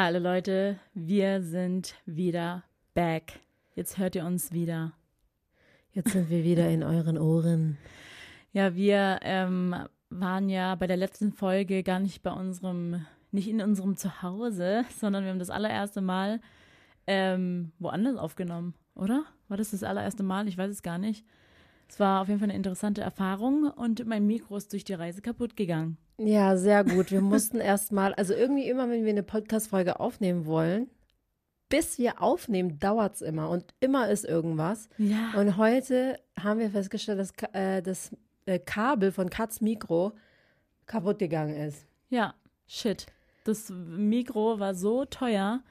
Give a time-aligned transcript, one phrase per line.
[0.00, 2.62] Hallo Leute, wir sind wieder
[2.94, 3.40] back.
[3.74, 4.92] Jetzt hört ihr uns wieder.
[5.90, 7.78] Jetzt sind wir wieder in euren Ohren.
[8.52, 9.74] Ja, wir ähm,
[10.08, 15.24] waren ja bei der letzten Folge gar nicht bei unserem, nicht in unserem Zuhause, sondern
[15.24, 16.40] wir haben das allererste Mal
[17.08, 19.24] ähm, woanders aufgenommen, oder?
[19.48, 20.46] War das das allererste Mal?
[20.46, 21.26] Ich weiß es gar nicht.
[21.88, 25.22] Es war auf jeden Fall eine interessante Erfahrung und mein Mikro ist durch die Reise
[25.22, 25.96] kaputt gegangen.
[26.18, 27.10] Ja, sehr gut.
[27.10, 30.90] Wir mussten erstmal, also irgendwie immer, wenn wir eine Podcast-Folge aufnehmen wollen,
[31.68, 34.88] bis wir aufnehmen, dauert es immer und immer ist irgendwas.
[34.98, 35.32] Ja.
[35.36, 38.10] Und heute haben wir festgestellt, dass äh, das
[38.46, 40.12] äh, Kabel von Katz Mikro
[40.86, 41.86] kaputt gegangen ist.
[42.08, 42.34] Ja,
[42.66, 43.06] shit.
[43.44, 45.62] Das Mikro war so teuer.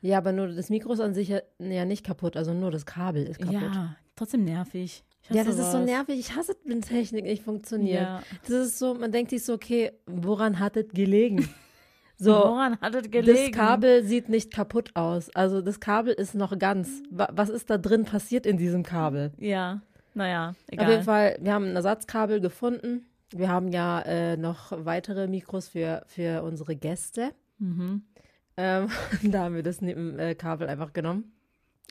[0.00, 2.86] Ja, aber nur das Mikro ist an sich ja, ja nicht kaputt, also nur das
[2.86, 3.60] Kabel ist kaputt.
[3.60, 5.04] Ja, trotzdem nervig.
[5.28, 6.18] Ja, das ist so nervig.
[6.18, 8.02] Ich hasse, wenn Technik nicht funktioniert.
[8.02, 8.22] Ja.
[8.42, 11.48] Das ist so, man denkt sich so, okay, woran hat es gelegen?
[12.22, 13.50] So, Woran hat es gelegen?
[13.50, 15.34] das Kabel sieht nicht kaputt aus.
[15.34, 17.02] Also das Kabel ist noch ganz.
[17.10, 19.32] Wa- Was ist da drin passiert in diesem Kabel?
[19.38, 19.80] Ja,
[20.12, 20.84] naja, egal.
[20.84, 23.06] Auf jeden Fall, wir haben ein Ersatzkabel gefunden.
[23.34, 27.30] Wir haben ja äh, noch weitere Mikros für, für unsere Gäste.
[27.58, 28.02] Mhm.
[28.58, 28.88] Ähm,
[29.22, 31.32] da haben wir das neben, Kabel einfach genommen.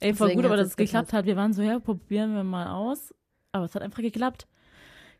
[0.02, 1.26] Ey, voll Deswegen gut, aber dass es es geklappt hat.
[1.26, 3.14] Wir waren so, ja, probieren wir mal aus.
[3.52, 4.48] Aber es hat einfach geklappt.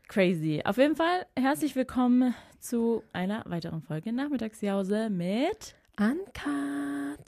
[0.08, 0.62] Crazy.
[0.64, 5.74] Auf jeden Fall herzlich willkommen zu einer weiteren Folge Nachmittagsjause mit.
[5.98, 7.20] Uncut.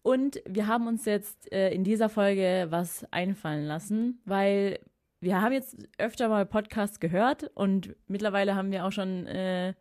[0.00, 4.78] Und wir haben uns jetzt äh, in dieser Folge was einfallen lassen, weil
[5.20, 9.74] wir haben jetzt öfter mal Podcasts gehört und mittlerweile haben wir auch schon äh,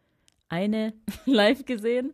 [0.51, 0.93] eine
[1.25, 2.13] live gesehen.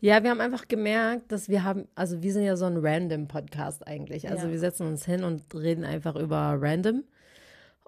[0.00, 3.28] Ja, wir haben einfach gemerkt, dass wir haben, also wir sind ja so ein random
[3.28, 4.30] Podcast eigentlich.
[4.30, 4.52] Also Ja.
[4.52, 7.04] wir setzen uns hin und reden einfach über random.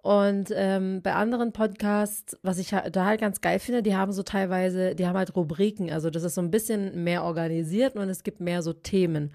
[0.03, 4.13] Und ähm, bei anderen Podcasts, was ich ha- da halt ganz geil finde, die haben
[4.13, 5.91] so teilweise, die haben halt Rubriken.
[5.93, 9.33] Also das ist so ein bisschen mehr organisiert und es gibt mehr so Themen.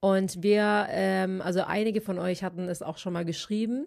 [0.00, 3.86] Und wir, ähm, also einige von euch hatten es auch schon mal geschrieben,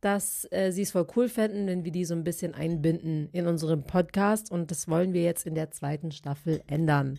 [0.00, 3.46] dass äh, sie es voll cool fänden, wenn wir die so ein bisschen einbinden in
[3.46, 4.50] unserem Podcast.
[4.50, 7.18] Und das wollen wir jetzt in der zweiten Staffel ändern.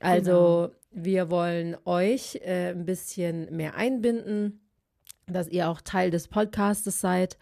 [0.00, 4.60] Also wir wollen euch äh, ein bisschen mehr einbinden,
[5.26, 7.38] dass ihr auch Teil des Podcastes seid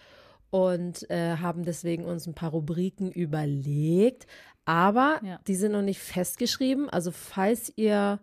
[0.50, 4.26] und äh, haben deswegen uns ein paar Rubriken überlegt.
[4.66, 5.41] Aber Ja.
[5.48, 6.88] die sind noch nicht festgeschrieben.
[6.91, 8.20] Also falls ihr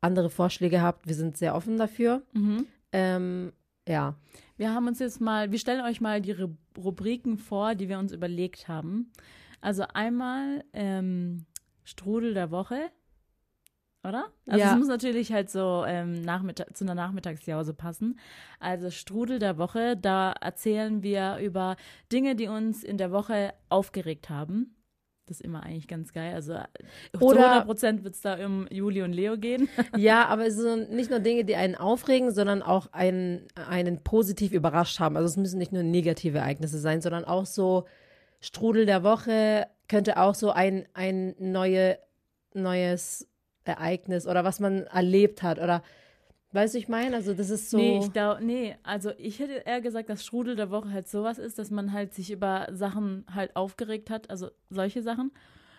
[0.00, 2.22] andere Vorschläge habt, wir sind sehr offen dafür.
[2.92, 3.52] Ähm,
[3.88, 4.14] ja.
[4.56, 7.98] Wir haben uns jetzt mal, wir stellen euch mal die Ru- Rubriken vor, die wir
[7.98, 9.12] uns überlegt haben.
[9.60, 11.46] Also einmal ähm,
[11.84, 12.90] Strudel der Woche,
[14.04, 14.26] oder?
[14.46, 14.72] Also Ja.
[14.72, 18.18] es muss natürlich halt so ähm, Nachmittag, zu einer Nachmittagsjause passen.
[18.60, 21.76] Also Strudel der Woche, da erzählen wir über
[22.12, 24.74] Dinge, die uns in der Woche aufgeregt haben.
[25.28, 26.34] Das ist immer eigentlich ganz geil.
[26.34, 26.54] Also
[27.12, 29.68] zu Oder- 100 Prozent wird es da um Juli und Leo gehen.
[29.96, 34.52] Ja, aber es sind nicht nur Dinge, die einen aufregen, sondern auch einen, einen positiv
[34.52, 35.16] überrascht haben.
[35.16, 37.84] Also es müssen nicht nur negative Ereignisse sein, sondern auch so
[38.40, 41.98] Strudel der Woche könnte auch so ein, ein neue,
[42.54, 43.28] neues
[43.64, 45.82] Ereignis oder was man erlebt hat oder
[46.52, 47.16] weißt du, ich meine?
[47.16, 47.76] Also das ist so.
[47.76, 51.38] Nee, ich glaube, nee, also ich hätte eher gesagt, dass Strudel der Woche halt sowas
[51.38, 55.32] ist, dass man halt sich über Sachen halt aufgeregt hat, also solche Sachen.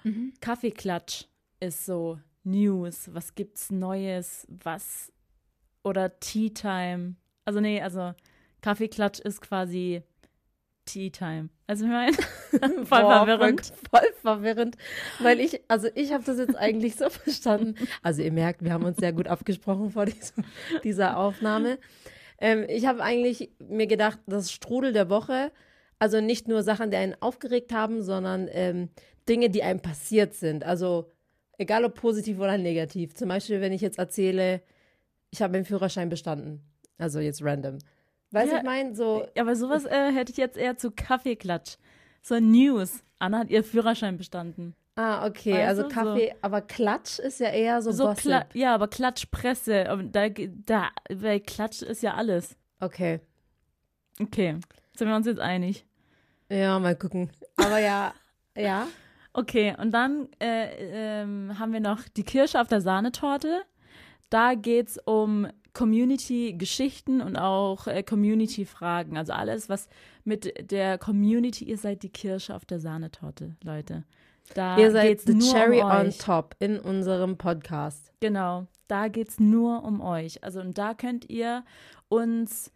[0.03, 0.34] Mhm.
[0.41, 1.25] Kaffeeklatsch
[1.59, 5.12] ist so News, was gibt's Neues, was
[5.84, 7.16] oder Tea Time.
[7.46, 8.13] Also nee, also
[8.62, 10.03] Kaffeeklatsch ist quasi
[10.91, 11.50] Tea Time.
[11.67, 12.13] Also ich meine,
[12.85, 13.66] voll Boah, verwirrend.
[13.66, 14.75] Voll, voll verwirrend.
[15.19, 17.75] Weil ich, also ich habe das jetzt eigentlich so verstanden.
[18.01, 20.44] Also ihr merkt, wir haben uns sehr gut abgesprochen vor diesem,
[20.83, 21.78] dieser Aufnahme.
[22.39, 25.51] Ähm, ich habe eigentlich mir gedacht, das Strudel der Woche,
[25.99, 28.89] also nicht nur Sachen, die einen aufgeregt haben, sondern ähm,
[29.28, 30.63] Dinge, die einem passiert sind.
[30.63, 31.11] Also
[31.57, 33.13] egal ob positiv oder negativ.
[33.13, 34.61] Zum Beispiel, wenn ich jetzt erzähle,
[35.29, 36.63] ich habe den Führerschein bestanden.
[36.97, 37.78] Also jetzt random.
[38.31, 41.78] Weißt du, Ja, ich meine, so, Aber sowas äh, hätte ich jetzt eher zu Kaffeeklatsch.
[42.22, 43.03] So News.
[43.17, 44.76] Anna hat ihr Führerschein bestanden.
[44.96, 45.53] Ah, okay.
[45.53, 48.22] Weißt also du, so- Kaffee, aber Klatsch ist ja eher so, So Gossip.
[48.22, 52.58] Kla ja, aber Klatschpresse, da, da, weil Klatsch ist ja alles.
[52.79, 53.22] Okay.
[54.22, 54.58] Okay,
[54.96, 55.85] sind wir uns jetzt einig.
[56.49, 57.29] Ja, mal gucken.
[57.55, 58.14] Aber ja,
[58.58, 58.87] ja.
[59.31, 63.61] Okay, und dann äh, ähm, haben wir noch die Kirsche auf der Sahnetorte.
[64.29, 69.17] Da geht's um Community-Geschichten und auch äh, Community-Fragen.
[69.17, 69.87] Also alles, was
[70.23, 74.03] mit der Community, ihr seid die Kirsche auf der Sahnetorte, Leute.
[74.55, 78.11] Da Ihr seid the cherry um on top in unserem Podcast.
[78.19, 80.43] Genau, da geht's nur um euch.
[80.43, 81.63] Also und da könnt ihr
[82.07, 82.71] uns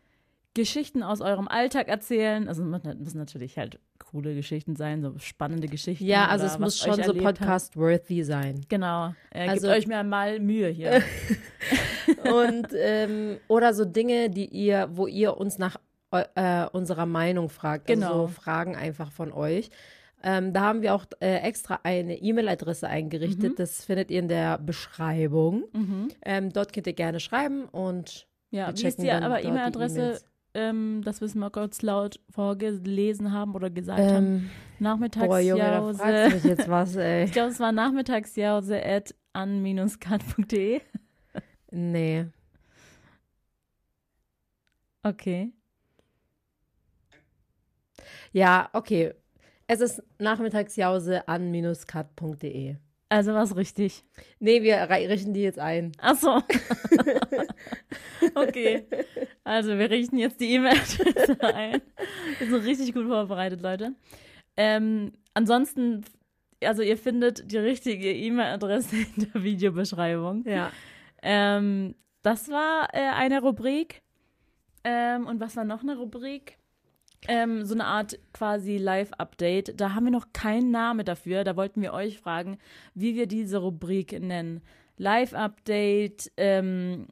[0.54, 2.48] Geschichten aus eurem Alltag erzählen.
[2.48, 3.80] Also müssen natürlich halt
[4.14, 6.06] coole Geschichten sein, so spannende Geschichten.
[6.06, 8.62] Ja, also es muss schon so podcast-worthy sein.
[8.70, 9.14] Genau.
[9.32, 11.02] Äh, Also- gebt euch mir mal Mühe hier.
[12.32, 15.78] Und ähm, oder so Dinge, die ihr, wo ihr uns nach
[16.12, 17.90] äh, unserer Meinung fragt.
[17.90, 18.14] Also Genau.
[18.14, 19.70] so Fragen einfach von euch.
[20.24, 23.54] Ähm, da haben wir auch äh, extra eine E-Mail-Adresse eingerichtet.
[23.54, 23.56] Mhm.
[23.58, 25.64] Das findet ihr in der Beschreibung.
[25.74, 26.08] mhm.
[26.24, 30.00] Ähm, dort könnt ihr gerne schreiben und Ja, wir checken die dann aber E-Mail-Adresse?
[30.00, 30.26] E-Mails.
[30.56, 34.50] Ähm, das müssen wir kurz laut vorgelesen haben oder gesagt haben.
[34.80, 36.36] Ähm, boah, Junge, da fragst Nachmittagsjause.
[36.36, 37.24] mich jetzt was, ey.
[37.26, 40.82] Ich glaube, es war nachmittagsjause at an-kat.de.
[41.72, 42.26] Nee.
[45.02, 45.52] Okay.
[48.32, 49.14] Ja, okay.
[49.68, 51.52] Es ist nachmittagsjause an
[51.88, 52.76] cut.de.
[53.14, 54.04] Also war es richtig.
[54.40, 55.92] Nee, wir richten die jetzt ein.
[56.00, 56.32] Ach so.
[58.34, 58.88] okay.
[59.44, 61.82] Also wir richten jetzt die E-Mail-Adresse ein.
[62.40, 63.94] Wir sind richtig gut vorbereitet, Leute.
[64.58, 66.04] Ähm, ansonsten,
[66.66, 70.44] also ihr findet die richtige E-Mail-Adresse in der Videobeschreibung.
[70.48, 70.72] Ja.
[71.22, 71.94] Ähm,
[72.24, 74.02] das war äh, eine Rubrik.
[74.84, 76.58] Ähm, und was war noch eine Rubrik?
[77.28, 79.80] Ähm, so eine Art quasi Live-Update.
[79.80, 81.44] Da haben wir noch keinen Namen dafür.
[81.44, 82.58] Da wollten wir euch fragen,
[82.96, 84.62] wie wir diese Rubrik nennen.
[84.98, 87.08] Live-Update, ähm,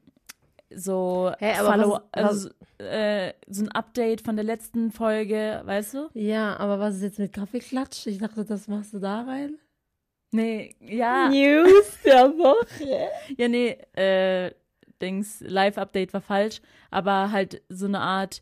[0.73, 6.09] so aber Follow, was- also, äh, so ein Update von der letzten Folge, weißt du?
[6.13, 8.07] Ja, aber was ist jetzt mit Kaffeeklatsch?
[8.07, 9.57] Ich dachte, das machst du da rein.
[10.33, 11.27] Nee, ja.
[11.29, 12.65] News der Woche.
[13.37, 14.51] Ja, nee, äh,
[15.01, 18.41] Dings, Live-Update war falsch, aber halt so eine Art,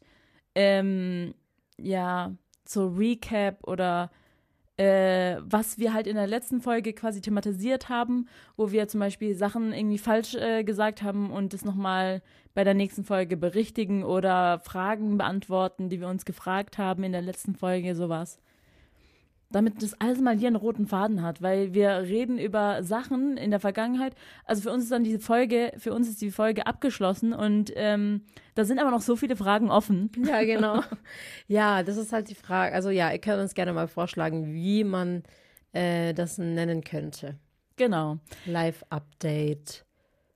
[0.56, 1.34] ähm,
[1.82, 2.34] ja,
[2.66, 4.12] so Recap oder
[4.78, 9.36] äh, was wir halt in der letzten Folge quasi thematisiert haben, wo wir zum Beispiel
[9.36, 12.22] Sachen irgendwie falsch äh, gesagt haben und das nochmal
[12.54, 17.22] bei der nächsten Folge berichtigen oder Fragen beantworten, die wir uns gefragt haben in der
[17.22, 18.40] letzten Folge, sowas.
[19.52, 23.50] Damit das alles mal hier einen roten Faden hat, weil wir reden über Sachen in
[23.50, 24.14] der Vergangenheit.
[24.46, 28.22] Also für uns ist dann diese Folge, für uns ist die Folge abgeschlossen und ähm,
[28.54, 30.12] da sind aber noch so viele Fragen offen.
[30.24, 30.84] Ja, genau.
[31.48, 32.76] Ja, das ist halt die Frage.
[32.76, 35.24] Also ja, ihr könnt uns gerne mal vorschlagen, wie man
[35.74, 37.40] äh, das nennen könnte.
[37.76, 38.20] Genau.
[38.46, 39.86] Live-Update.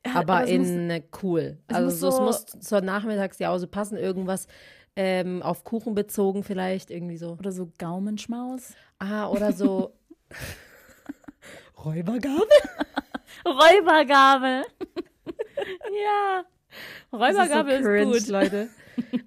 [0.05, 1.57] Ja, Aber es in äh, cool.
[1.67, 3.97] es Also muss so, es muss zur Nachmittagsjause passen.
[3.97, 4.47] Irgendwas
[4.95, 6.91] ähm, auf Kuchen bezogen vielleicht.
[6.91, 7.31] Irgendwie so.
[7.39, 8.73] Oder so Gaumenschmaus.
[8.99, 9.93] Ah, oder so.
[11.83, 12.47] Räubergabe?
[13.45, 14.63] Räubergabel.
[16.05, 16.43] ja.
[17.11, 18.27] Räubergabel ist, ist, so cringe, gut.
[18.27, 18.69] Leute.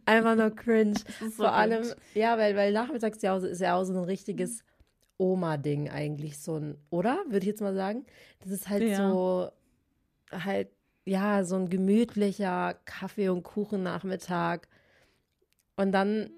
[0.05, 0.93] Einfach nur cringe.
[0.93, 1.97] Ist so Vor allem, cringe.
[2.15, 4.65] ja, weil, weil Nachmittagsjause ist ja auch so ein richtiges
[5.19, 7.19] Oma-Ding eigentlich, so ein, oder?
[7.27, 8.05] Würde ich jetzt mal sagen.
[8.41, 8.97] Das ist halt Ja.
[9.11, 9.51] so,
[10.33, 10.69] halt,
[11.05, 14.63] ja, so ein gemütlicher Kaffee- und Kuchennachmittag.
[15.77, 16.31] Und dann,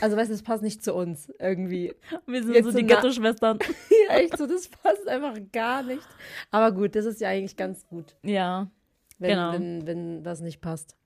[0.00, 1.94] also weißt du, das passt nicht zu uns irgendwie.
[2.26, 3.58] Wir sind Jetzt so die Ghetto-Schwestern.
[4.08, 6.06] ja, echt so, das passt einfach gar nicht.
[6.50, 8.70] Aber gut, das ist ja eigentlich ganz gut, ja.
[9.18, 9.52] wenn, Genau.
[9.52, 10.96] wenn, wenn das nicht passt.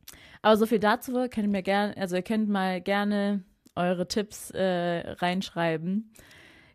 [0.42, 3.44] Aber so viel dazu könnt ihr mir gerne, also ihr könnt mal gerne
[3.76, 6.12] eure Tipps äh, reinschreiben.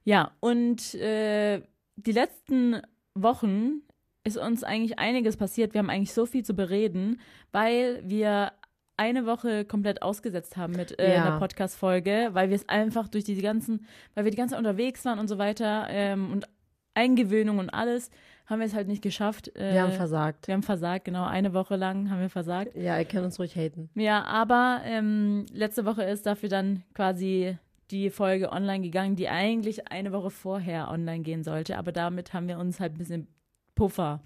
[0.03, 1.62] Ja, und äh,
[1.95, 2.81] die letzten
[3.15, 3.81] Wochen
[4.24, 5.74] ist uns eigentlich einiges passiert.
[5.74, 7.19] Wir haben eigentlich so viel zu bereden,
[7.51, 8.51] weil wir
[8.97, 11.25] eine Woche komplett ausgesetzt haben mit äh, Ja.
[11.25, 15.03] einer Podcast-Folge, weil wir es einfach durch die ganzen, weil wir die ganze Zeit unterwegs
[15.06, 16.47] waren und so weiter ähm, und
[16.94, 18.09] Eingewöhnung und alles,
[18.45, 19.54] haben wir es halt nicht geschafft.
[19.57, 20.47] Äh, Wir haben versagt.
[20.47, 22.75] wir haben versagt, genau, eine Woche lang haben wir versagt.
[22.75, 23.90] Ja, ihr könnt uns ruhig haten.
[23.95, 27.57] Ja, aber ähm, letzte Woche ist dafür dann quasi
[27.92, 31.78] die Folge online gegangen, die eigentlich eine Woche vorher online gehen sollte.
[31.78, 33.28] Aber damit haben wir uns halt ein bisschen
[33.75, 34.21] Puffer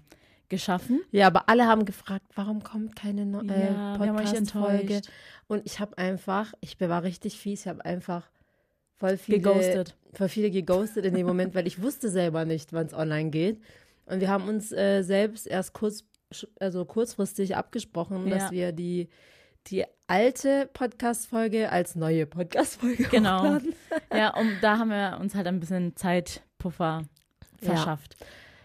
[0.50, 1.00] geschaffen.
[1.10, 5.00] Ja, aber alle haben gefragt, warum kommt keine no äh, Ja, Podcast-Folge?
[5.48, 8.28] Und ich habe einfach, ich war richtig fies, ich habe einfach
[8.96, 9.96] voll viele, Geghostet.
[10.12, 13.60] voll viele geghostet in dem Moment, weil ich wusste selber nicht, wann es online geht.
[14.04, 16.04] Und wir haben uns äh, selbst erst kurz,
[16.60, 18.36] also kurzfristig abgesprochen, Ja.
[18.36, 19.08] dass wir die,
[19.68, 23.38] die alte Podcast-Folge als neue Podcast-Folge Genau.
[23.38, 23.74] hochladen.
[24.12, 27.02] Ja, und da haben wir uns halt ein bisschen Zeitpuffer
[27.60, 27.66] Ja.
[27.74, 28.16] verschafft.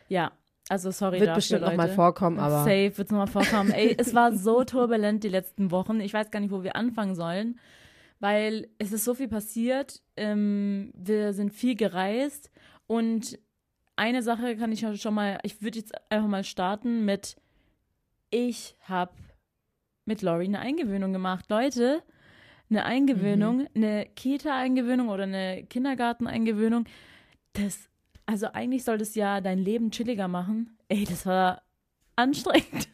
[0.07, 0.31] Ja,
[0.69, 1.71] also sorry Wird dafür, bestimmt Leute.
[1.73, 3.71] noch mal vorkommen, aber Safe wird es nochmal vorkommen.
[3.71, 5.99] Ey, es war so turbulent die letzten Wochen.
[5.99, 7.59] Ich weiß gar nicht, wo wir anfangen sollen,
[8.19, 10.01] weil es ist so viel passiert.
[10.17, 12.51] Ähm, wir sind viel gereist
[12.87, 13.37] und
[13.95, 17.37] eine Sache kann ich schon mal, ich würde jetzt einfach mal starten mit,
[18.29, 19.13] ich habe
[20.05, 21.45] mit Lori eine Eingewöhnung gemacht.
[21.49, 22.01] Leute,
[22.69, 26.85] eine Eingewöhnung, eine Kita-Eingewöhnung oder eine Kindergarten-Eingewöhnung,
[27.53, 27.89] das,
[28.25, 30.77] also eigentlich soll das ja dein Leben chilliger machen.
[30.87, 31.61] Ey, das war
[32.15, 32.89] anstrengend.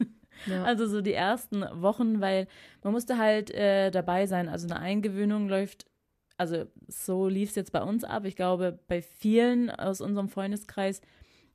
[0.46, 0.64] ja.
[0.64, 2.48] Also so die ersten Wochen, weil
[2.84, 4.50] man musste halt äh, dabei sein.
[4.50, 5.86] Also eine Eingewöhnung läuft,
[6.38, 8.26] also so lief es jetzt bei uns ab.
[8.26, 11.02] Ich glaube, bei vielen aus unserem Freundeskreis,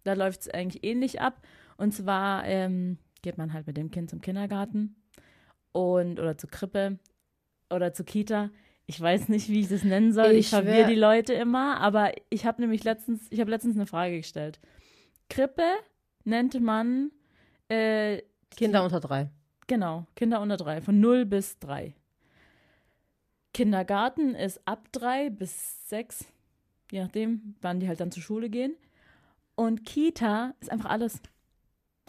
[0.04, 1.42] da läuft es eigentlich ähnlich ab.
[1.76, 4.94] Und zwar ähm, geht man halt mit dem Kind zum Kindergarten
[5.72, 6.98] und oder zur Krippe
[7.70, 8.50] oder zur Kita.
[8.86, 10.32] Ich weiß nicht, wie ich das nennen soll.
[10.32, 13.86] Ich, ich verwirre die Leute immer, aber ich habe nämlich letztens, ich habe letztens eine
[13.86, 14.60] Frage gestellt.
[15.28, 15.64] Krippe
[16.24, 17.10] nennt man
[17.68, 18.22] äh,
[18.56, 19.30] Kinder unter drei.
[19.66, 21.94] Genau, Kinder unter drei, von 0 bis 3.
[23.52, 26.26] Kindergarten ist ab 3 bis 6,
[26.92, 28.76] je nachdem, wann die halt dann zur Schule gehen.
[29.56, 31.20] Und Kita ist einfach alles.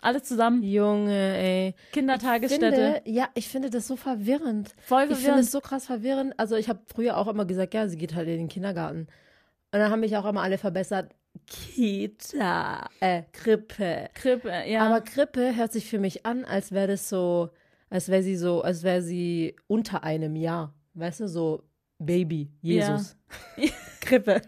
[0.01, 0.63] Alles zusammen.
[0.63, 1.75] Junge, ey.
[1.91, 2.65] Kindertagesstätte.
[2.65, 4.75] Ich finde, ja, ich finde das so verwirrend.
[4.77, 5.19] Voll verwirrend.
[5.19, 6.33] Ich finde es so krass verwirrend.
[6.37, 9.07] Also ich habe früher auch immer gesagt, ja, sie geht halt in den Kindergarten.
[9.71, 11.11] Und dann haben mich auch immer alle verbessert.
[11.45, 14.09] Kita, äh, Krippe.
[14.13, 14.85] Krippe, ja.
[14.85, 17.49] Aber Krippe hört sich für mich an, als wäre das so,
[17.89, 20.73] als wäre sie so, als wäre sie unter einem Jahr.
[20.93, 21.63] Weißt du, so
[21.99, 23.15] Baby, Jesus.
[23.55, 23.69] Ja.
[24.01, 24.41] Krippe.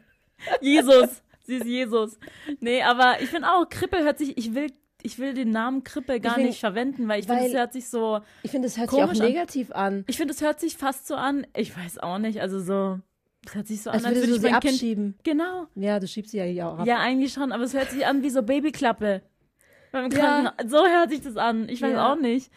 [0.61, 1.21] Jesus.
[1.43, 2.19] Sie ist Jesus.
[2.59, 6.19] Nee, aber ich finde auch, Krippe hört sich, ich will ich will den Namen Krippe
[6.19, 8.19] gar find, nicht verwenden, weil ich finde, es hört sich so.
[8.43, 9.99] Ich finde, es hört sich auch negativ an.
[9.99, 10.05] an.
[10.07, 11.47] Ich finde, es hört sich fast so an.
[11.55, 12.99] Ich weiß auch nicht, also so.
[13.45, 15.13] Es hört sich so als an, als würde ich sie abschieben.
[15.13, 15.67] Kind, genau.
[15.75, 16.87] Ja, du schiebst sie ja hier auch ab.
[16.87, 19.21] Ja, eigentlich schon, aber es hört sich an wie so Babyklappe.
[19.93, 20.53] Ja.
[20.67, 21.67] So hört sich das an.
[21.69, 22.11] Ich weiß ja.
[22.11, 22.51] auch nicht.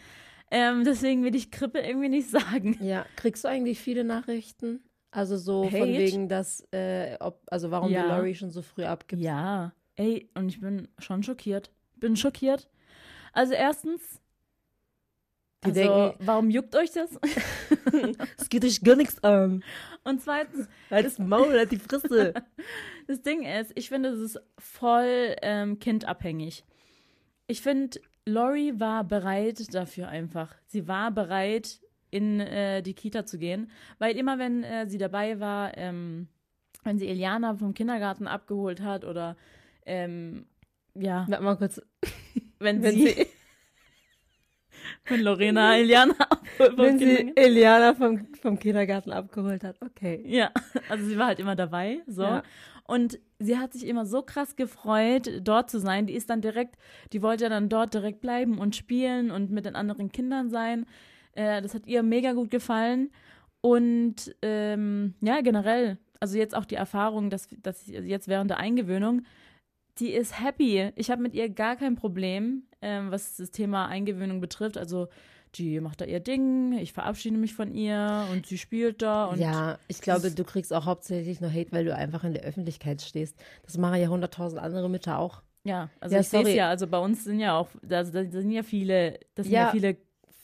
[0.51, 2.77] Ähm, deswegen will ich Krippe irgendwie nicht sagen.
[2.81, 4.83] Ja, kriegst du eigentlich viele Nachrichten?
[5.09, 5.77] Also so Hate?
[5.77, 8.03] von wegen, dass, äh, ob, also warum ja.
[8.03, 9.21] die Lori schon so früh abgibt.
[9.21, 11.71] Ja, ey, und ich bin schon schockiert.
[12.03, 12.67] Bin schockiert.
[13.31, 14.19] Also erstens,
[15.63, 17.17] die also, denken, warum juckt euch das?
[18.37, 19.63] Es geht euch gar nichts an.
[20.03, 22.33] Und zweitens, als Maul, hat die Fresse.
[23.07, 26.65] das Ding ist, ich finde, es ist voll ähm, kindabhängig.
[27.47, 30.53] Ich finde, Lori war bereit dafür einfach.
[30.65, 31.79] Sie war bereit,
[32.11, 36.27] in äh, die Kita zu gehen, weil immer, wenn äh, sie dabei war, ähm,
[36.83, 39.37] wenn sie Eliana vom Kindergarten abgeholt hat oder
[39.85, 40.45] ähm,
[40.95, 41.25] ja.
[41.27, 41.81] Warte mal kurz.
[42.59, 43.27] Wenn, wenn sie, sie
[45.05, 46.15] wenn Lorena Eliana
[46.75, 50.23] Wenn sie Eliana vom, vom Kindergarten abgeholt hat, okay.
[50.25, 50.51] Ja,
[50.89, 52.23] also sie war halt immer dabei, so.
[52.23, 52.43] Ja.
[52.85, 56.05] Und sie hat sich immer so krass gefreut, dort zu sein.
[56.05, 56.75] Die ist dann direkt,
[57.13, 60.85] die wollte ja dann dort direkt bleiben und spielen und mit den anderen Kindern sein.
[61.31, 63.11] Äh, das hat ihr mega gut gefallen.
[63.61, 69.23] Und ähm, ja, generell, also jetzt auch die Erfahrung, dass, dass jetzt während der Eingewöhnung,
[69.99, 70.91] die ist happy.
[70.95, 74.77] Ich habe mit ihr gar kein Problem, ähm, was das Thema Eingewöhnung betrifft.
[74.77, 75.07] Also
[75.55, 79.25] die macht da ihr Ding, ich verabschiede mich von ihr und sie spielt da.
[79.25, 82.43] Und ja, ich glaube, du kriegst auch hauptsächlich nur Hate, weil du einfach in der
[82.43, 83.37] Öffentlichkeit stehst.
[83.63, 85.43] Das machen ja hunderttausend andere Mütter auch.
[85.63, 88.25] Ja, also ja, ich sehe es ja, also bei uns sind ja auch, da, da
[88.25, 89.95] sind ja viele, das sind ja, ja viele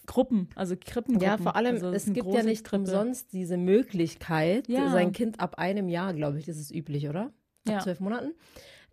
[0.05, 1.27] Gruppen, also Krippengruppen.
[1.27, 2.83] Ja, vor allem, also es gibt ja nicht Krippe.
[2.83, 4.89] umsonst diese Möglichkeit, ja.
[4.91, 7.33] sein Kind ab einem Jahr, glaube ich, das ist üblich, oder?
[7.65, 7.79] Ab ja.
[7.79, 8.31] zwölf Monaten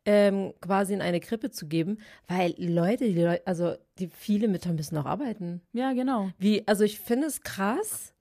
[0.07, 1.99] ähm, quasi in eine Krippe zu geben,
[2.29, 5.61] weil Leute, die Leute, also die viele Mütter müssen auch arbeiten.
[5.73, 6.31] Ja, genau.
[6.39, 8.15] Wie, also ich finde es krass.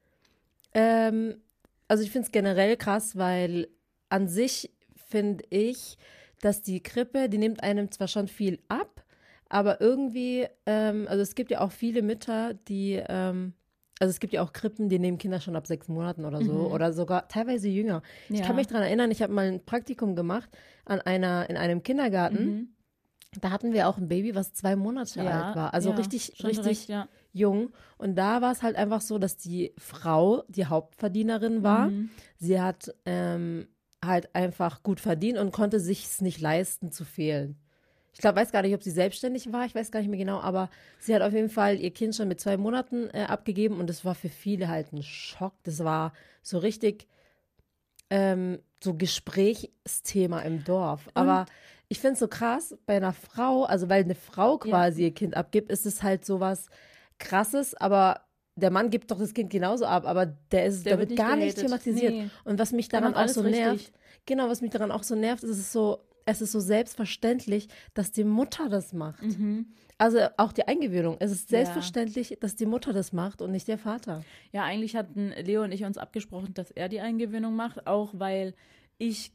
[0.73, 1.37] Ähm,
[1.87, 3.67] also ich finde es generell krass, weil
[4.09, 5.97] an sich finde ich,
[6.41, 9.05] dass die Krippe, die nimmt einem zwar schon viel ab,
[9.47, 13.53] aber irgendwie, ähm, also es gibt ja auch viele Mütter, die ähm,
[13.99, 16.53] also es gibt ja auch Krippen, die nehmen Kinder schon ab sechs Monaten oder so
[16.53, 16.71] mhm.
[16.71, 18.01] oder sogar teilweise jünger.
[18.29, 18.35] Ja.
[18.35, 20.49] Ich kann mich daran erinnern, ich habe mal ein Praktikum gemacht
[20.83, 22.45] an einer, in einem Kindergarten.
[22.45, 22.67] Mhm.
[23.41, 25.73] Da hatten wir auch ein Baby, was zwei Monate ja, alt war.
[25.73, 27.73] Also ja, richtig, richtig recht, jung.
[27.97, 31.89] Und da war es halt einfach so, dass die Frau die Hauptverdienerin war.
[31.89, 32.09] Mhm.
[32.37, 33.67] Sie hat ähm,
[34.03, 37.59] halt einfach gut verdient und konnte sich es nicht leisten zu fehlen.
[38.15, 40.39] Ich glaube, weiß gar nicht, ob sie selbstständig war, ich weiß gar nicht mehr genau,
[40.39, 40.69] aber
[40.99, 44.05] sie hat auf jeden Fall ihr Kind schon mit zwei Monaten äh, abgegeben und das
[44.05, 45.53] war für viele halt ein Schock.
[45.63, 47.07] Das war so richtig
[48.09, 51.07] ähm, so Gesprächsthema im Dorf.
[51.07, 51.17] Und?
[51.17, 51.45] Aber
[51.89, 55.07] ich finde es so krass, bei einer Frau, also weil eine Frau quasi ja.
[55.09, 56.69] ihr Kind abgibt, ist es halt so was
[57.19, 58.21] krasses, aber
[58.55, 61.57] der Mann gibt doch das Kind genauso ab, aber der ist der wird gar nicht
[61.57, 62.13] thematisiert.
[62.13, 62.29] Nee.
[62.45, 63.61] Und was mich daran auch so richtig.
[63.61, 63.91] nervt,
[64.25, 68.11] genau, was mich daran auch so nervt, ist es so, es ist so selbstverständlich, dass
[68.11, 69.21] die Mutter das macht.
[69.21, 69.67] Mhm.
[69.97, 71.17] Also auch die Eingewöhnung.
[71.19, 72.37] Es ist selbstverständlich, ja.
[72.39, 74.23] dass die Mutter das macht und nicht der Vater.
[74.51, 78.55] Ja, eigentlich hatten Leo und ich uns abgesprochen, dass er die Eingewöhnung macht, auch weil
[78.97, 79.31] ich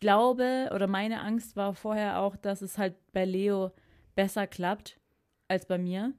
[0.00, 3.72] glaube oder meine Angst war vorher auch, dass es halt bei Leo
[4.14, 5.00] besser klappt
[5.48, 6.12] als bei mir.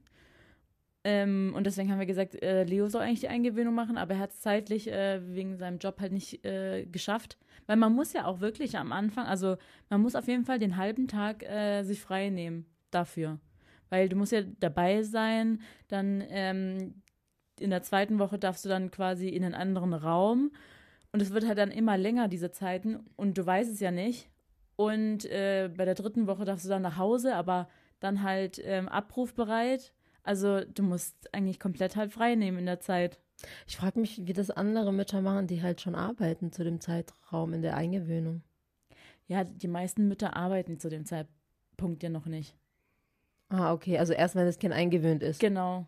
[1.05, 4.19] Ähm, und deswegen haben wir gesagt, äh, Leo soll eigentlich die Eingewöhnung machen, aber er
[4.19, 7.37] hat es zeitlich äh, wegen seinem Job halt nicht äh, geschafft.
[7.67, 9.57] Weil man muss ja auch wirklich am Anfang, also
[9.89, 13.39] man muss auf jeden Fall den halben Tag äh, sich frei nehmen dafür.
[13.89, 17.01] Weil du musst ja dabei sein, dann ähm,
[17.59, 20.51] in der zweiten Woche darfst du dann quasi in einen anderen Raum
[21.11, 22.99] Und es wird halt dann immer länger, diese Zeiten.
[23.15, 24.29] Und du weißt es ja nicht.
[24.75, 27.69] Und äh, bei der dritten Woche darfst du dann nach Hause, aber
[27.99, 29.93] dann halt ähm, abrufbereit.
[30.23, 33.19] Also du musst eigentlich komplett halt frei nehmen in der Zeit.
[33.67, 37.53] Ich frage mich, wie das andere Mütter machen, die halt schon arbeiten zu dem Zeitraum
[37.53, 38.41] in der Eingewöhnung.
[39.27, 42.55] Ja, die meisten Mütter arbeiten zu dem Zeitpunkt ja noch nicht.
[43.49, 43.97] Ah, okay.
[43.99, 45.39] Also erst, wenn das Kind eingewöhnt ist.
[45.39, 45.87] Genau.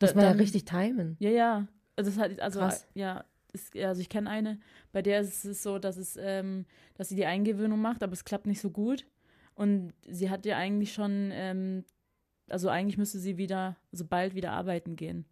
[0.00, 1.16] Muss Da- man ja richtig timen.
[1.18, 1.66] Ja, ja.
[1.96, 2.86] Also, es hat, also Krass.
[2.94, 4.58] ja, ist, also ich kenne eine,
[4.92, 8.24] bei der ist es so, dass es, ähm, dass sie die Eingewöhnung macht, aber es
[8.24, 9.06] klappt nicht so gut.
[9.54, 11.84] Und sie hat ja eigentlich schon, ähm,
[12.52, 15.24] also eigentlich müsste sie wieder, so bald wieder arbeiten gehen.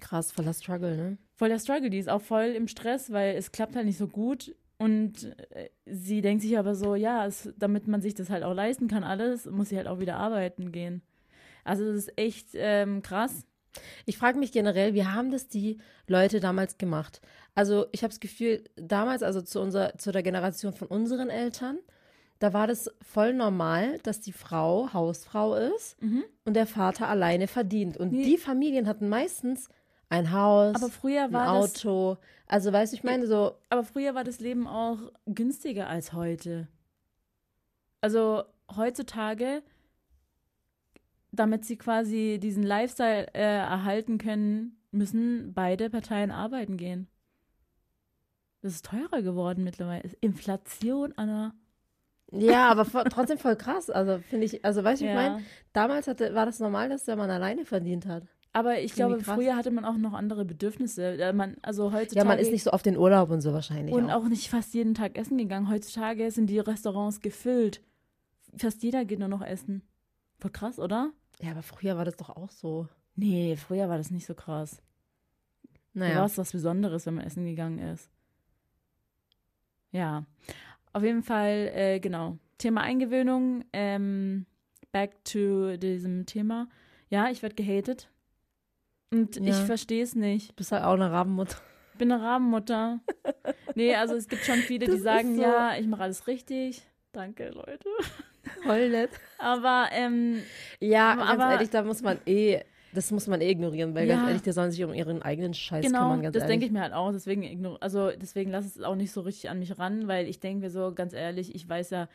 [0.00, 1.18] Krass, voller Struggle, ne?
[1.34, 4.08] Voll der Struggle, die ist auch voll im Stress, weil es klappt halt nicht so
[4.08, 4.54] gut.
[4.76, 8.54] Und äh, sie denkt sich aber so, ja, es, damit man sich das halt auch
[8.54, 11.02] leisten kann, alles, muss sie halt auch wieder arbeiten gehen.
[11.64, 13.44] Also das ist echt ähm, krass.
[14.06, 17.20] Ich frage mich generell, wie haben das die Leute damals gemacht?
[17.54, 21.78] Also ich habe das Gefühl, damals, also zu, unserer, zu der Generation von unseren Eltern,
[22.38, 26.24] da war das voll normal, dass die Frau Hausfrau ist Mhm.
[26.44, 27.96] und der Vater alleine verdient.
[27.96, 28.24] Und Nee.
[28.24, 29.68] die Familien hatten meistens
[30.08, 32.16] ein Haus, Aber früher ein war das Auto.
[32.46, 36.68] Also weißt du, ich meine so, Aber früher war das Leben auch günstiger als heute.
[38.00, 38.44] Also
[38.76, 39.62] heutzutage,
[41.32, 47.08] damit sie quasi diesen Lifestyle äh, erhalten können, müssen beide Parteien arbeiten gehen.
[48.62, 50.08] Das ist teurer geworden mittlerweile.
[50.20, 51.54] Inflation, Anna.
[52.32, 53.90] Ja, aber trotzdem voll krass.
[53.90, 55.16] Also finde ich, also weißt du, ich Ja.
[55.16, 58.24] meine, damals hatte, war das normal, dass der Mann alleine verdient hat.
[58.52, 59.34] Aber ich glaube, krass.
[59.36, 61.32] früher hatte man auch noch andere Bedürfnisse.
[61.34, 63.94] Man, also heutzutage Ja, man ist nicht so auf den Urlaub und so wahrscheinlich.
[63.94, 64.24] und auch.
[64.24, 65.68] auch nicht fast jeden Tag essen gegangen.
[65.70, 67.82] Heutzutage sind die Restaurants gefüllt.
[68.56, 69.82] Fast jeder geht nur noch essen.
[70.38, 71.12] Voll krass, oder?
[71.40, 72.88] Ja, aber früher war das doch auch so.
[73.14, 74.80] Nee, früher war das nicht so krass.
[75.94, 76.16] Da Naja.
[76.20, 78.08] war es was Besonderes, wenn man essen gegangen ist.
[79.90, 80.24] Ja,
[80.92, 82.38] auf jeden Fall, äh, genau.
[82.58, 83.64] Thema Eingewöhnung.
[83.72, 84.46] Ähm,
[84.92, 86.68] back to diesem Thema.
[87.10, 88.08] Ja, ich werde gehatet.
[89.12, 89.42] Und Ja.
[89.50, 90.50] ich verstehe es nicht.
[90.50, 91.56] Du bist halt auch eine Rabenmutter.
[91.92, 93.00] Ich bin eine Rabenmutter.
[93.74, 96.82] nee, also es gibt schon viele, Das die sagen, so- ja, ich mache alles richtig.
[97.12, 97.88] Danke, Leute.
[98.62, 99.10] Voll nett.
[99.38, 100.42] Aber, ähm,
[100.80, 102.62] Ja, Aber- ganz ehrlich, da muss man eh,
[102.98, 104.16] das muss man eh ignorieren, weil Ja.
[104.16, 106.72] ganz ehrlich, die sollen sich um ihren eigenen Scheiß Genau, kümmern, ganz das denke ich
[106.72, 107.12] mir halt auch.
[107.12, 110.40] Deswegen, ignor- also deswegen lasse es auch nicht so richtig an mich ran, weil ich
[110.40, 112.08] denke mir so, ganz ehrlich, ich weiß ja,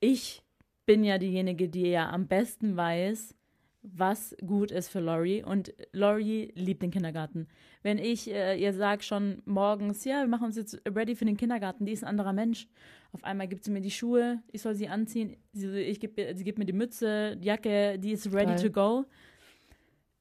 [0.00, 0.42] ich
[0.86, 3.34] bin ja diejenige, die ja am besten weiß,
[3.82, 5.42] was gut ist für Lori.
[5.44, 7.48] Und Lori liebt den Kindergarten.
[7.82, 11.36] Wenn ich äh, ihr sage schon morgens, ja, wir machen uns jetzt ready für den
[11.36, 12.68] Kindergarten, die ist ein anderer Mensch.
[13.12, 16.44] Auf einmal gibt sie mir die Schuhe, ich soll sie anziehen, sie, ich geb, sie
[16.44, 18.62] gibt mir die Mütze, die Jacke, die ist ready Geil.
[18.62, 19.04] to go.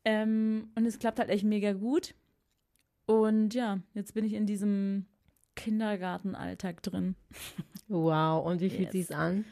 [0.06, 2.16] Ähm, und es klappt halt echt mega gut.
[3.06, 5.06] Und ja, jetzt bin ich in diesem
[5.56, 7.16] Kindergartenalltag drin.
[7.88, 8.92] Wow, und wie fühlt Yes.
[8.92, 9.46] sich's an?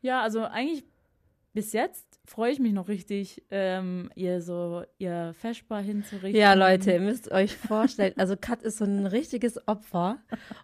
[0.00, 0.84] Ja, also eigentlich
[1.54, 6.38] bis jetzt freue ich mich noch richtig, ähm, ihr so ihr Feschbar hinzurichten.
[6.40, 10.18] Ja, Leute, ihr müsst euch vorstellen, also Kat ist so ein richtiges Opfer.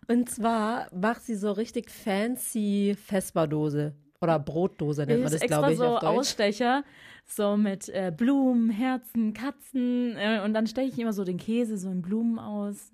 [0.06, 3.94] Und zwar macht sie so richtig fancy Vespa-Dose.
[4.20, 6.18] Oder Brotdose nennt man das, glaube ich, so auf Deutsch.
[6.18, 6.84] Ausstecher,
[7.26, 10.16] so mit äh, Blumen, Herzen, Katzen.
[10.16, 12.92] Äh, und dann steche ich immer so den Käse so in Blumen aus.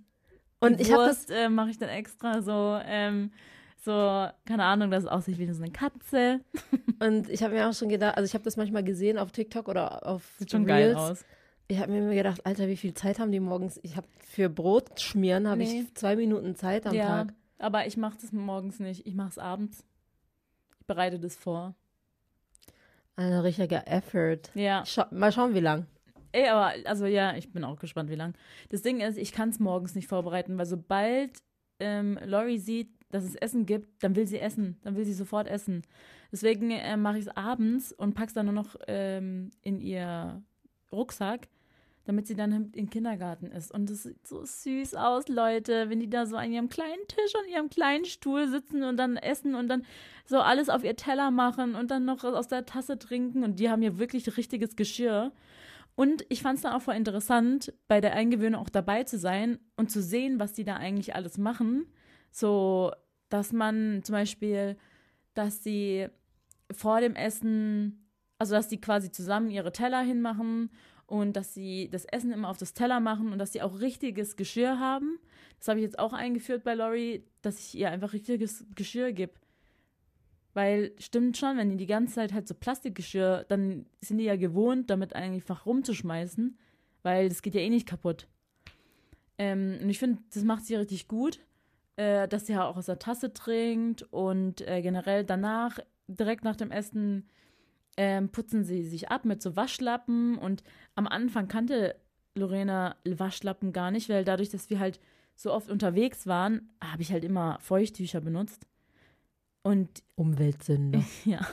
[0.60, 3.32] Und Die ich habe das, äh, mache ich dann extra so, ähm,
[3.78, 3.90] so,
[4.44, 6.40] keine Ahnung, dass es aussieht wie so eine Katze.
[7.00, 9.68] und ich habe mir auch schon gedacht, also ich habe das manchmal gesehen auf TikTok
[9.68, 11.24] oder auf Sieht schon geil aus.
[11.68, 13.78] Ich habe mir immer gedacht, Alter, wie viel Zeit haben die morgens?
[13.82, 15.82] Ich habe für Brot schmieren habe Nee.
[15.82, 17.34] ich zwei Minuten Zeit am ja, Tag.
[17.58, 19.06] aber ich mache das morgens nicht.
[19.06, 19.84] Ich mache es abends.
[20.80, 21.74] Ich bereite das vor.
[23.20, 24.50] Ein richtiger Effort.
[24.54, 24.82] Ja.
[24.86, 25.86] Scha mal schauen, wie lang.
[26.32, 28.32] Ey, aber, also ja, ich bin auch gespannt, wie lang.
[28.70, 31.32] Das Ding ist, ich kann es morgens nicht vorbereiten, weil sobald
[31.80, 34.78] ähm, Lori sieht, dass es Essen gibt, dann will sie essen.
[34.84, 35.82] Dann will sie sofort essen.
[36.32, 40.42] Deswegen äh, mache ich es abends und pack's dann nur noch ähm, in ihr
[40.90, 41.48] Rucksack,
[42.04, 43.72] damit sie dann im, Kindergarten ist.
[43.72, 47.34] Und das sieht so süß aus, Leute, wenn die da so an ihrem kleinen Tisch
[47.38, 49.84] und ihrem kleinen Stuhl sitzen und dann essen und dann
[50.24, 53.44] so alles auf ihr Teller machen und dann noch aus der Tasse trinken.
[53.44, 55.32] Und die haben ja wirklich richtiges Geschirr.
[55.94, 59.58] Und ich fand es dann auch voll interessant, bei der Eingewöhnung auch dabei zu sein
[59.76, 61.86] und zu sehen, was die da eigentlich alles machen.
[62.30, 62.92] So,
[63.28, 64.76] dass man zum Beispiel,
[65.34, 66.08] dass sie
[66.72, 68.08] vor dem Essen,
[68.38, 70.70] also dass die quasi zusammen ihre Teller hinmachen
[71.10, 74.36] und dass sie das Essen immer auf das Teller machen und dass sie auch richtiges
[74.36, 75.18] Geschirr haben.
[75.58, 79.34] Das habe ich jetzt auch eingeführt bei Lori, dass ich ihr einfach richtiges Geschirr gebe.
[80.54, 84.36] Weil stimmt schon, wenn die die ganze Zeit halt so Plastikgeschirr, dann sind die ja
[84.36, 86.56] gewohnt, damit einfach rumzuschmeißen,
[87.02, 88.28] weil das geht ja eh nicht kaputt.
[89.36, 91.40] Ähm, und ich finde, das macht sie richtig gut.
[92.00, 96.70] äh, dass sie auch aus der Tasse trinkt und äh, generell danach, direkt nach dem
[96.70, 97.28] Essen,
[98.02, 100.62] ähm, putzen sie sich ab mit so Waschlappen und
[100.94, 101.96] am Anfang kannte
[102.34, 105.00] Lorena Waschlappen gar nicht, weil dadurch, dass wir halt
[105.34, 108.66] so oft unterwegs waren, habe ich halt immer Feuchttücher benutzt.
[109.62, 111.04] Und Umweltsünder.
[111.26, 111.46] ja.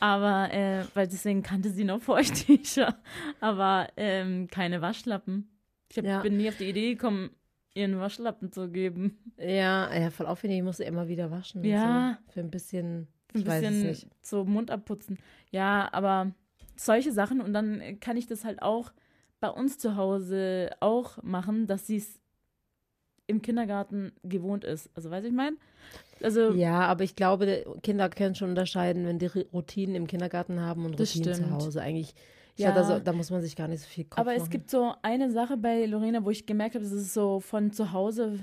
[0.00, 2.98] Aber, äh, weil deswegen kannte sie noch Feuchttücher,
[3.40, 5.50] aber ähm, keine Waschlappen.
[5.90, 6.22] Ich hab, Ja.
[6.22, 7.30] bin nie auf die Idee gekommen,
[7.74, 9.18] ihren Waschlappen zu geben.
[9.36, 10.58] Ja, ja, voll aufwendig.
[10.58, 11.62] Ich musste immer wieder waschen.
[11.64, 12.18] Ja.
[12.28, 12.32] So.
[12.32, 13.08] Für ein bisschen.
[13.36, 13.60] Ein Ich es
[14.00, 15.18] bisschen so Mund abputzen.
[15.50, 16.32] Ja, aber
[16.76, 18.92] solche Sachen und dann kann ich das halt auch
[19.40, 22.18] bei uns zu Hause auch machen, dass sie es
[23.26, 24.88] im Kindergarten gewohnt ist.
[24.94, 25.56] Also, weiß ich mein?
[26.22, 30.84] Also, Ja, aber ich glaube, Kinder können schon unterscheiden, wenn die Routinen im Kindergarten haben
[30.84, 31.50] und Routinen zu stimmt.
[31.50, 31.82] Hause.
[31.82, 32.14] Eigentlich,
[32.56, 32.68] Ja.
[32.68, 34.50] ja, da, so, da muss man sich gar nicht so viel Kopf aber es machen.
[34.50, 37.92] gibt so eine Sache bei Lorena, wo ich gemerkt habe, das ist so von zu
[37.92, 38.38] Hause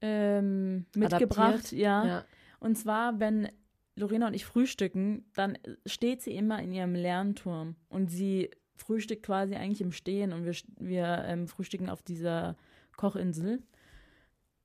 [0.00, 1.72] ähm, mitgebracht.
[1.72, 2.06] Ja.
[2.06, 2.24] Ja.
[2.58, 3.48] Und zwar, wenn
[3.96, 9.54] Lorena und ich frühstücken, dann steht sie immer in ihrem Lernturm und sie frühstückt quasi
[9.54, 12.56] eigentlich im Stehen und wir, wir ähm, frühstücken auf dieser
[12.96, 13.62] Kochinsel.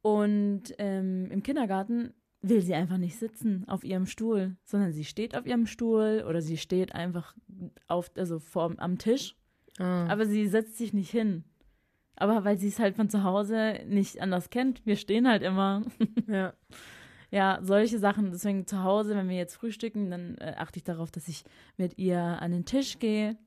[0.02, 5.36] Und ähm, im Kindergarten will sie einfach nicht sitzen auf ihrem Stuhl, sondern sie steht
[5.36, 7.36] auf ihrem Stuhl oder sie steht einfach
[7.88, 9.36] auf, also vor, am Tisch,
[9.80, 10.08] Ah.
[10.08, 11.44] aber sie setzt sich nicht hin.
[12.16, 15.84] Aber weil sie es halt von zu Hause nicht anders kennt, wir stehen halt immer.
[16.28, 16.54] ja.
[17.32, 18.32] Ja, solche Sachen.
[18.32, 21.44] Deswegen zu Hause, wenn wir jetzt frühstücken, dann äh, achte ich darauf, dass ich
[21.78, 23.38] mit ihr an den Tisch gehe.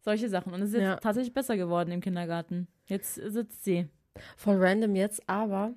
[0.00, 0.52] Solche Sachen.
[0.52, 0.96] Und es ist jetzt Ja.
[0.96, 2.68] tatsächlich besser geworden im Kindergarten.
[2.86, 3.88] Jetzt sitzt sie.
[4.36, 5.72] Voll random jetzt, aber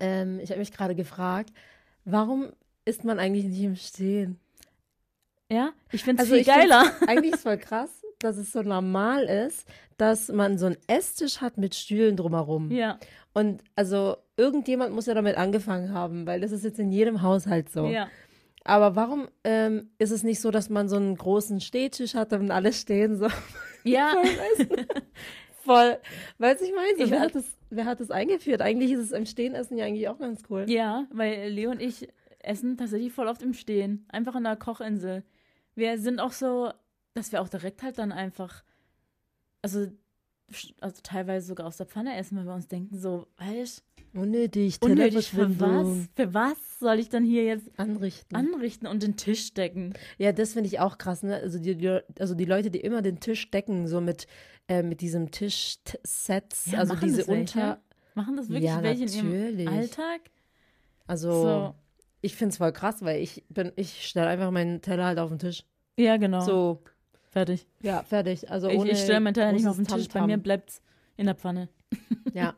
[0.00, 1.52] ähm, ich habe mich gerade gefragt,
[2.04, 2.52] warum
[2.84, 4.38] ist man eigentlich nicht im Stehen?
[5.50, 6.90] Ja, ich finde es Also viel geiler.
[7.06, 11.58] Eigentlich ist voll krass, dass es so normal ist, dass man so einen Esstisch hat
[11.58, 12.70] mit Stühlen drumherum.
[12.70, 12.98] Ja,
[13.34, 17.70] Und also irgendjemand muss ja damit angefangen haben, weil das ist jetzt in jedem Haushalt
[17.70, 17.86] so.
[17.86, 18.08] ja.
[18.64, 22.52] Aber warum ähm, ist es nicht so, dass man so einen großen Stehtisch hat und
[22.52, 23.26] alle stehen so
[23.82, 24.14] Ja,
[25.64, 25.98] voll?
[26.38, 28.60] Weißt du, ich meine, so, wer, hat das, wer hat das eingeführt?
[28.62, 30.66] Eigentlich ist es im Stehenessen ja eigentlich auch ganz cool.
[30.68, 32.08] ja, weil Leo und ich
[32.38, 34.06] essen tatsächlich voll oft im Stehen.
[34.08, 35.24] Einfach an der Kochinsel.
[35.74, 36.70] Wir sind auch so,
[37.14, 38.62] dass wir auch direkt halt dann einfach,
[39.62, 39.86] also,
[40.80, 45.30] also teilweise sogar aus der Pfanne essen, weil wir uns denken, so, weißt Unnötig, unnötig,
[45.30, 46.08] für was?
[46.14, 48.36] Für was soll ich dann hier jetzt Anrichten.
[48.36, 49.94] anrichten und den Tisch decken?
[50.18, 51.36] Ja, das finde ich auch krass, ne?
[51.36, 54.26] Also die, die, also die Leute, die immer den Tisch decken, so mit,
[54.68, 57.58] äh, mit diesem Tischsets, Ja, also diese das welche?
[57.60, 57.82] Unter.
[58.14, 59.66] Machen das wirklich Ja, welche in natürlich.
[59.66, 60.20] ihrem Alltag?
[61.06, 61.74] Also So.
[62.20, 65.30] ich finde es voll krass, weil ich bin, ich stelle einfach meinen Teller halt auf
[65.30, 65.64] den Tisch.
[65.98, 66.44] Ja, genau.
[66.44, 66.82] So,
[67.32, 67.66] Fertig.
[67.80, 68.48] ja, fertig.
[68.50, 70.08] Also Ich, ohne ich stelle meinen Teller nicht mehr auf den Tisch.
[70.08, 70.42] Bei mir Tamtam.
[70.42, 70.80] bleibt's
[71.16, 71.68] in der Pfanne.
[72.34, 72.54] Ja.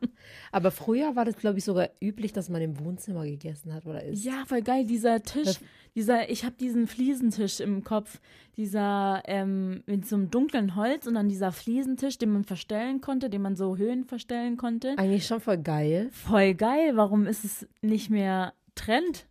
[0.53, 4.01] Aber früher war das, glaube ich, sogar üblich, dass man im Wohnzimmer gegessen hat oder
[4.01, 4.23] ist.
[4.23, 4.85] Ja, voll geil.
[4.85, 5.59] Dieser Tisch, Das-
[5.95, 8.21] dieser, ich habe diesen Fliesentisch im Kopf.
[8.55, 13.29] Dieser ähm, mit so einem dunklen Holz und dann dieser Fliesentisch, den man verstellen konnte,
[13.29, 14.95] den man so Höhen verstellen konnte.
[14.97, 16.07] Eigentlich schon voll geil.
[16.13, 16.95] Voll geil.
[16.95, 19.25] Warum ist es nicht mehr Trend?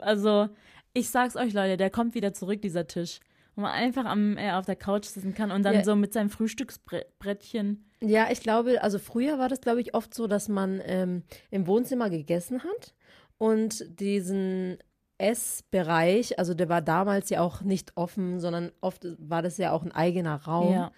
[0.00, 0.48] Also,
[0.94, 3.20] ich sag's euch, Leute, der kommt wieder zurück, dieser Tisch.
[3.56, 5.84] Wo man einfach am, äh, auf der Couch sitzen kann und dann Ja.
[5.84, 7.90] so mit seinem Frühstücksbrettchen.
[8.00, 11.66] Ja, ich glaube, also früher war das, glaube ich, oft so, dass man ähm, im
[11.66, 12.94] Wohnzimmer gegessen hat
[13.38, 14.76] und diesen
[15.18, 19.82] Essbereich, also der war damals ja auch nicht offen, sondern oft war das ja auch
[19.82, 20.92] ein eigener Raum, Ja,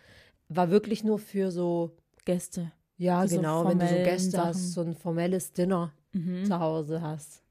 [0.48, 2.72] war wirklich nur für so, Gäste.
[2.96, 4.48] ja Für so genau, wenn du so Gäste Sachen.
[4.48, 6.44] hast, so ein formelles Dinner Mhm.
[6.44, 7.42] zu Hause hast.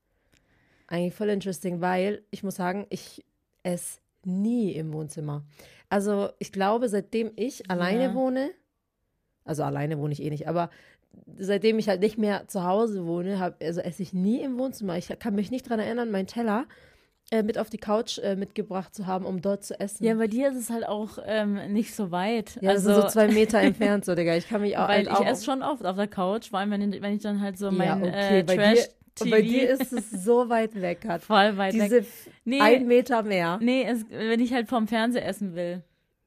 [0.87, 3.23] Eigentlich voll interesting, weil ich muss sagen, ich
[3.63, 5.43] esse nie im Wohnzimmer.
[5.89, 8.13] Also ich glaube, seitdem ich alleine Ja.
[8.13, 8.51] wohne,
[9.45, 10.69] also alleine wohne ich eh nicht, aber
[11.37, 14.97] seitdem ich halt nicht mehr zu Hause wohne, hab, also esse ich nie im Wohnzimmer.
[14.97, 16.65] Ich kann mich nicht daran erinnern, meinen Teller
[17.31, 20.03] äh, mit auf die Couch äh, mitgebracht zu haben, um dort zu essen.
[20.05, 22.57] Ja, bei dir ist es halt auch ähm, nicht so weit.
[22.61, 24.35] Ja, also, so zwei Meter entfernt, so, Digga.
[24.35, 24.87] Ich kann mich auch.
[24.87, 27.21] weil halt ich auch esse schon oft auf der Couch, vor allem wenn, wenn ich
[27.23, 28.87] dann halt so mein ja, okay, äh, Trash
[29.21, 32.07] und bei dir ist es so weit weg, hat voll weit diese weg.
[32.45, 33.59] Nee, ein Meter mehr.
[33.61, 35.83] nee es, wenn ich halt vom Fernseher essen will.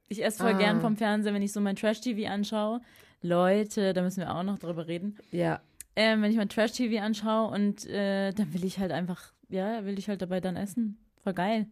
[0.09, 0.59] Ich esse voll Ah.
[0.59, 2.81] gern vom Fernseher, wenn ich so mein Trash-TV anschaue.
[3.22, 5.16] Leute, da müssen wir auch noch drüber reden.
[5.31, 5.61] Ja,
[5.96, 9.98] Ähm, wenn ich mein Trash-TV anschaue und äh, dann will ich halt einfach, ja, will
[9.98, 10.96] ich halt dabei dann essen.
[11.22, 11.66] Voll geil.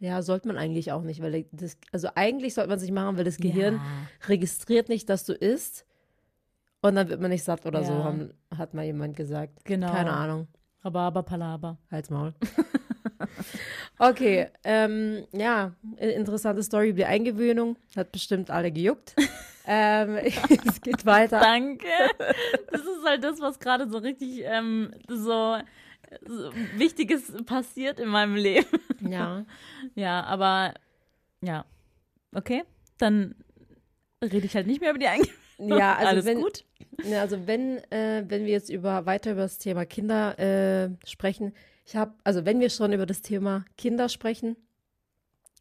[0.00, 3.24] ja, sollte man eigentlich auch nicht, weil das, also eigentlich sollte man sich machen, weil
[3.24, 3.80] das Gehirn Ja.
[4.28, 5.86] registriert nicht, dass du isst
[6.82, 8.04] und dann wird man nicht satt oder so, Ja.
[8.04, 9.64] haben, hat mal jemand gesagt.
[9.64, 9.90] Genau.
[9.90, 10.48] Keine Ahnung.
[10.84, 11.78] Rhabarber, Palaber.
[11.90, 12.34] Halt's Maul.
[13.98, 17.76] okay, ähm, ja, interessante Story über die Eingewöhnung.
[17.96, 19.14] Hat bestimmt alle gejuckt.
[19.64, 20.16] Ähm,
[20.66, 21.38] es geht weiter.
[21.38, 21.86] Danke.
[22.72, 25.56] Das ist halt das, was gerade so richtig ähm, so,
[26.26, 28.66] so Wichtiges passiert in meinem Leben.
[29.08, 29.44] Ja.
[29.94, 30.74] Ja, aber
[31.42, 31.64] ja.
[32.34, 32.64] Okay,
[32.98, 33.36] dann
[34.20, 35.32] rede ich halt nicht mehr über die Eingebung.
[35.68, 36.64] Ja, also Alles wenn, gut.
[37.04, 41.54] Ja, also wenn, äh, wenn wir jetzt über weiter über das Thema Kinder äh, sprechen,
[41.84, 44.56] ich habe, also wenn wir schon über das Thema Kinder sprechen,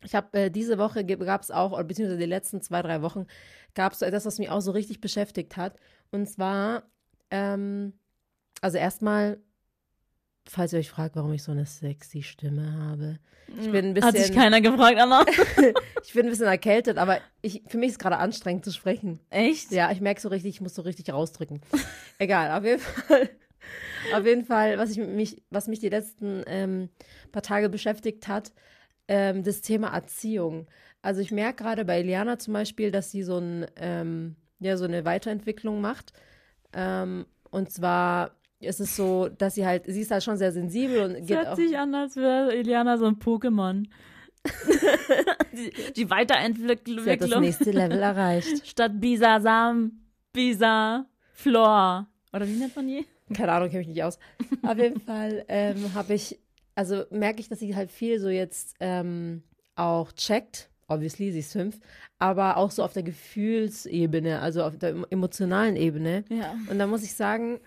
[0.04, 3.28] ich habe äh, diese Woche gab es auch, oder beziehungsweise die letzten zwei, drei Wochen,
[3.76, 5.78] gab es so etwas, was mich auch so richtig beschäftigt hat.
[6.12, 6.84] Und zwar,
[7.30, 7.94] ähm,
[8.62, 9.40] also erstmal,
[10.48, 13.20] falls ihr euch fragt, warum ich so eine sexy Stimme habe.
[13.60, 15.26] Ich bin ein bisschen, Hat sich keiner gefragt, Anna.
[16.04, 19.20] ich bin ein bisschen erkältet, aber ich, für mich ist es gerade anstrengend zu sprechen.
[19.30, 19.72] Echt?
[19.72, 21.62] Ja, ich merke so richtig, ich muss so richtig rausdrücken.
[22.18, 23.30] Egal, auf jeden Fall.
[24.14, 26.90] Auf jeden Fall, was, ich mich, was mich die letzten ähm,
[27.32, 28.52] paar Tage beschäftigt hat,
[29.08, 30.68] ähm, das Thema Erziehung.
[31.02, 34.86] Also ich merke gerade bei Eliana zum Beispiel, dass sie so, ein, ähm, ja, so
[34.86, 36.14] eine Weiterentwicklung macht.
[36.74, 41.04] Ähm, und zwar ist es so, dass sie halt, sie ist halt schon sehr sensibel
[41.04, 43.86] und Es geht hört sich an, als wäre Eliana so ein Pokémon.
[45.54, 48.68] die, die Sie hat das Weiterentwicklung nächste Level erreicht.
[48.68, 49.92] statt Bisa Sam,
[50.34, 52.08] Bisa Flor.
[52.34, 53.06] Oder wie nennt man die?
[53.34, 54.20] Keine Ahnung, kenne mich nicht aus.
[54.64, 56.40] Auf jeden Fall ähm, habe ich,
[56.76, 59.44] also merke ich, dass sie halt viel so jetzt ähm,
[59.76, 60.70] auch checkt.
[60.88, 61.80] Obviously, sie ist fünf,
[62.20, 66.26] aber auch so auf der Gefühlsebene, also auf der emotionalen Ebene.
[66.28, 66.54] Ja.
[66.70, 67.62] Und da muss ich sagen,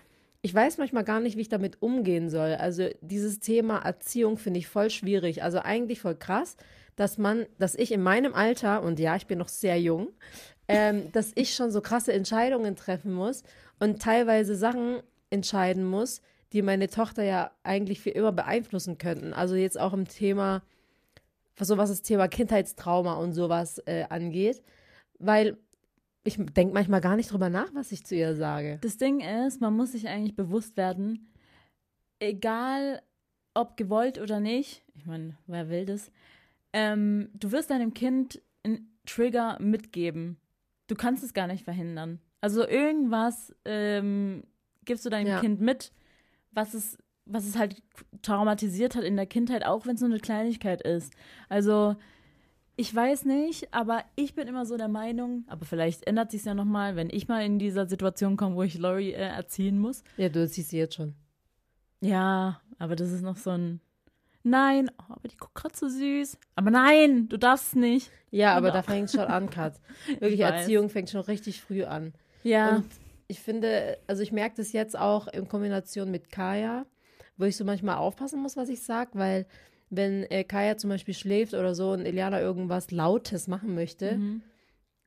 [0.44, 2.56] ich weiß manchmal gar nicht, wie ich damit umgehen soll.
[2.56, 5.42] Also dieses Thema Erziehung finde ich voll schwierig.
[5.42, 6.58] Also eigentlich voll krass,
[6.96, 10.08] dass man, dass ich in meinem Alter, und ja, ich bin noch sehr jung,
[10.68, 13.42] ähm, dass ich schon so krasse Entscheidungen treffen muss
[13.80, 16.20] und teilweise Sachen entscheiden muss,
[16.52, 19.32] die meine Tochter ja eigentlich für immer beeinflussen könnten.
[19.32, 20.62] Also jetzt auch im Thema,
[21.58, 24.62] so was das Thema Kindheitstrauma und sowas äh, angeht.
[25.18, 25.56] Weil
[26.24, 28.78] ich denke manchmal gar nicht drüber nach, was ich zu ihr sage.
[28.80, 31.30] Das Ding ist, man muss sich eigentlich bewusst werden,
[32.18, 33.02] egal
[33.52, 36.10] ob gewollt oder nicht, ich meine, wer will das,
[36.72, 40.38] ähm, du wirst deinem Kind einen Trigger mitgeben.
[40.86, 42.20] Du kannst es gar nicht verhindern.
[42.40, 44.42] Also irgendwas ähm,
[44.84, 45.40] gibst du deinem Ja.
[45.40, 45.92] Kind mit,
[46.50, 47.82] was es, was es halt
[48.22, 51.12] traumatisiert hat in der Kindheit, auch wenn es nur eine Kleinigkeit ist.
[51.48, 51.96] Also
[52.76, 56.54] ich weiß nicht, aber ich bin immer so der Meinung, aber vielleicht ändert sich ja
[56.54, 60.02] nochmal, wenn ich mal in dieser Situation komme, wo ich Lori äh, erziehen muss.
[60.16, 61.14] Ja, du siehst sie jetzt schon.
[62.00, 63.80] Ja, aber das ist noch so ein
[64.46, 66.36] Nein, oh, aber die guckt gerade so süß.
[66.54, 68.10] Aber nein, du darfst nicht.
[68.30, 68.74] Ja, aber Genau.
[68.74, 69.80] da fängt schon an, Kat.
[70.20, 70.40] Wirklich.
[70.40, 72.12] Erziehung fängt schon richtig früh an.
[72.42, 72.76] Ja.
[72.76, 72.84] Und
[73.26, 76.84] ich finde, also ich merke das jetzt auch in Kombination mit Kaya,
[77.38, 79.46] wo ich so manchmal aufpassen muss, was ich sage, weil
[79.90, 84.42] wenn äh, Kaya zum Beispiel schläft oder so und Eliana irgendwas Lautes machen möchte, Mhm.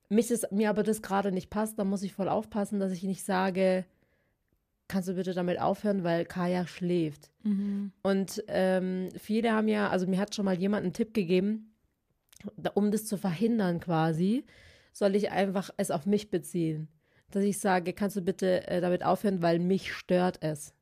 [0.10, 3.04] mich das, mir aber das gerade nicht passt, dann muss ich voll aufpassen, dass ich
[3.04, 3.86] nicht sage,
[4.88, 7.30] kannst du bitte damit aufhören, weil Kaya schläft.
[7.44, 7.92] Mhm.
[8.04, 11.74] Und ähm, viele haben ja, also mir hat schon mal jemand einen Tipp gegeben,
[12.76, 14.46] um das zu verhindern quasi,
[14.94, 16.88] soll ich einfach es auf mich beziehen.
[17.32, 20.74] Dass ich sage, kannst du bitte äh, damit aufhören, weil mich stört es.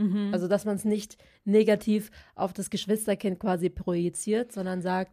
[0.00, 0.30] Mhm.
[0.32, 5.12] Also, dass man es nicht negativ auf das Geschwisterkind quasi projiziert, sondern sagt,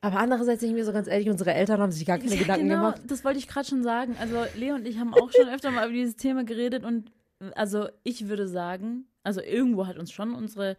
[0.00, 2.38] aber andererseits denke ich mir so ganz ehrlich, unsere Eltern haben sich gar keine ja,
[2.40, 3.02] Gedanken genau, gemacht.
[3.06, 4.16] das wollte ich gerade schon sagen.
[4.20, 7.12] Also Leo und ich haben auch schon öfter mal über dieses Thema geredet und
[7.54, 10.76] also ich würde sagen, also irgendwo hat uns schon unsere,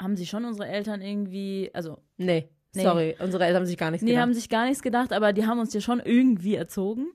[0.00, 2.82] haben sich schon unsere Eltern irgendwie, also Nee, Nee.
[2.82, 4.22] sorry, unsere Eltern haben sich gar nichts nee, gedacht.
[4.22, 7.06] haben sich gar nichts gedacht, aber die haben uns ja schon irgendwie erzogen.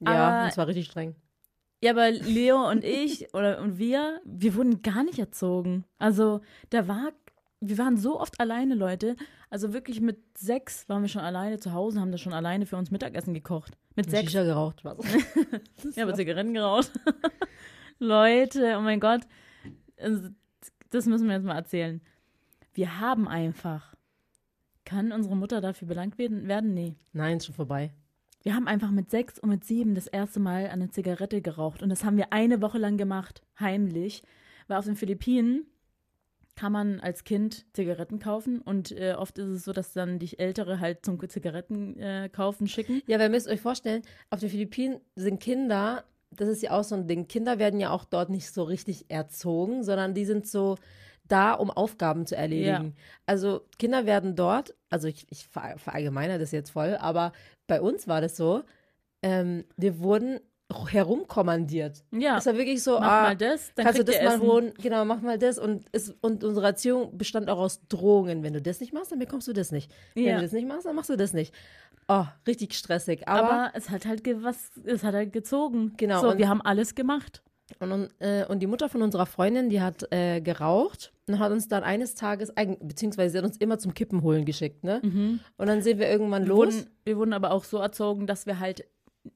[0.00, 1.14] ja, aber- und zwar richtig streng.
[1.86, 5.84] Ja, aber Leo und ich oder und wir, wir wurden gar nicht erzogen.
[5.98, 7.12] Also da war,
[7.60, 9.14] wir waren so oft alleine, Leute.
[9.50, 12.76] Also wirklich mit sechs waren wir schon alleine zu Hause, haben da schon alleine für
[12.76, 13.78] uns Mittagessen gekocht.
[13.94, 14.32] Mit sechs.
[14.32, 14.96] Shisha geraucht, was?
[15.94, 16.90] Ja, aber Zigaretten geraucht.
[18.00, 19.20] Leute, oh mein Gott.
[19.96, 20.30] Also,
[20.90, 22.00] Das müssen wir jetzt mal erzählen.
[22.74, 23.94] Wir haben einfach.
[24.84, 26.48] Kann unsere Mutter dafür belangt werden?
[26.48, 26.74] werden?
[26.74, 26.96] Nee.
[27.12, 27.92] Nein, ist schon vorbei.
[28.46, 31.82] Wir haben einfach mit sechs und mit sieben das erste Mal eine Zigarette geraucht.
[31.82, 34.22] Und das haben wir eine Woche lang gemacht, heimlich.
[34.68, 35.66] Weil auf den Philippinen
[36.54, 38.60] kann man als Kind Zigaretten kaufen.
[38.60, 42.68] Und äh, oft ist es so, dass dann die Ältere halt zum Zigaretten äh, kaufen
[42.68, 43.02] schicken.
[43.08, 46.94] Ja, ihr müsst euch vorstellen, auf den Philippinen sind Kinder, das ist ja auch so
[46.94, 50.76] ein Ding, Kinder werden ja auch dort nicht so richtig erzogen, sondern die sind so
[51.28, 52.94] da, um Aufgaben zu erledigen.
[53.26, 57.32] Also Kinder werden dort, also ich, ich ver- verallgemeine das jetzt voll, aber
[57.66, 58.62] bei uns war das so,
[59.22, 60.40] ähm, wir wurden
[60.88, 62.02] herumkommandiert.
[62.12, 62.38] Ja.
[62.38, 64.40] Es war wirklich so, Mach ah, mal das, dann kannst du das mal Essen.
[64.42, 64.72] holen?
[64.82, 65.58] Genau, mach mal das.
[65.58, 68.42] Und, es, und unsere Erziehung bestand auch aus Drohungen.
[68.42, 69.92] Wenn du das nicht machst, dann bekommst du das nicht.
[70.14, 70.36] Wenn Ja.
[70.36, 71.54] du das nicht machst, dann machst du das nicht.
[72.08, 73.26] Oh, richtig stressig.
[73.28, 75.94] Aber, Aber es hat halt was, es hat halt gezogen.
[75.96, 77.42] Genau, So, und- wir haben alles gemacht.
[77.80, 81.52] und, und, äh, und die Mutter von unserer Freundin, die hat äh, geraucht und hat
[81.52, 85.00] uns dann eines Tages, beziehungsweise sie hat uns immer zum Kippen holen geschickt, ne?
[85.56, 86.74] Und dann sind wir irgendwann Wir los.
[86.74, 88.84] wurden, wir wurden aber auch so erzogen, dass wir halt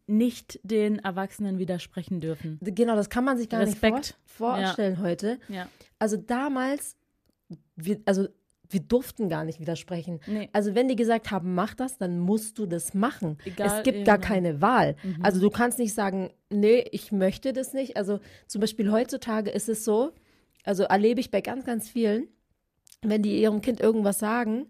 [0.07, 2.59] nicht den Erwachsenen widersprechen dürfen.
[2.63, 3.97] Genau, das kann man sich gar Respekt.
[3.97, 5.39] nicht vor, vorstellen heute.
[5.49, 5.69] Ja.
[5.99, 6.97] Also damals,
[7.77, 8.29] wir, also
[8.69, 10.21] wir durften gar nicht widersprechen.
[10.27, 10.49] Nee.
[10.53, 13.39] Also wenn die gesagt haben, mach das, dann musst du das machen.
[13.45, 14.29] Egal, es gibt gar genau.
[14.29, 14.97] keine Wahl.
[15.23, 17.97] Also du kannst nicht sagen, nee, ich möchte das nicht.
[17.97, 20.13] Also zum Beispiel heutzutage ist es so,
[20.65, 22.29] also erlebe ich bei ganz, ganz vielen,
[23.03, 24.67] wenn die ihrem Kind irgendwas sagen,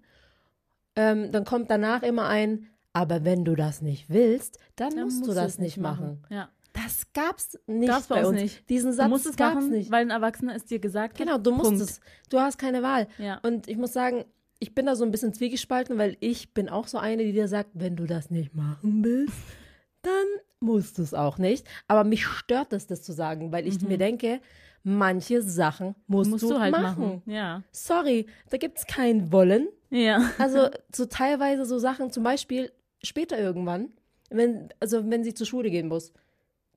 [0.96, 5.22] ähm, dann kommt danach immer ein, aber wenn du das nicht willst, dann, Dann musst,
[5.22, 6.24] du musst das es nicht machen.
[6.30, 6.48] Ja.
[6.72, 8.68] Das gab's nicht Gab's bei bei uns nicht.
[8.70, 9.90] Diesen Du Satz musst es gab's machen, nicht.
[9.90, 11.46] weil ein Erwachsener es dir gesagt Genau, hat.
[11.46, 11.80] du musst Punkt.
[11.82, 12.00] es.
[12.28, 13.08] Du hast keine Wahl.
[13.18, 13.38] Ja.
[13.42, 14.24] Und ich muss sagen,
[14.60, 17.48] ich bin da so ein bisschen zwiegespalten, weil ich bin auch so eine, die dir
[17.48, 19.34] sagt, wenn du das nicht machen willst,
[20.02, 20.12] dann
[20.60, 21.66] musst du es auch nicht.
[21.88, 24.40] Aber mich stört es, das zu sagen, weil ich mir denke,
[24.82, 26.30] manche Sachen musst.
[26.30, 26.82] Musst du, du halt machen.
[27.04, 27.22] machen.
[27.26, 27.62] Ja.
[27.70, 29.68] Sorry, da gibt es kein Wollen.
[29.90, 30.30] Ja.
[30.38, 32.70] Also so teilweise so Sachen, zum Beispiel
[33.02, 33.88] später irgendwann,
[34.30, 36.12] wenn, also wenn sie zur Schule gehen muss.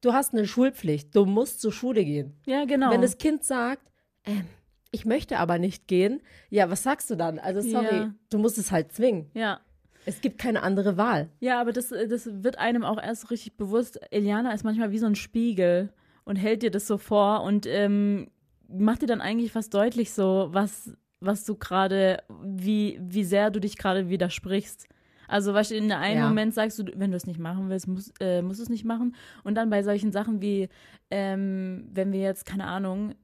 [0.01, 2.33] Du hast eine Schulpflicht, du musst zur Schule gehen.
[2.45, 2.91] Ja, genau.
[2.91, 3.89] Wenn das Kind sagt,
[4.25, 4.45] ähm,
[4.91, 7.39] ich möchte aber nicht gehen, ja, was sagst du dann?
[7.39, 8.13] Also sorry, Ja.
[8.29, 9.29] du musst es halt zwingen.
[9.33, 9.59] ja.
[10.05, 11.29] Es gibt keine andere Wahl.
[11.39, 14.01] Ja, aber das, das wird einem auch erst richtig bewusst.
[14.11, 15.93] Eliana ist manchmal wie so ein Spiegel
[16.25, 18.29] und hält dir das so vor und ähm,
[18.67, 23.59] macht dir dann eigentlich fast deutlich so, was, was du gerade, wie, wie sehr du
[23.59, 24.87] dich gerade widersprichst.
[25.27, 26.27] Also, weißt du, in einem Ja.
[26.27, 28.85] Moment sagst du, wenn du es nicht machen willst, musst, äh, musst du es nicht
[28.85, 29.15] machen.
[29.43, 30.69] Und dann bei solchen Sachen wie,
[31.09, 33.15] ähm, wenn wir jetzt, keine Ahnung,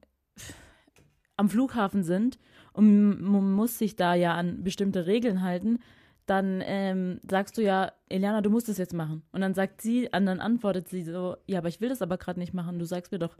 [1.36, 2.38] am Flughafen sind
[2.72, 5.78] und man muss sich da ja an bestimmte Regeln halten,
[6.30, 9.24] dann ähm, sagst du ja, Eliana, du musst es jetzt machen.
[9.32, 12.18] Und dann sagt sie, und dann antwortet sie so, ja, aber ich will das aber
[12.18, 12.78] gerade nicht machen.
[12.78, 13.36] Du sagst mir doch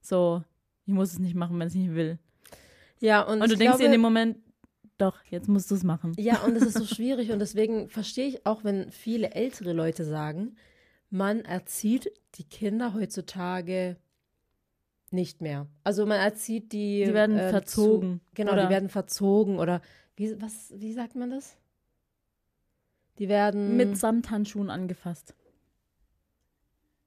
[0.00, 0.44] so,
[0.86, 2.18] ich muss es nicht machen, wenn ich nicht will.
[3.00, 4.38] Ja, und, Und du denkst glaube, dir in dem Moment,
[4.98, 6.12] doch, jetzt musst du es machen.
[6.16, 10.04] Ja, und es ist so schwierig und deswegen verstehe ich auch, wenn viele ältere Leute
[10.04, 10.56] sagen,
[11.10, 13.96] man erzieht die Kinder heutzutage
[15.10, 15.66] nicht mehr.
[15.82, 17.04] Also man erzieht die.
[17.04, 18.64] Die werden ähm, verzogen, Zu, genau, oder?
[18.64, 19.80] die werden verzogen oder
[20.16, 21.56] wie, was, wie sagt man das?
[23.18, 23.76] Die werden.
[23.76, 25.34] Mit Samthandschuhen angefasst.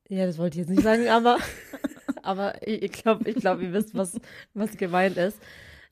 [0.10, 1.38] Ja, das wollte ich jetzt nicht sagen, aber,
[2.22, 4.20] aber ich, glaube, ich glaub, ihr wisst, was,
[4.54, 5.40] was gemeint ist.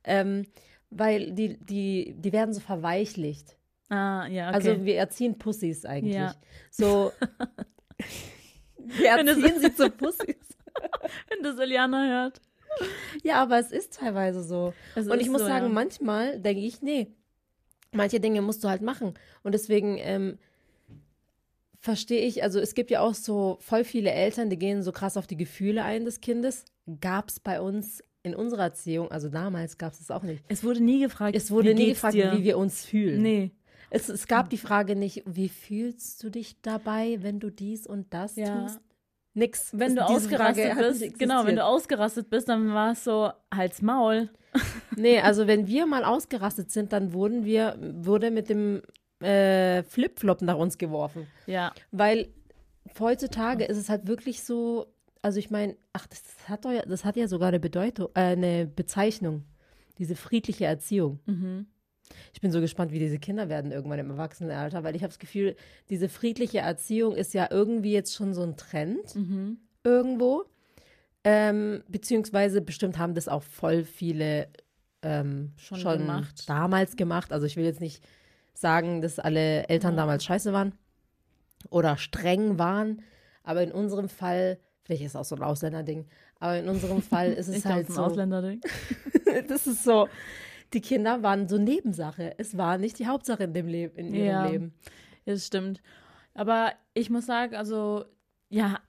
[0.03, 0.45] Ähm,
[0.89, 3.55] weil die, die, die werden so verweichlicht.
[3.89, 4.55] Ah, ja, okay.
[4.55, 6.15] Also wir erziehen Pussys eigentlich.
[6.15, 6.35] Ja.
[6.69, 7.11] So.
[8.77, 10.35] wir erziehen sie zu Pussys.
[11.29, 12.41] wenn das Eliana hört.
[13.23, 14.73] Ja, aber es ist teilweise so.
[14.95, 15.71] Es Und ich muss so, sagen, ja.
[15.71, 17.07] manchmal denke ich, nee,
[17.91, 19.13] manche Dinge musst du halt machen.
[19.43, 20.37] Und deswegen ähm,
[21.79, 25.17] verstehe ich, also es gibt ja auch so voll viele Eltern, die gehen so krass
[25.17, 26.65] auf die Gefühle ein des Kindes.
[27.01, 30.43] Gab es bei uns in unserer Erziehung, also damals gab es es auch nicht.
[30.49, 32.33] Es wurde nie gefragt, Es wurde wie nie gefragt, dir?
[32.37, 33.21] wie wir uns fühlen.
[33.21, 33.51] Nee.
[33.91, 38.13] Es, es gab die Frage nicht, wie fühlst du dich dabei, wenn du dies und
[38.13, 38.61] das Ja.
[38.63, 38.79] tust?
[39.33, 39.69] Nix.
[39.73, 43.31] Wenn du Frage ausgerastet nicht bist, genau, wenn du ausgerastet bist, dann war es so,
[43.53, 44.29] Hals Maul.
[44.95, 48.81] Nee, also wenn wir mal ausgerastet sind, dann wurden wir, wurde mit dem
[49.21, 51.27] äh, Flipflop nach uns geworfen.
[51.45, 51.71] Ja.
[51.91, 52.33] Weil
[52.99, 54.87] heutzutage ist es halt wirklich so,
[55.21, 58.31] also ich meine, ach, das hat doch ja, das hat ja sogar eine Bedeutung, äh,
[58.31, 59.45] eine Bezeichnung.
[59.99, 61.19] Diese friedliche Erziehung.
[61.25, 61.67] Mhm.
[62.33, 65.19] Ich bin so gespannt, wie diese Kinder werden irgendwann im Erwachsenenalter, weil ich habe das
[65.19, 65.55] Gefühl,
[65.89, 69.57] diese friedliche Erziehung ist ja irgendwie jetzt schon so ein Trend Mhm.
[69.83, 70.45] irgendwo.
[71.23, 74.47] Ähm, beziehungsweise bestimmt haben das auch voll viele
[75.01, 76.43] ähm, Schon schon, gemacht.
[76.49, 77.31] damals gemacht.
[77.31, 78.03] Also ich will jetzt nicht
[78.53, 80.01] sagen, dass alle Eltern Ja.
[80.01, 80.73] damals scheiße waren
[81.69, 83.01] oder streng waren,
[83.43, 86.05] aber in unserem Fall, vielleicht ist es auch so ein Ausländerding,
[86.39, 88.03] aber in unserem Fall ist es Ich halt es ist ein so.
[88.03, 88.61] Ausländerding.
[89.47, 90.07] das ist so.
[90.73, 92.35] Die Kinder waren so Nebensache.
[92.37, 94.45] Es war nicht die Hauptsache in dem Leben, in ihrem Ja.
[94.47, 94.73] Leben.
[95.25, 95.81] Ja, das stimmt.
[96.33, 98.05] Aber ich muss sagen, also,
[98.49, 98.79] ja,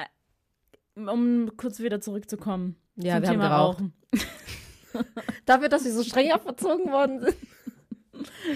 [0.94, 2.76] um kurz wieder zurückzukommen.
[2.96, 3.78] Ja, zum wir haben Thema geraucht.
[3.80, 3.92] Rauchen.
[5.46, 7.36] Dafür, dass wir so streng abgezogen worden sind.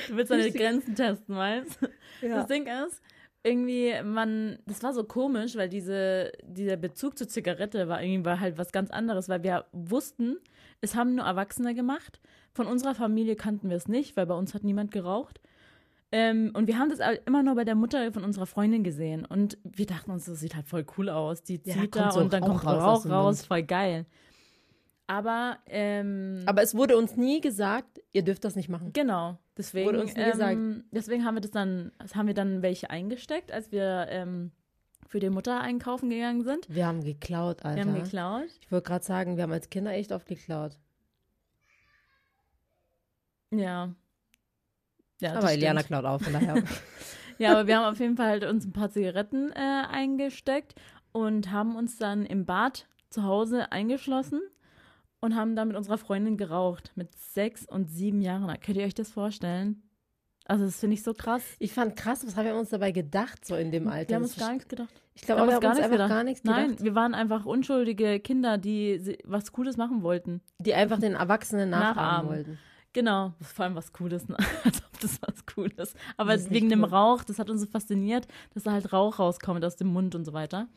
[0.09, 0.51] Du willst deine.
[0.51, 2.27] Grenzen testen, weißt du?
[2.27, 2.37] Ja.
[2.37, 3.01] Das Ding ist,
[3.43, 8.41] irgendwie, man, das war so komisch, weil diese, dieser Bezug zur Zigarette war irgendwie war
[8.41, 10.39] halt was ganz anderes, weil wir wussten,
[10.81, 12.21] es haben nur Erwachsene gemacht.
[12.53, 15.41] Von unserer Familie kannten wir es nicht, weil bei uns hat niemand geraucht.
[16.13, 19.25] Ähm, und wir haben das immer nur bei der Mutter von unserer Freundin gesehen.
[19.25, 21.43] Und wir dachten uns, das sieht halt voll cool aus.
[21.43, 24.07] Die Ja, zieht kommt da so und dann Rauch kommt raus Rauch raus, voll geil.
[25.07, 28.93] Aber, ähm, Aber es wurde uns nie gesagt, ihr dürft das nicht machen.
[28.93, 30.53] genau, deswegen, Wurde uns nie gesagt.
[30.55, 34.51] ähm, deswegen haben wir das dann, haben wir dann welche eingesteckt, als wir ähm,
[35.07, 36.67] für die Mutter einkaufen gegangen sind.
[36.69, 37.77] Wir haben geklaut, Alter.
[37.85, 38.49] Wir haben geklaut.
[38.61, 40.77] Ich wollte gerade sagen, wir haben als Kinder echt oft geklaut.
[43.51, 43.95] Ja.
[45.21, 46.01] Ja, Aber Eliana stimmt.
[46.01, 46.63] klaut auch, von daher.
[47.37, 50.77] Ja, aber wir haben auf jeden Fall halt uns ein paar Zigaretten äh, eingesteckt
[51.11, 54.41] und haben uns dann im Bad zu Hause eingeschlossen
[55.19, 56.93] und haben dann mit unserer Freundin geraucht.
[56.95, 58.47] Mit sechs und sieben Jahren.
[58.61, 59.83] Könnt ihr euch das vorstellen?
[60.47, 61.43] Also, das finde ich so krass.
[61.59, 64.11] ich fand krass, was haben wir uns dabei gedacht, so in dem Alter?
[64.11, 64.93] Wir haben uns gar nichts gedacht.
[65.15, 66.11] Ich glaube, wir haben uns gar nichts einfach gedacht.
[66.11, 66.59] gar nichts gedacht.
[66.59, 70.43] Nein, wir waren einfach unschuldige Kinder, die was Cooles machen wollten.
[70.59, 72.31] Die einfach den Erwachsenen nachahmen, Nachahmen.
[72.31, 72.59] wollten.
[72.93, 74.37] Genau, vor allem was Cooles, ne?
[74.65, 75.95] als ob das was Cooles.
[76.17, 76.91] Aber wegen dem cool.
[76.91, 80.25] Rauch, das hat uns so fasziniert, dass da halt Rauch rauskommt aus dem Mund und
[80.25, 80.69] so weiter.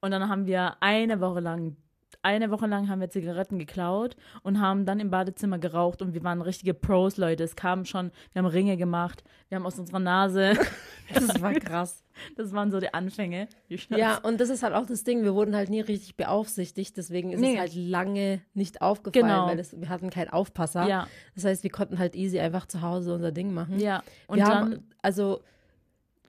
[0.00, 1.76] Und dann haben wir eine Woche lang,
[2.24, 6.24] eine Woche lang haben wir Zigaretten geklaut und haben dann im Badezimmer geraucht und wir
[6.24, 7.44] waren richtige Pros, Leute.
[7.44, 10.54] Es kam schon, wir haben Ringe gemacht, wir haben aus unserer Nase,
[11.14, 12.02] Das war krass.
[12.36, 13.46] das waren so die Anfänge.
[13.68, 16.96] Die ja, und das ist halt auch das Ding, wir wurden halt nie richtig beaufsichtigt,
[16.96, 17.54] deswegen ist Nee.
[17.54, 19.46] es halt lange nicht aufgefallen, Genau.
[19.46, 20.88] weil es, wir hatten keinen Aufpasser.
[20.88, 23.78] ja, Das heißt, wir konnten halt easy einfach zu Hause unser Ding machen.
[23.78, 24.02] ja.
[24.28, 25.40] Und wir dann, haben, also,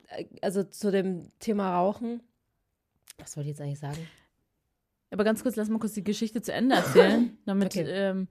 [0.09, 2.21] äh, also zu dem Thema Rauchen,
[3.17, 4.07] was wollte ich jetzt eigentlich sagen?
[5.15, 7.37] Aber ganz kurz, lass mal kurz die Geschichte zu Ende erzählen.
[7.45, 7.85] damit, Okay.
[7.87, 8.27] ähm,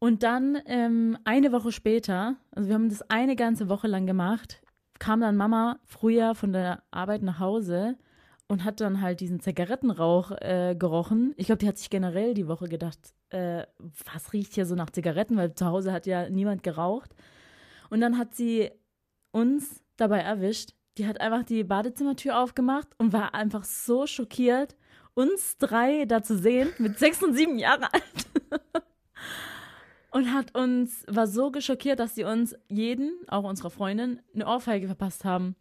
[0.00, 4.60] und dann ähm, eine Woche später, also wir haben das eine ganze Woche lang gemacht,
[4.98, 7.96] kam dann Mama früher von der Arbeit nach Hause
[8.48, 11.34] und hat dann halt diesen Zigarettenrauch äh, gerochen.
[11.36, 13.62] Ich glaube, die hat sich generell die Woche gedacht, äh,
[14.12, 17.14] was riecht hier so nach Zigaretten, weil zu Hause hat ja niemand geraucht.
[17.90, 18.72] Und dann hat sie
[19.30, 20.74] uns dabei erwischt.
[20.98, 24.74] Die hat einfach die Badezimmertür aufgemacht und war einfach so schockiert,
[25.16, 28.26] uns drei da zu sehen, mit sechs und sieben Jahren alt.
[30.10, 34.86] und hat uns, war so geschockiert, dass sie uns jeden, auch unserer Freundin, eine Ohrfeige
[34.86, 35.56] verpasst haben.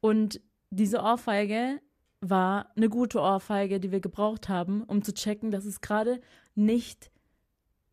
[0.00, 0.40] Und
[0.70, 1.80] diese Ohrfeige
[2.20, 6.20] war eine gute Ohrfeige, die wir gebraucht haben, um zu checken, dass es gerade
[6.54, 7.10] nicht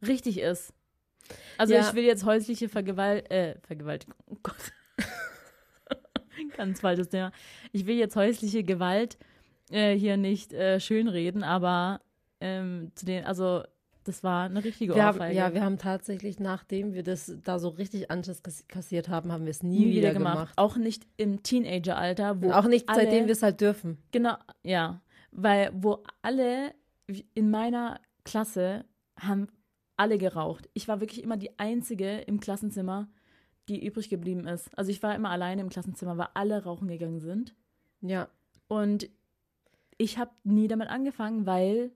[0.05, 0.73] richtig ist.
[1.57, 1.87] Also Ja.
[1.87, 4.71] ich will jetzt häusliche Vergewalt äh, Vergewaltigung, oh Gott.
[6.55, 7.31] Ganz falsches Thema.
[7.71, 9.17] Ich will jetzt häusliche Gewalt
[9.69, 12.01] äh, hier nicht äh, schönreden, aber
[12.41, 13.63] ähm, zu den, also
[14.05, 15.37] das war eine richtige Wir haben, Ohrfeige.
[15.37, 19.43] ja, wir haben tatsächlich, nachdem wir das da so richtig Anschiss kass- kassiert haben, haben
[19.43, 20.35] wir es nie, nie wieder gemacht.
[20.35, 20.53] gemacht.
[20.57, 23.97] Auch nicht im Teenageralter, wo auch nicht alle, seitdem wir es halt dürfen.
[24.11, 25.01] Genau, ja.
[25.31, 26.73] Weil wo alle
[27.35, 28.85] in meiner Klasse
[29.19, 29.47] haben
[29.97, 30.69] alle geraucht.
[30.73, 33.09] Ich war wirklich immer die Einzige im Klassenzimmer,
[33.67, 34.75] die übrig geblieben ist.
[34.77, 37.53] Also ich war immer alleine im Klassenzimmer, weil alle rauchen gegangen sind.
[38.01, 38.29] Ja.
[38.67, 39.09] Und
[39.99, 41.91] ich habe nie damit angefangen, weil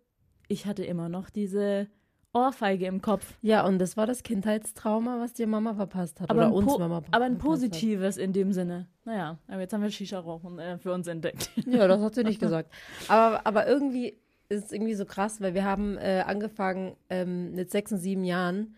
[0.47, 1.87] ich hatte immer noch diese
[2.33, 3.37] Ohrfeige im Kopf.
[3.41, 6.29] Ja, und das war das Kindheitstrauma, was dir Mama verpasst hat.
[6.29, 8.87] Aber, oder ein, uns po Mama aber ein verpasst positives in dem Sinne.
[9.05, 11.49] Naja, aber jetzt haben wir Shisha-Rauchen äh, für uns entdeckt.
[11.55, 11.65] Hat.
[11.65, 12.73] Ja, das hat sie nicht gesagt.
[13.07, 17.71] Aber, aber irgendwie ist es irgendwie so krass, weil wir haben äh, angefangen ähm, mit
[17.71, 18.75] sechs und sieben Jahren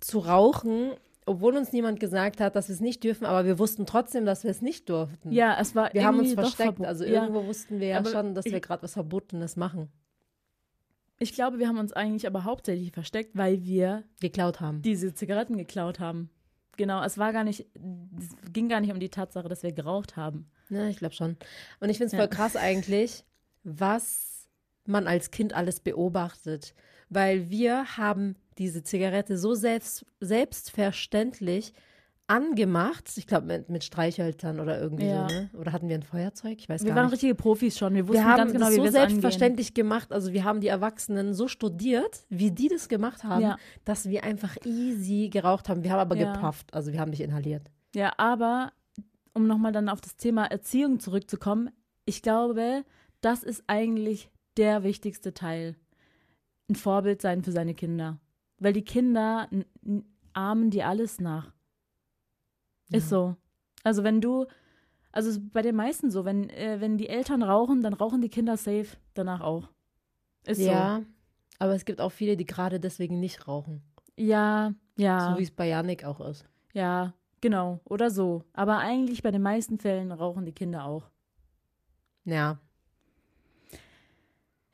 [0.00, 0.92] zu rauchen,
[1.26, 4.44] obwohl uns niemand gesagt hat, dass wir es nicht dürfen, aber wir wussten trotzdem, dass
[4.44, 5.32] wir es nicht durften.
[5.32, 7.22] Ja, es war Wir haben uns versteckt, also ja.
[7.22, 9.88] irgendwo wussten wir ja Aber schon, dass wir gerade was Verbotenes machen,
[11.18, 14.82] Ich glaube, wir haben uns eigentlich aber hauptsächlich versteckt, weil wir geklaut haben.
[14.82, 16.28] diese Zigaretten geklaut haben.
[16.76, 17.66] Genau, es war gar nicht,
[18.18, 20.50] es ging gar nicht um die Tatsache, dass wir geraucht haben.
[20.70, 21.36] Ja, ich glaube schon.
[21.80, 22.18] Und ich finde es Ja.
[22.18, 23.24] voll krass eigentlich,
[23.62, 24.48] was
[24.84, 26.74] man als Kind alles beobachtet.
[27.14, 31.72] Weil wir haben diese Zigarette so selbst, selbstverständlich
[32.26, 33.10] angemacht.
[33.16, 35.28] Ich glaube, mit, mit Streichhölzern oder irgendwie Ja.
[35.28, 35.50] so, ne?
[35.58, 36.56] Oder hatten wir ein Feuerzeug?
[36.58, 37.12] Ich weiß Wir gar waren nicht.
[37.14, 37.94] richtige Profis schon.
[37.94, 39.10] Wir wussten Wir haben ganz genau, das wie so wir es angehen.
[39.10, 40.10] selbstverständlich gemacht.
[40.12, 43.56] Also wir haben die Erwachsenen so studiert, wie die das gemacht haben, Ja.
[43.84, 45.84] dass wir einfach easy geraucht haben.
[45.84, 46.32] Wir haben aber Ja.
[46.32, 47.70] gepufft, also wir haben nicht inhaliert.
[47.94, 48.72] Ja, aber
[49.34, 51.70] um nochmal dann auf das Thema Erziehung zurückzukommen,
[52.06, 52.84] ich glaube,
[53.20, 55.76] das ist eigentlich der wichtigste Teil.
[56.68, 58.18] Ein Vorbild sein für seine Kinder.
[58.58, 59.48] Weil die Kinder
[60.32, 61.52] ahmen dir alles nach.
[62.90, 63.18] Ist Ja.
[63.18, 63.36] so.
[63.82, 64.46] Also wenn du,
[65.12, 68.22] also es ist bei den meisten so, wenn, äh, wenn die Eltern rauchen, dann rauchen
[68.22, 69.68] die Kinder safe danach auch.
[70.46, 71.02] Ist Ja,
[71.58, 73.82] aber es gibt auch viele, die gerade deswegen nicht rauchen.
[74.16, 74.22] so.
[74.24, 75.32] Ja, ja.
[75.32, 76.46] So wie es bei Janik auch ist.
[76.72, 77.80] Ja, genau.
[77.84, 78.44] Oder so.
[78.52, 81.10] Aber eigentlich bei den meisten Fällen rauchen die Kinder auch.
[82.24, 82.58] Ja.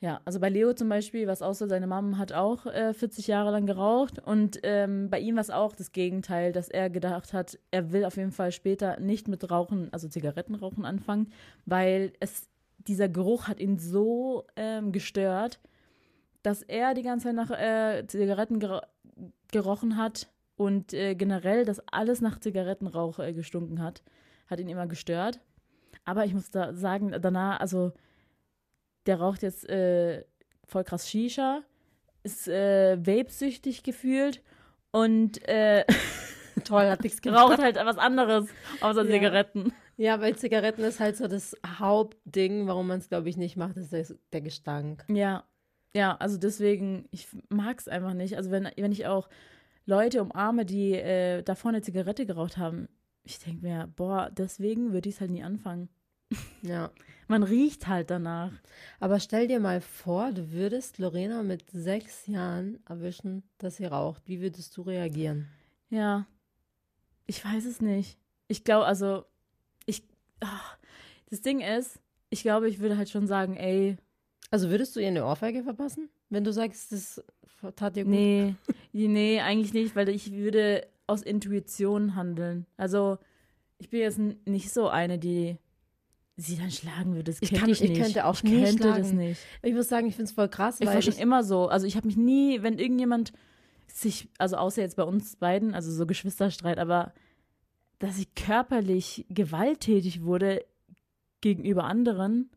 [0.03, 3.27] Ja, also bei Leo zum Beispiel, was auch so, seine Mom hat auch äh, 40
[3.27, 7.35] Jahre lang geraucht und ähm, bei ihm war es auch das Gegenteil, dass er gedacht
[7.35, 11.31] hat, er will auf jeden Fall später nicht mit Rauchen, also Zigarettenrauchen anfangen,
[11.67, 12.49] weil es,
[12.79, 15.61] dieser Geruch hat ihn so ähm, gestört,
[16.43, 18.89] dass er die ganze Zeit nach äh, Zigaretten ger
[19.53, 24.03] gerochen hat und äh, generell, dass alles nach Zigarettenrauch äh, gestunken hat,
[24.47, 25.41] hat ihn immer gestört.
[26.07, 27.93] Aber ich muss da sagen, danach, also
[29.07, 30.25] der raucht jetzt äh,
[30.67, 31.63] voll krass Shisha,
[32.23, 34.43] ist äh, vapesüchtig gefühlt
[34.91, 35.85] und äh,
[36.65, 38.49] Toll, hat nichts raucht halt was anderes
[38.81, 39.11] außer Ja.
[39.11, 39.73] Zigaretten.
[39.97, 43.77] Ja, weil Zigaretten ist halt so das Hauptding, warum man es, glaube ich, nicht macht,
[43.77, 45.05] ist der, der Gestank.
[45.09, 45.45] Ja,
[45.95, 48.37] ja, also deswegen, ich mag es einfach nicht.
[48.37, 49.29] Also wenn, wenn ich auch
[49.87, 52.89] Leute umarme, die äh, davor eine Zigarette geraucht haben,
[53.25, 55.89] ich denke mir, boah, deswegen würde ich es halt nie anfangen.
[56.63, 56.91] Ja.
[57.31, 58.51] Man riecht halt danach.
[58.99, 64.23] Aber stell dir mal vor, du würdest Lorena mit sechs Jahren erwischen, dass sie raucht.
[64.27, 65.47] Wie würdest du reagieren?
[65.91, 66.27] Ja,
[67.27, 68.19] ich weiß es nicht.
[68.49, 69.25] Ich glaube, also,
[69.87, 70.03] ich,
[70.41, 70.77] ach,
[71.31, 72.01] das Ding ist,
[72.31, 73.97] ich glaube, ich würde halt schon sagen, ey,
[74.51, 77.23] Also würdest du ihr eine Ohrfeige verpassen, wenn du sagst, das
[77.77, 78.13] tat dir gut?
[78.13, 78.57] nee,
[78.93, 82.67] nee, eigentlich nicht, weil ich würde aus Intuition handeln.
[82.77, 83.19] Also,
[83.79, 85.59] ich bin jetzt nicht so eine, die
[86.41, 87.25] sie dann schlagen würde.
[87.25, 88.03] Das Ich könnte kann- ich ich nicht.
[88.03, 89.41] könnte auch ich nie könnte das nicht.
[89.63, 91.69] Ich muss sagen, ich finde es voll krass, Ich war schon immer so.
[91.69, 93.33] Also ich habe mich nie, wenn irgendjemand
[93.87, 97.13] sich, also außer jetzt bei uns beiden, also so Geschwisterstreit, aber
[97.99, 100.65] dass ich körperlich gewalttätig wurde
[101.41, 102.51] gegenüber anderen.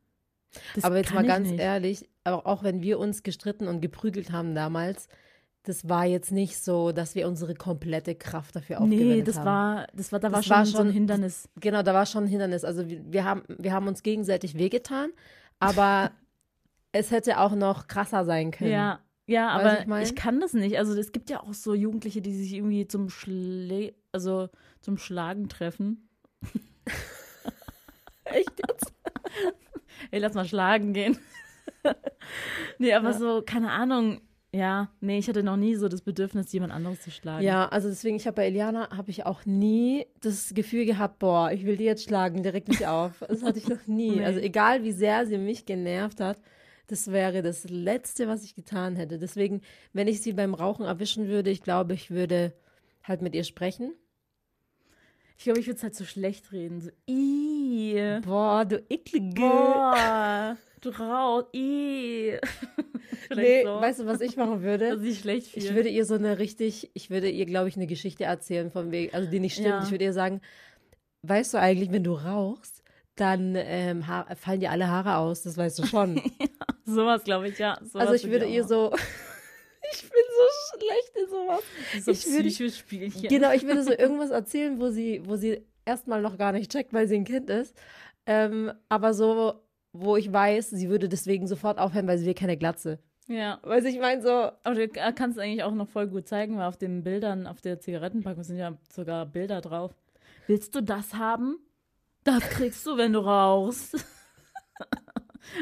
[0.82, 1.60] Aber jetzt mal ganz nicht.
[1.60, 5.08] ehrlich, auch wenn wir uns gestritten und geprügelt haben damals,
[5.64, 9.46] das war jetzt nicht so, dass wir unsere komplette Kraft dafür aufgewendet Nee, das haben.
[9.46, 11.50] war, das war, da war Das schon war so ein schon- Hindernis.
[11.60, 12.64] Genau, da war schon ein Hindernis.
[12.66, 15.12] Also wir, wir, haben, wir haben uns gegenseitig wehgetan,
[15.60, 16.12] aber
[16.92, 18.72] es hätte auch noch krasser sein können.
[18.72, 20.04] Ja, ja, aber ich mein?
[20.04, 20.78] ich kann das nicht.
[20.78, 24.50] Also es gibt ja auch so Jugendliche, die sich irgendwie zum Schlä also
[24.82, 26.10] zum Schlagen treffen.
[28.26, 28.94] Echt jetzt?
[30.12, 31.18] Ey, lass mal schlagen gehen.
[32.78, 34.22] nee, aber so, keine Ahnung.
[34.56, 37.44] Ja, nee, ich hatte noch nie so das Bedürfnis, jemand anderes zu schlagen.
[37.44, 41.52] Ja, also deswegen, ich habe bei Eliana, habe ich auch nie das Gefühl gehabt, boah,
[41.52, 43.24] ich will die jetzt schlagen, direkt mich auf.
[43.28, 44.12] Das hatte ich noch nie.
[44.14, 44.24] Nee.
[44.26, 46.40] Also egal, wie sehr sie mich genervt hat,
[46.88, 49.18] das wäre das Letzte, was ich getan hätte.
[49.18, 52.54] Deswegen, wenn ich sie beim Rauchen erwischen würde, ich glaube, ich würde
[53.02, 53.94] halt mit ihr sprechen.
[55.38, 56.82] Ich glaube, ich würde es halt so schlecht reden.
[56.82, 59.42] So, ih, Boah, du eklige.
[59.42, 60.92] boah, du.
[63.28, 64.90] Vielleicht Nee, so, weißt du, was ich machen würde?
[64.90, 65.66] dass ich schlecht fühle.
[65.66, 68.92] Ich würde ihr so eine richtig, ich würde ihr, glaube ich, eine Geschichte erzählen von
[68.92, 69.68] wegen, also die nicht stimmt.
[69.70, 69.84] Ja.
[69.84, 70.42] Ich würde ihr sagen,
[71.24, 72.84] weißt du eigentlich, wenn du rauchst,
[73.16, 74.04] dann ähm,
[74.36, 76.22] fallen dir alle Haare aus, das weißt du schon.
[76.86, 77.78] Sowas, glaube ich, ja.
[77.82, 78.94] Sowas also ich würde ihr so,
[79.92, 81.64] ich bin so schlecht in sowas.
[82.06, 83.28] so ich würde- Psychospielchen.
[83.30, 86.94] Genau, ich würde so irgendwas erzählen, wo sie, wo sie erstmal noch gar nicht checkt,
[86.94, 87.76] weil sie ein Kind ist.
[88.26, 89.62] Ähm, aber so,
[89.92, 93.00] wo ich weiß, sie würde deswegen sofort aufhören, weil sie will keine Glatze.
[93.28, 93.60] Ja.
[93.64, 94.30] Weiß ich meine so,
[94.64, 97.80] Aber du kannst eigentlich auch noch voll gut zeigen, weil auf den Bildern, auf der
[97.80, 99.92] Zigarettenpackung sind ja sogar Bilder drauf.
[100.48, 101.58] Willst du das haben?
[102.26, 103.96] Das kriegst du, wenn du rauchst.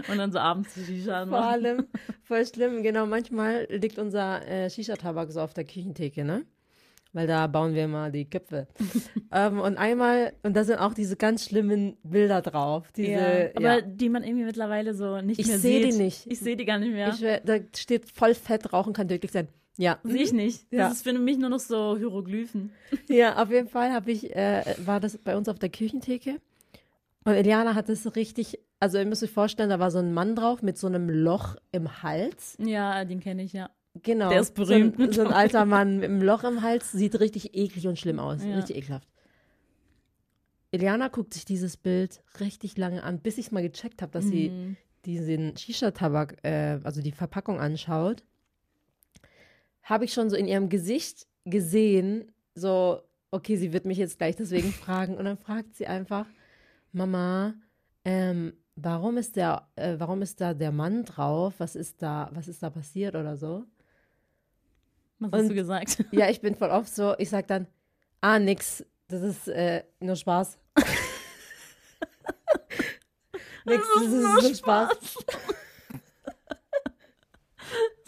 [0.10, 1.86] Und dann so abends die Shisha Vor allem,
[2.24, 6.46] voll schlimm, genau, manchmal liegt unser äh, Shisha-Tabak so auf der Küchentheke, ne?
[7.14, 8.68] Weil da bauen wir immer die Köpfe.
[9.34, 12.90] ähm, und einmal, und da sind auch diese ganz schlimmen Bilder drauf.
[12.96, 15.94] Diese, ja, ja, aber die man irgendwie mittlerweile so nicht Ich mehr seh sieht.
[15.94, 16.28] die nicht.
[16.32, 17.10] Ich sehe die gar nicht mehr.
[17.10, 19.50] ich, da steht voll fett, rauchen kann tödlich sein.
[19.78, 20.00] Ja.
[20.04, 20.64] Sehe ich nicht.
[20.72, 20.88] Das Ja.
[20.90, 22.72] ist für mich nur noch so Hieroglyphen.
[23.10, 26.40] Ja, auf jeden Fall habe ich, äh, war das bei uns auf der Küchentheke.
[27.26, 30.36] Und Eliana hat das richtig, also ihr müsst euch vorstellen, da war so ein Mann
[30.36, 32.58] drauf mit so einem Loch im Hals.
[32.60, 33.70] Ja, den kenne ich, ja.
[34.04, 34.30] Genau.
[34.30, 34.98] Der ist berühmt.
[34.98, 38.00] So ein, so ein alter Mann mit einem Loch im Hals, sieht richtig eklig und
[38.00, 38.44] schlimm aus.
[38.44, 38.56] Ja.
[38.56, 39.08] Richtig ekelhaft.
[40.72, 44.50] Eliana guckt sich dieses Bild richtig lange an, bis ich mal gecheckt habe, dass sie
[44.50, 44.78] Mhm.
[45.06, 48.24] diesen Shisha-Tabak, äh, also die Verpackung anschaut.
[49.84, 53.02] Habe ich schon so in ihrem Gesicht gesehen, so,
[53.32, 55.18] okay, sie wird mich jetzt gleich deswegen fragen.
[55.18, 56.26] Und dann fragt sie einfach,
[56.94, 57.56] Mama,
[58.06, 61.56] ähm, warum ist der, äh, warum ist da der Mann drauf?
[61.58, 63.66] Was ist da, was ist da passiert oder so?
[65.20, 66.06] Was hast Und- du gesagt?
[66.12, 67.68] Ja, ich bin voll oft so, ich sag dann,
[68.22, 70.58] ah, nix, das ist äh, nur Spaß.
[73.66, 74.12] nix, das ist
[74.44, 75.18] nur Spaß.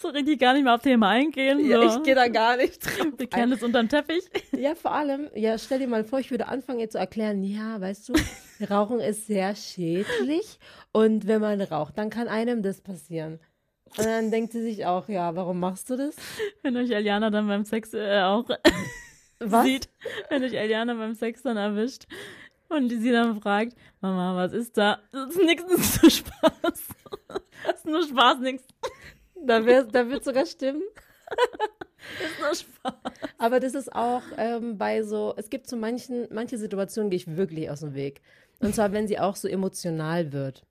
[0.03, 1.59] So richtig gar nicht mehr auf Thema eingehen.
[1.59, 1.65] So.
[1.65, 3.13] Ja, ich gehe da gar nicht drauf.
[3.15, 4.25] Wir kennen das unterm Teppich.
[4.51, 7.79] Ja, vor allem, ja, stell dir mal vor, ich würde anfangen, ihr zu erklären, ja,
[7.79, 8.13] weißt du,
[8.69, 10.59] Rauchen ist sehr schädlich
[10.91, 13.39] und wenn man raucht, dann kann einem das passieren.
[13.97, 16.15] Und dann denkt sie sich auch, ja, warum machst du das?
[16.63, 18.49] Wenn euch Eliana dann beim Sex äh, auch
[19.39, 19.63] Was?
[19.65, 19.89] sieht,
[20.29, 22.07] wenn euch Eliana beim Sex dann erwischt
[22.67, 24.99] und sie dann fragt, Mama, was ist da?
[25.13, 26.87] Das ist nichts, das ist nur Spaß.
[27.65, 28.67] Das ist nur Spaß, nichts.
[29.45, 30.83] Da, wär, da wird sogar stimmen.
[32.19, 33.13] Das ist nur Spaß.
[33.37, 37.37] Aber das ist auch ähm, bei so, es gibt so manchen, manche Situationen, gehe ich
[37.37, 38.21] wirklich aus dem Weg.
[38.59, 40.63] Und zwar, wenn sie auch so emotional wird.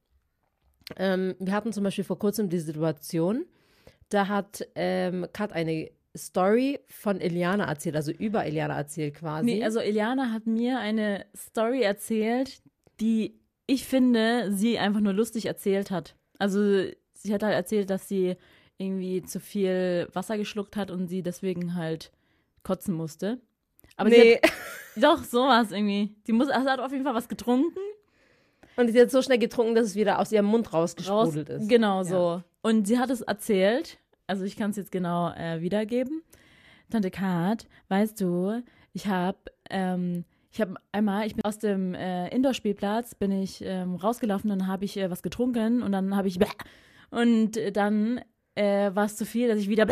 [0.97, 3.47] Ähm, wir hatten zum Beispiel vor kurzem die Situation,
[4.09, 9.47] da hat ähm, Kat eine Story von Eliana erzählt, also über Eliana erzählt quasi.
[9.47, 12.63] Nee, also Eliana hat mir eine Story erzählt,
[13.01, 16.15] die ich finde, sie einfach nur lustig erzählt hat.
[16.39, 18.37] Also sie hat halt erzählt, dass sie
[18.83, 22.11] irgendwie zu viel Wasser geschluckt hat und sie deswegen halt
[22.63, 23.41] kotzen musste.
[23.97, 24.41] Aber sie nee.
[24.43, 24.53] hat,
[24.97, 26.15] doch, so war es irgendwie.
[26.25, 27.79] Sie muss, also hat auf jeden Fall was getrunken.
[28.77, 31.69] Und sie hat so schnell getrunken, dass es wieder aus ihrem Mund Raus, rausgesprudelt ist.
[31.69, 32.43] Genau so.
[32.63, 36.23] Und sie hat es erzählt, also ich kann es jetzt genau äh, wiedergeben.
[36.91, 38.63] Tante Kat, weißt du,
[38.93, 39.39] ich habe
[39.71, 44.67] ähm, ich habe einmal, ich bin aus dem äh, Indoor-Spielplatz, bin ich ähm, rausgelaufen, dann
[44.67, 46.39] habe ich äh, was getrunken und dann habe ich
[47.11, 48.21] und dann
[48.55, 49.87] äh, war es zu viel, dass ich wieder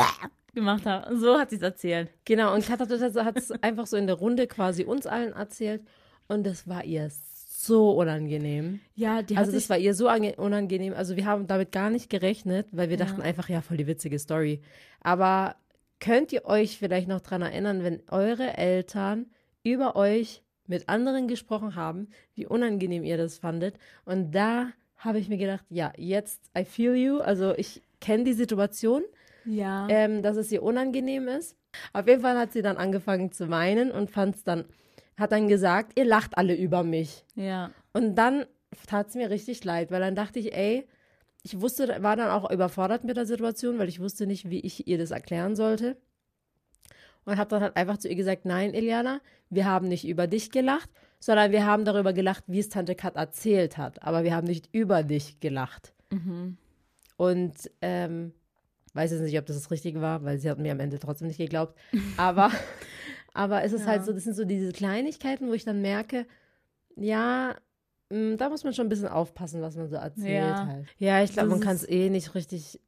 [0.54, 1.16] gemacht habe.
[1.16, 2.10] So hat sie es erzählt.
[2.24, 5.82] Genau, und Kat hat es einfach so in der Runde quasi uns allen erzählt
[6.28, 8.80] und das war ihr so unangenehm.
[8.94, 10.94] Ja, die hat Also das war ihr so ange- unangenehm.
[10.94, 13.04] Also wir haben damit gar nicht gerechnet, weil wir Ja.
[13.04, 14.60] dachten einfach, ja, voll die witzige Story.
[15.00, 15.56] Aber
[16.00, 19.26] könnt ihr euch vielleicht noch dran erinnern, wenn eure Eltern
[19.62, 23.74] über euch mit anderen gesprochen haben, wie unangenehm ihr das fandet?
[24.06, 27.18] Und da habe ich mir gedacht, ja, jetzt I feel you.
[27.18, 29.02] Also ich kenne die Situation,
[29.44, 31.56] ja, ähm, dass es ihr unangenehm ist.
[31.92, 34.64] Auf jeden Fall hat sie dann angefangen zu weinen und fand es dann,
[35.16, 37.24] hat dann gesagt, ihr lacht alle über mich.
[37.34, 38.46] ja, Und dann
[38.86, 40.86] tat es mir richtig leid, weil dann dachte ich, ey,
[41.42, 44.86] ich wusste, war dann auch überfordert mit der Situation, weil ich wusste nicht, wie ich
[44.86, 45.96] ihr das erklären sollte.
[47.24, 50.50] Und habe dann halt einfach zu ihr gesagt, nein, Eliana, wir haben nicht über dich
[50.50, 54.02] gelacht, sondern wir haben darüber gelacht, wie es Tante Kat erzählt hat.
[54.02, 55.92] Aber wir haben nicht über dich gelacht.
[56.10, 56.56] mhm.
[57.20, 58.32] Und ähm,
[58.94, 61.28] weiß jetzt nicht, ob das das Richtige war, weil sie hat mir am Ende trotzdem
[61.28, 61.78] nicht geglaubt.
[62.16, 62.50] Aber,
[63.34, 63.88] aber es ist Ja.
[63.88, 66.26] halt so, das sind so diese Kleinigkeiten, wo ich dann merke,
[66.96, 67.56] ja,
[68.08, 70.66] mh, da muss man schon ein bisschen aufpassen, was man so erzählt Ja.
[70.66, 70.86] halt.
[70.96, 72.80] Ja, ich glaube, Das man kann es eh nicht richtig.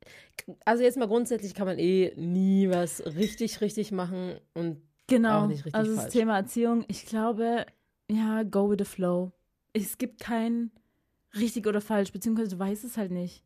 [0.64, 5.42] Also jetzt mal grundsätzlich kann man eh nie was richtig, richtig machen und Genau.
[5.42, 6.12] Auch nicht richtig also das falsch.
[6.14, 7.66] Thema Erziehung, ich glaube,
[8.10, 9.32] ja, go with the flow.
[9.74, 10.70] Es gibt kein
[11.38, 13.44] richtig oder falsch, beziehungsweise du weißt es halt nicht.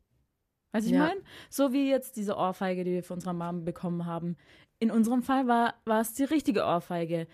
[0.71, 1.07] Weißt du, ich Ja.
[1.07, 1.21] meine?
[1.49, 4.35] So wie jetzt diese Ohrfeige, die wir von unserer Mom bekommen haben.
[4.79, 7.27] In unserem Fall war, war es die richtige Ohrfeige.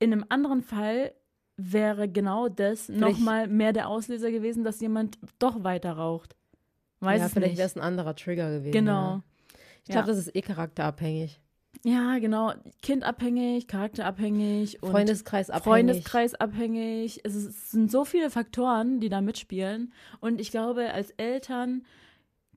[0.00, 1.12] In einem anderen Fall
[1.56, 6.34] wäre genau das nochmal mehr der Auslöser gewesen, dass jemand doch weiter raucht.
[7.00, 8.72] Weiß ja, vielleicht wäre es ein anderer Trigger gewesen.
[8.72, 8.92] Genau.
[8.92, 9.22] Ja.
[9.84, 10.14] Ich glaube, Ja.
[10.14, 11.38] das ist eh charakterabhängig.
[11.84, 12.54] Ja, genau.
[12.82, 15.64] Kindabhängig, charakterabhängig und Freundeskreis abhängig.
[15.64, 17.20] Freundeskreis abhängig.
[17.24, 19.92] Es, ist, es sind so viele Faktoren, die da mitspielen.
[20.20, 21.84] Und ich glaube, als Eltern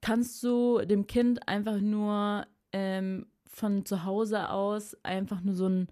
[0.01, 5.87] kannst du dem Kind einfach nur ähm, von zu Hause aus einfach nur so ein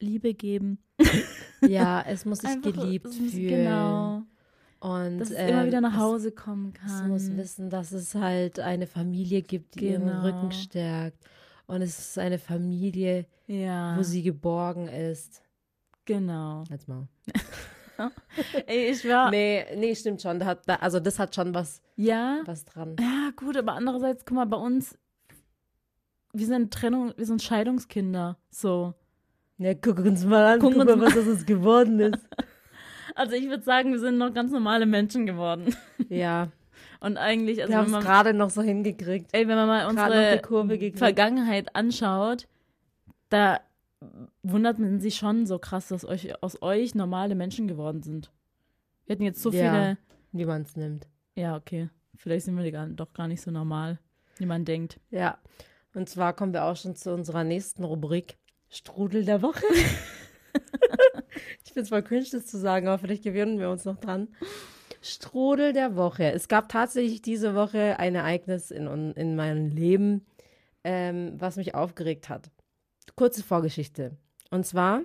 [0.00, 0.78] Liebe geben.
[1.64, 3.48] Ja, es muss sich Einfach, geliebt es muss- fühlen.
[3.48, 4.22] Genau.
[4.80, 7.08] Und Dass es ähm, immer wieder nach es- Hause kommen Es kann.
[7.08, 10.22] muss wissen, dass es halt eine Familie gibt, die ihren Genau.
[10.22, 11.18] Rücken stärkt.
[11.66, 15.40] Und es ist eine Familie, ja, wo sie geborgen ist.
[16.04, 16.64] genau.
[16.68, 17.06] Jetzt mal.
[18.66, 19.30] Ey, ich war.
[19.30, 20.38] Nee, nee, stimmt schon.
[20.38, 22.96] Da hat, da, also das hat schon was, Ja, was dran.
[22.98, 24.98] Ja, gut, aber andererseits, guck mal, bei uns,
[26.32, 28.38] wir sind Trennung, wir sind Scheidungskinder.
[28.50, 28.94] So.
[29.58, 32.18] Ja, guck uns mal an, Guck guck, mal, was aus uns geworden ist.
[33.14, 35.76] Also ich würde sagen, wir sind noch ganz normale Menschen geworden.
[36.08, 36.48] ja,
[37.00, 39.28] Und eigentlich, also wir haben es gerade noch so hingekriegt.
[39.32, 40.40] ey, wenn man mal unsere.
[40.96, 42.48] Vergangenheit anschaut,
[43.28, 43.60] da
[44.42, 48.32] wundert man sich schon so krass, dass euch, aus euch normale Menschen geworden sind.
[49.06, 49.72] Wir hatten jetzt so Ja.
[49.72, 49.98] viele.
[50.32, 51.06] Wie man es nimmt.
[51.34, 51.90] Ja, okay.
[52.16, 53.98] Vielleicht sind wir gar, doch gar nicht so normal,
[54.38, 54.98] wie man denkt.
[55.10, 55.38] Ja.
[55.94, 58.38] Und zwar kommen wir auch schon zu unserer nächsten Rubrik.
[58.70, 59.64] Strudel der Woche.
[61.64, 64.28] ich finde es voll cringe, das zu sagen, aber vielleicht gewöhnen wir uns noch dran.
[65.02, 66.32] Strudel der Woche.
[66.32, 70.24] Es gab tatsächlich diese Woche ein Ereignis in, in meinem Leben,
[70.84, 72.50] ähm, was mich aufgeregt hat.
[73.16, 74.16] Kurze Vorgeschichte.
[74.50, 75.02] Und zwar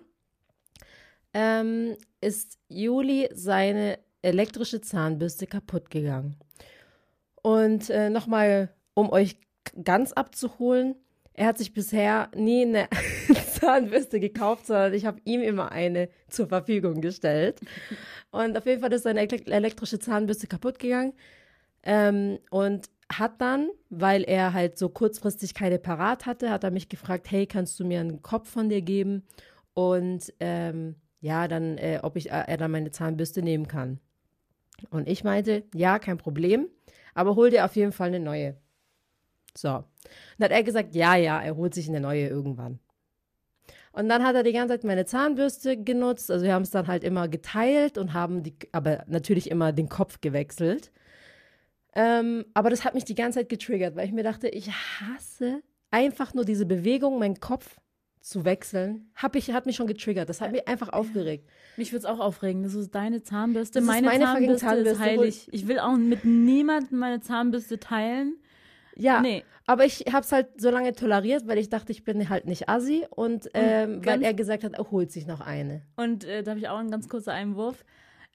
[1.34, 6.36] ähm, ist Juli seine elektrische Zahnbürste kaputt gegangen.
[7.42, 9.38] Und äh, nochmal, um euch
[9.84, 10.96] ganz abzuholen,
[11.34, 12.90] er hat sich bisher nie eine
[13.60, 17.60] Zahnbürste gekauft, sondern ich habe ihm immer eine zur Verfügung gestellt.
[18.32, 21.14] Und auf jeden Fall ist seine elek- elektrische Zahnbürste kaputt gegangen.
[21.84, 26.90] Ähm, und hat dann, weil er halt so kurzfristig keine parat hatte, hat er mich
[26.90, 29.26] gefragt, hey, kannst du mir einen Kopf von dir geben?
[29.74, 34.00] Und ähm, ja, dann, äh, ob ich, äh, er dann meine Zahnbürste nehmen kann.
[34.90, 36.68] Und ich meinte, ja, kein Problem,
[37.14, 38.58] aber hol dir auf jeden Fall eine neue.
[39.56, 39.70] So.
[40.38, 42.80] Dann hat er gesagt, ja, ja, er holt sich eine neue irgendwann.
[43.92, 46.30] Und dann hat er die ganze Zeit meine Zahnbürste genutzt.
[46.30, 49.90] Also wir haben es dann halt immer geteilt und haben die, aber natürlich immer den
[49.90, 50.92] Kopf gewechselt.
[52.00, 55.62] Ähm, aber das hat mich die ganze Zeit getriggert, weil ich mir dachte, ich hasse
[55.90, 57.78] einfach nur diese Bewegung, meinen Kopf
[58.22, 60.30] zu wechseln, hab ich, hat mich schon getriggert.
[60.30, 61.50] Das hat mich einfach aufgeregt.
[61.78, 62.62] Mich würde es auch aufregen.
[62.62, 63.80] Das ist deine Zahnbürste.
[63.80, 65.04] Das ist meine, meine Zahnbürste, fucking ist Zahnbürste.
[65.04, 65.50] heilig.
[65.52, 68.36] Ich will auch mit niemandem meine Zahnbürste teilen.
[68.96, 69.44] Ja, Nee.
[69.66, 72.68] aber ich habe es halt so lange toleriert, weil ich dachte, ich bin halt nicht
[72.68, 75.84] assi und ähm, weil er gesagt hat, er holt sich noch eine.
[75.96, 77.86] Und äh, da habe ich auch einen ganz kurzen Einwurf.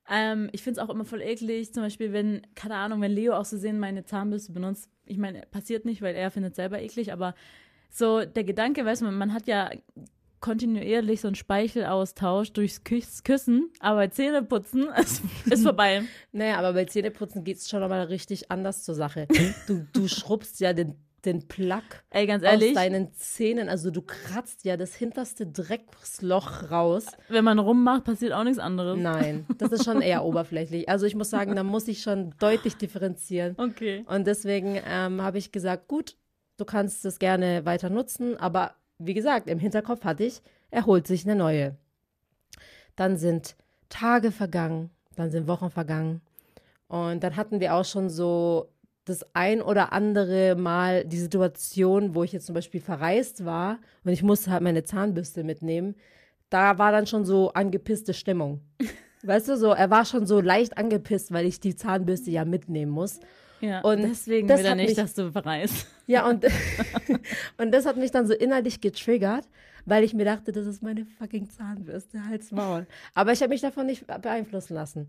[0.08, 3.34] Ähm, ich finde es auch immer voll eklig, zum Beispiel, wenn, keine Ahnung, wenn Leo
[3.34, 4.90] auch so sehen meine Zahnbürste benutzt.
[5.06, 7.34] Ich meine, passiert nicht, weil er findet selber eklig, aber
[7.90, 9.70] so der Gedanke, weißt du, man, man hat ja
[10.40, 16.02] kontinuierlich so einen Speichelaustausch durchs Küss Küssen, aber Zähneputzen ist, ist vorbei.
[16.32, 19.26] Naja, aber bei Zähneputzen geht es schon nochmal richtig anders zur Sache.
[19.66, 24.02] Du, du schrubbst ja den, den Plack Ey, ganz aus ehrlich, deinen Zähnen, also du
[24.02, 27.06] kratzt ja das hinterste Drecksloch raus.
[27.28, 28.98] wenn man rummacht, passiert auch nichts anderes.
[28.98, 30.88] Nein, das ist schon eher oberflächlich.
[30.88, 33.54] Also ich muss sagen, da muss ich schon deutlich differenzieren.
[33.58, 34.04] Okay.
[34.08, 36.16] Und deswegen ähm, habe ich gesagt, gut,
[36.56, 41.06] du kannst es gerne weiter nutzen, aber wie gesagt, im Hinterkopf hatte ich, er holt
[41.06, 41.76] sich eine neue.
[42.96, 43.56] Dann sind
[43.88, 46.20] Tage vergangen, dann sind Wochen vergangen
[46.88, 48.71] und dann hatten wir auch schon so
[49.04, 54.12] das ein oder andere Mal die Situation, wo ich jetzt zum Beispiel verreist war und
[54.12, 55.96] ich musste halt meine Zahnbürste mitnehmen.
[56.50, 58.60] Da war dann schon so angepisste Stimmung.
[59.24, 62.90] Weißt du, so, er war schon so leicht angepisst, weil ich die Zahnbürste ja mitnehmen
[62.92, 63.20] muss.
[63.60, 65.86] Ja, Und deswegen das will er nicht, mich- dass du verreist.
[66.08, 66.44] Ja, und,
[67.58, 69.48] und das hat mich dann so innerlich getriggert,
[69.84, 72.86] weil ich mir dachte, das ist meine fucking Zahnbürste, halt's Maul.
[73.14, 75.08] Aber ich habe mich davon nicht beeinflussen lassen.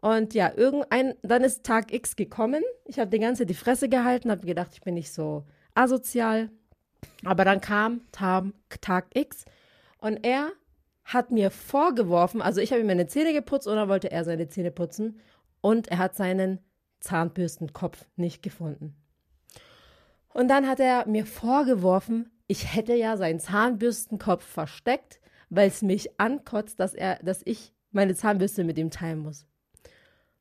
[0.00, 2.62] Und ja, irgendein, dann ist Tag X gekommen.
[2.86, 5.44] Ich habe die ganze die Fresse gehalten, habe gedacht, ich bin nicht so
[5.74, 6.50] asozial.
[7.24, 8.46] Aber dann kam Tag,
[8.80, 9.44] Tag X
[9.98, 10.50] und er
[11.04, 14.70] hat mir vorgeworfen, also ich habe ihm meine Zähne geputzt dann wollte er seine Zähne
[14.70, 15.20] putzen
[15.60, 16.60] und er hat seinen
[17.00, 18.94] Zahnbürstenkopf nicht gefunden.
[20.28, 26.20] Und dann hat er mir vorgeworfen, ich hätte ja seinen Zahnbürstenkopf versteckt, weil es mich
[26.20, 29.46] ankotzt, dass er, dass ich meine Zahnbürste mit ihm teilen muss.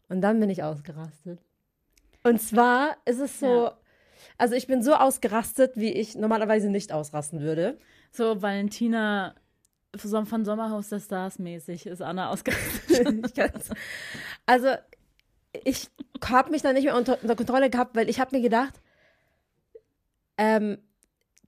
[0.10, 1.40] Und dann bin ich ausgerastet.
[2.24, 3.78] Und zwar ist es so, Ja.
[4.38, 7.78] also ich bin so ausgerastet, wie ich normalerweise nicht ausrasten würde.
[8.12, 9.36] So Valentina
[9.96, 13.38] von Sommerhaus der Stars mäßig ist Anna ausgerastet.
[13.38, 13.44] ich.
[14.46, 14.70] Also
[15.64, 15.90] ich
[16.26, 18.82] habe mich da nicht mehr unter, unter Kontrolle gehabt, weil ich habe mir gedacht,
[20.38, 20.78] ähm,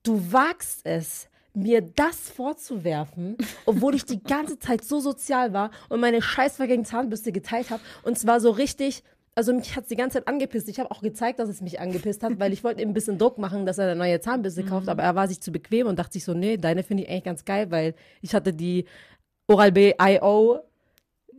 [0.03, 5.99] du wagst es, mir das vorzuwerfen, obwohl ich die ganze Zeit so sozial war und
[5.99, 7.81] meine scheißvergegen Zahnbürste geteilt habe.
[8.03, 9.03] Und zwar so richtig,
[9.35, 10.69] also mich hat es die ganze Zeit angepisst.
[10.69, 13.17] Ich habe auch gezeigt, dass es mich angepisst hat, weil ich wollte ihm ein bisschen
[13.17, 15.99] Druck machen, dass er eine neue Zahnbürste kauft, aber er war sich zu bequem und
[15.99, 18.85] dachte sich so, nee, deine finde ich eigentlich ganz geil, weil ich hatte die
[19.47, 20.59] Oral-B I.O.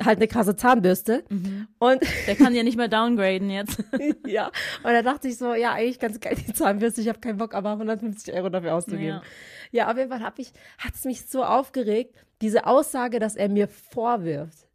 [0.03, 1.25] halt eine krasse Zahnbürste.
[1.79, 3.83] Und Der kann ja nicht mehr downgraden jetzt.
[4.27, 4.49] ja,
[4.83, 7.55] und da dachte ich so, ja, eigentlich ganz geil die Zahnbürste, ich habe keinen Bock,
[7.55, 9.07] aber 150 Euro dafür auszugeben.
[9.07, 9.23] Ja.
[9.71, 13.69] Ja, auf jeden Fall ich, hat es mich so aufgeregt, diese Aussage, dass er mir
[13.69, 14.69] vorwirft,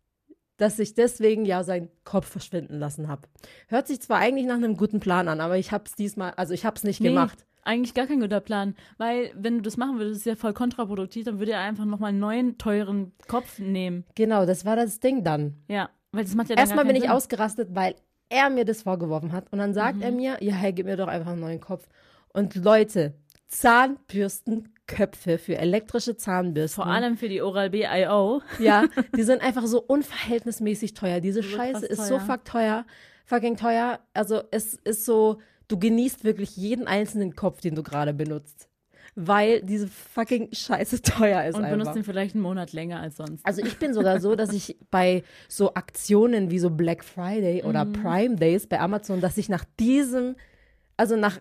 [0.57, 3.27] dass ich deswegen ja seinen Kopf verschwinden lassen habe.
[3.67, 6.53] Hört sich zwar eigentlich nach einem guten Plan an, aber ich habe es diesmal, also
[6.53, 7.45] ich habe es nicht Nee, gemacht.
[7.67, 11.25] Eigentlich gar kein guter Plan, weil wenn du das machen würdest, ist ja voll kontraproduktiv,
[11.25, 14.05] dann würde er einfach nochmal einen neuen, teuren Kopf nehmen.
[14.15, 15.55] Genau, das war das Ding dann.
[15.67, 17.11] Ja, weil das macht ja dann Erstmal bin ich Sinn.
[17.11, 17.95] ausgerastet, weil
[18.29, 19.51] er mir das vorgeworfen hat.
[19.51, 20.01] Und dann sagt Mhm.
[20.01, 21.87] er mir, ja, hey, gib mir doch einfach einen neuen Kopf.
[22.33, 23.13] Und Leute,
[23.47, 26.83] Zahnbürstenköpfe für elektrische Zahnbürsten.
[26.83, 28.41] Vor allem für die Oral-B I.O.
[28.59, 31.19] Ja, die sind einfach so unverhältnismäßig teuer.
[31.19, 32.25] Diese So Scheiße ist so teuer.
[32.25, 32.85] fuck teuer,
[33.25, 33.99] fucking teuer.
[34.13, 38.69] Also es ist so, du genießt wirklich jeden einzelnen Kopf, den du gerade benutzt.
[39.15, 41.77] Weil diese fucking Scheiße teuer ist und einfach.
[41.77, 43.43] benutzt ihn vielleicht einen Monat länger als sonst.
[43.45, 47.85] Also ich bin sogar so, dass ich bei so Aktionen wie so Black Friday oder
[47.85, 47.93] Mhm.
[47.93, 50.35] Prime Days bei Amazon, dass ich nach diesem,
[50.97, 51.39] also nach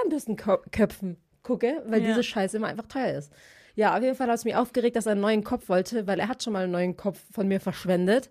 [0.00, 2.08] Zahnbürstenköpfen gucke, weil Ja.
[2.08, 3.32] diese Scheiße immer einfach teuer ist.
[3.76, 6.18] Ja, auf jeden Fall hat es mich aufgeregt, dass er einen neuen Kopf wollte, weil
[6.18, 8.30] er hat schon mal einen neuen Kopf von mir verschwendet.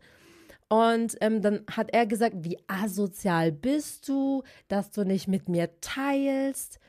[0.69, 5.69] Und ähm, dann hat er gesagt, wie asozial bist du, dass du nicht mit mir
[5.81, 6.79] teilst.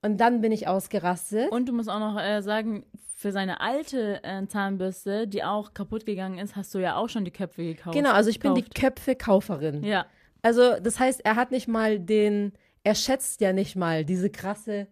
[0.00, 1.52] Und dann bin ich ausgerastet.
[1.52, 2.84] Und du musst auch noch äh, sagen,
[3.14, 7.24] für seine alte äh, Zahnbürste, die auch kaputt gegangen ist, hast du ja auch schon
[7.24, 7.94] die Köpfe gekauft.
[7.94, 8.96] genau, also ich bin die gekauft.
[8.96, 9.84] Köpfe-Kauferin.
[9.84, 10.06] Ja,
[10.42, 12.52] Also, das heißt, er hat nicht mal den,
[12.82, 14.88] er schätzt ja nicht mal diese krasse,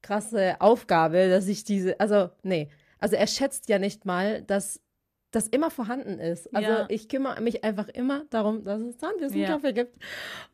[0.00, 4.80] krasse Aufgabe, dass ich diese, also, nee, also er schätzt ja nicht mal, dass
[5.32, 6.54] das immer vorhanden ist.
[6.54, 6.86] Also Ja.
[6.88, 9.72] ich kümmere mich einfach immer darum, dass es Zahnbürstenkaffee Ja.
[9.72, 9.96] gibt.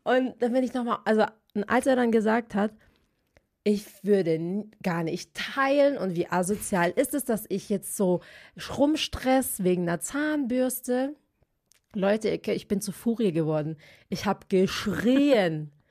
[0.02, 1.24] Und dann bin ich nochmal, also
[1.66, 2.72] als er dann gesagt hat,
[3.64, 8.20] ich würde gar nicht teilen und wie asozial ist es, dass ich jetzt so
[8.76, 11.14] rumstress wegen einer Zahnbürste.
[11.94, 13.76] Leute, ich- ich bin zu Furie geworden.
[14.08, 15.70] Ich habe geschrien.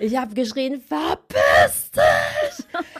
[0.00, 2.64] Ich habe geschrien, verpiss dich!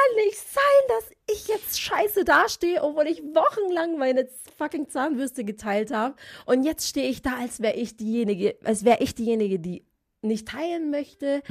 [0.00, 5.92] Kann nicht sein, dass ich jetzt scheiße dastehe, obwohl ich wochenlang meine fucking Zahnbürste geteilt
[5.92, 6.14] habe.
[6.46, 9.84] Und jetzt stehe ich da, als wäre ich diejenige, als wäre ich diejenige, die
[10.22, 11.42] nicht teilen möchte.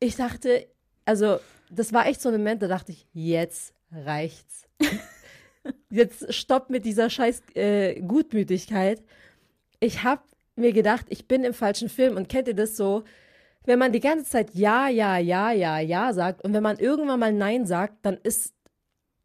[0.00, 0.66] Ich dachte,
[1.04, 1.38] also,
[1.70, 4.68] das war echt so ein Moment, da dachte ich, jetzt reicht's.
[5.90, 9.02] jetzt stopp mit dieser scheiß äh, Gutmütigkeit.
[9.80, 10.22] Ich habe
[10.56, 13.04] mir gedacht, ich bin im falschen Film und kennt ihr das so,
[13.66, 17.20] wenn man die ganze Zeit ja, ja, ja, ja, ja sagt und wenn man irgendwann
[17.20, 18.54] mal nein sagt, dann ist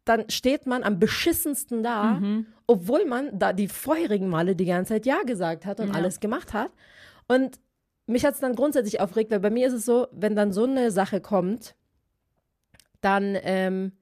[0.04, 2.46] dann steht man am beschissensten da, Mhm.
[2.66, 5.94] obwohl man da die vorherigen Male die ganze Zeit ja gesagt hat und Ja.
[5.94, 6.72] alles gemacht hat.
[7.28, 7.60] Und
[8.08, 10.64] mich hat es dann grundsätzlich aufregt, weil bei mir ist es so, wenn dann so
[10.64, 11.76] eine Sache kommt,
[13.00, 13.92] dann ähm,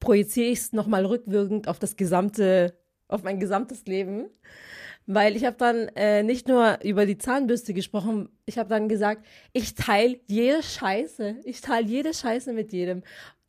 [0.00, 2.74] projiziere ich es nochmal rückwirkend auf das gesamte,
[3.08, 4.30] auf mein gesamtes Leben.
[5.14, 9.26] Weil ich habe dann äh, nicht nur über die Zahnbürste gesprochen, ich habe dann gesagt,
[9.52, 11.36] ich teile jede Scheiße.
[11.44, 13.02] Ich teile jede Scheiße mit jedem.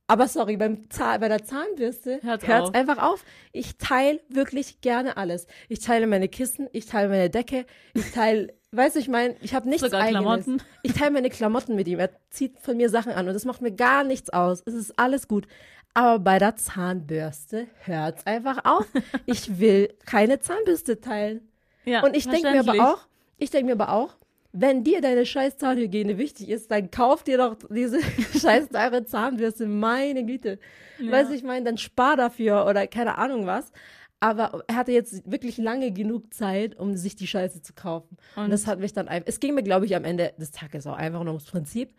[0.07, 3.24] Aber sorry, beim Zahn, bei der Zahnbürste hört es einfach auf.
[3.51, 5.47] Ich teile wirklich gerne alles.
[5.70, 9.53] Ich teile meine Kissen, ich teile meine Decke, ich teile, weißt du, ich meine, ich
[9.53, 10.22] habe nichts Sogar eigenes.
[10.22, 10.61] Klamotten.
[10.84, 11.99] Ich teile meine Klamotten mit ihm.
[11.99, 14.61] Er zieht von mir Sachen an und das macht mir gar nichts aus.
[14.66, 15.47] Es ist alles gut.
[15.93, 18.86] Aber bei der Zahnbürste hört es einfach auf.
[19.26, 21.47] Ich will keine Zahnbürste teilen.
[21.86, 23.00] Ja, Und ich denke mir aber auch,
[23.38, 24.16] ich denke mir aber auch,
[24.52, 28.00] wenn dir deine scheiß Zahnhygiene wichtig ist, dann kauf dir doch diese
[28.40, 30.60] scheiß teure Zahnbürste, meine Güte.
[31.00, 33.72] Weißt du, ich meine, dann spar dafür oder keine Ahnung was.
[34.20, 38.16] Aber er hatte jetzt wirklich lange genug Zeit, um sich die Scheiße zu kaufen.
[38.38, 40.52] Und, Und- das hat mich dann einfach, es ging mir, glaube ich, am Ende des
[40.52, 41.94] Tages auch einfach nur ums Prinzip,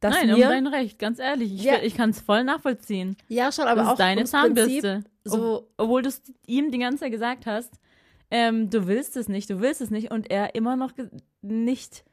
[0.00, 1.54] dass Nein, um mir, dein Recht, ganz ehrlich.
[1.54, 1.74] Ich, Ja.
[1.82, 3.16] ich kann es voll nachvollziehen.
[3.28, 5.04] ja schon, aber das auch ist deine ums Prinzip, Zahnbürste.
[5.24, 7.70] so, Ob, obwohl du es ihm die ganze Zeit gesagt hast,
[8.30, 10.92] ähm, du willst es nicht, du willst es nicht und er immer noch
[11.42, 12.04] nicht.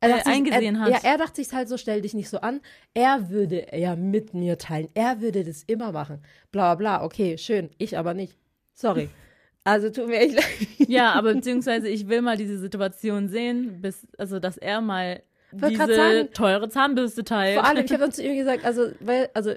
[0.00, 0.90] er äh, sich- eingesehen er, hat.
[0.90, 2.60] Ja, er dachte sich halt so, stell dich nicht so an.
[2.94, 4.88] Er würde ja mit mir teilen.
[4.94, 6.22] Er würde das immer machen.
[6.52, 7.70] Bla bla, okay, schön.
[7.78, 8.36] Ich aber nicht.
[8.74, 9.08] Sorry.
[9.64, 10.88] Also tut mir echt leid.
[10.88, 15.94] Ja, aber beziehungsweise ich will mal diese Situation sehen, bis, also dass er mal diese
[15.94, 17.56] sagen, teure Zahnbürste teilt.
[17.58, 19.52] Vor allem, ich habe dann zu ihm gesagt, also, weil, also,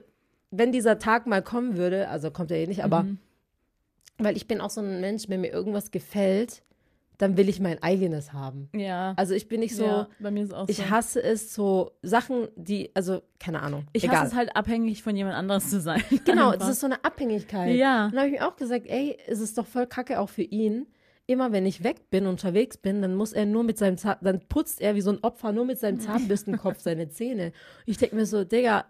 [0.49, 3.19] wenn dieser Tag mal kommen würde, also kommt er eh nicht, aber Mhm.
[4.23, 6.63] Weil ich bin auch so ein Mensch, wenn mir irgendwas gefällt,
[7.17, 8.67] dann will ich mein eigenes haben.
[8.73, 9.13] ja.
[9.15, 10.89] Also ich bin nicht so, ja, bei mir ist auch ich so.
[10.89, 13.85] hasse es, so Sachen, die, also, keine Ahnung.
[13.93, 14.21] ich egal.
[14.21, 16.03] hasse es halt abhängig von jemand anderes zu sein.
[16.25, 16.59] Genau, Einfach.
[16.59, 17.75] das ist so eine Abhängigkeit.
[17.75, 18.05] Ja.
[18.05, 20.41] Und dann habe ich mir auch gesagt, ey, es ist doch voll kacke auch für
[20.41, 20.87] ihn.
[21.27, 24.39] Immer wenn ich weg bin, unterwegs bin, dann muss er nur mit seinem Zahn, dann
[24.49, 27.51] putzt er wie so ein Opfer nur mit seinem Zahnbürstenkopf seine Zähne.
[27.85, 28.85] Ich denke mir so, Digga,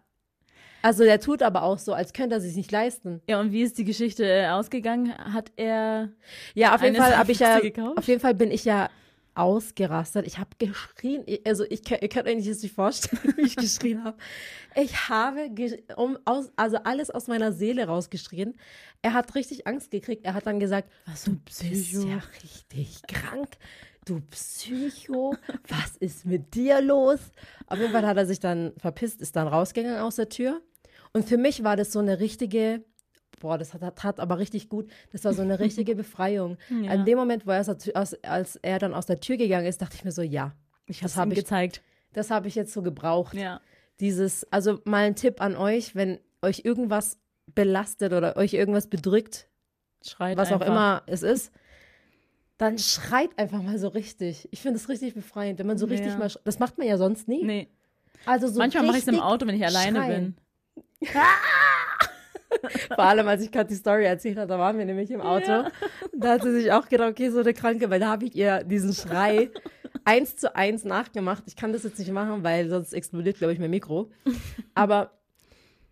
[0.81, 3.21] also der tut aber auch so, als könnte er sich nicht leisten.
[3.27, 5.15] Ja, und wie ist die Geschichte äh, ausgegangen?
[5.17, 6.09] Hat er.
[6.53, 7.97] Ja, auf jeden Fall habe ich ja, gekauft?
[7.97, 8.89] auf jeden Fall bin ich ja
[9.33, 10.27] ausgerastet.
[10.27, 14.17] Ich habe geschrien, also ich, ihr könnt euch das nicht vorstellen, wie ich geschrien habe.
[14.75, 15.49] Ich habe
[15.95, 18.55] um, aus, also alles aus meiner Seele rausgeschrien.
[19.01, 20.25] Er hat richtig Angst gekriegt.
[20.25, 21.63] Er hat dann gesagt, Was du bist
[21.93, 23.49] ja richtig krank.
[24.03, 25.35] Du Psycho,
[25.67, 27.19] was ist mit dir los?
[27.67, 30.59] Auf jeden Fall hat er sich dann verpisst, ist dann rausgegangen aus der Tür.
[31.13, 32.83] Und für mich war das so eine richtige,
[33.39, 34.89] boah, das hat, tat aber richtig gut.
[35.11, 36.57] Das war so eine richtige Befreiung.
[36.69, 36.91] Ja.
[36.91, 37.61] An dem Moment, wo er
[37.95, 40.53] aus, als er dann aus der Tür gegangen ist, dachte ich mir so, ja,
[40.85, 41.81] Ich das habe hab ihm ich- gezeigt.
[42.13, 43.33] das habe ich jetzt so gebraucht.
[43.33, 43.59] Ja.
[43.99, 47.17] Dieses, also mal ein Tipp an euch, wenn euch irgendwas
[47.53, 49.47] belastet oder euch irgendwas bedrückt,
[50.05, 50.67] Schreit was auch einfach.
[50.67, 51.51] immer es ist,
[52.57, 54.47] dann schreit einfach mal so richtig.
[54.51, 56.17] Ich finde es richtig befreiend, wenn man so richtig Ja.
[56.17, 57.43] mal, das macht man ja sonst nie.
[57.43, 57.67] Nee.
[58.25, 60.23] Also so Manchmal mache ich es im Auto, wenn ich alleine schreien.
[60.25, 60.35] bin.
[62.95, 65.69] Vor allem, als ich gerade die Story erzählt habe, da waren wir nämlich im Auto.
[66.13, 68.63] Da hat sie sich auch gedacht, okay, so eine Kranke, weil da habe ich ihr
[68.63, 69.49] diesen Schrei
[70.03, 71.43] eins zu eins nachgemacht.
[71.47, 74.11] Ich kann das jetzt nicht machen, weil sonst explodiert, glaube ich, mein Mikro.
[74.73, 75.11] Aber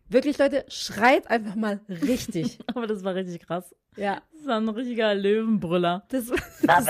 [0.10, 2.60] wirklich, Leute, schreit einfach mal richtig.
[2.68, 3.76] Aber das war richtig krass.
[3.96, 4.22] Ja.
[4.34, 6.06] Das war ein richtiger Löwenbrüller.
[6.10, 6.26] Das,
[6.64, 6.88] das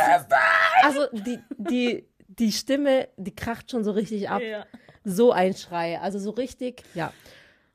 [0.84, 4.42] Also die, die, die Stimme, die kracht schon so richtig ab.
[4.42, 4.66] Ja.
[5.04, 6.00] So ein Schrei.
[6.00, 7.14] Also so richtig, ja.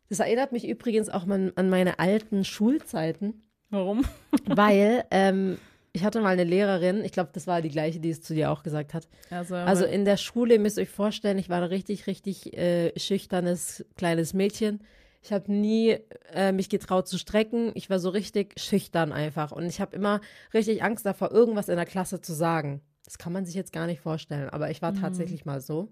[0.08, 3.42] Das erinnert mich übrigens auch man, an meine alten Schulzeiten.
[3.70, 4.04] Warum?
[4.46, 5.58] Weil ähm,
[5.92, 8.50] ich hatte mal eine Lehrerin, ich glaube, das war die gleiche, die es zu dir
[8.50, 9.08] auch gesagt hat.
[9.30, 12.98] Also, Also in der Schule, ihr müsst euch vorstellen, ich war ein richtig, richtig äh,
[12.98, 14.80] schüchternes kleines Mädchen.
[15.22, 15.96] Ich habe nie
[16.34, 17.70] äh, mich getraut zu strecken.
[17.74, 19.52] Ich war so richtig schüchtern einfach.
[19.52, 20.20] Und ich habe immer
[20.52, 22.82] richtig Angst davor, irgendwas in der Klasse zu sagen.
[23.04, 25.88] Das kann man sich jetzt gar nicht vorstellen, aber ich war tatsächlich mal so.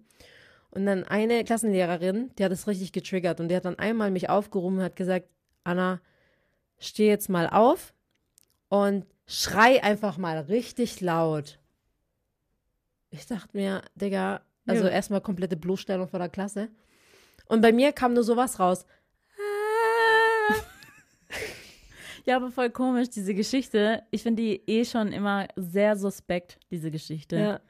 [0.72, 4.28] Und dann eine Klassenlehrerin, die hat es richtig getriggert und die hat dann einmal mich
[4.30, 5.26] aufgerufen und hat gesagt,
[5.64, 6.00] Anna,
[6.78, 7.92] steh jetzt mal auf
[8.68, 11.58] und schrei einfach mal richtig laut.
[13.10, 14.90] Ich dachte mir, Digga, also Ja.
[14.90, 16.68] erstmal komplette Bloßstellung vor der Klasse.
[17.46, 18.86] Und bei mir kam nur sowas raus.
[22.24, 24.04] Ja, aber voll komisch, diese Geschichte.
[24.12, 27.36] Ich finde die eh schon immer sehr suspekt, diese Geschichte.
[27.36, 27.60] Ja.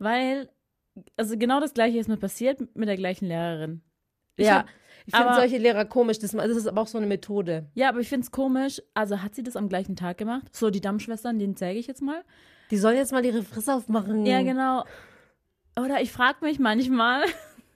[0.00, 0.48] Weil,
[1.16, 3.82] also genau das Gleiche ist mir passiert mit der gleichen Lehrerin.
[4.36, 4.66] Ich ja, hab-
[5.06, 6.18] ich finde solche Lehrer komisch.
[6.20, 7.66] Das, das ist aber auch so eine Methode.
[7.74, 8.80] Ja, aber ich finde es komisch.
[8.94, 10.54] Also hat sie das am gleichen Tag gemacht?
[10.54, 12.22] So, die Dammschwestern, den zeige ich jetzt mal.
[12.70, 14.24] Die sollen jetzt mal ihre Fresse aufmachen.
[14.26, 14.84] Ja, genau.
[15.78, 17.24] Oder ich frage mich manchmal,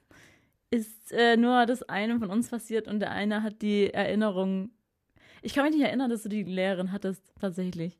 [0.70, 4.70] ist äh, nur das eine von uns passiert und der eine hat die Erinnerung.
[5.42, 7.98] Ich kann mich nicht erinnern, dass du die Lehrerin hattest, tatsächlich.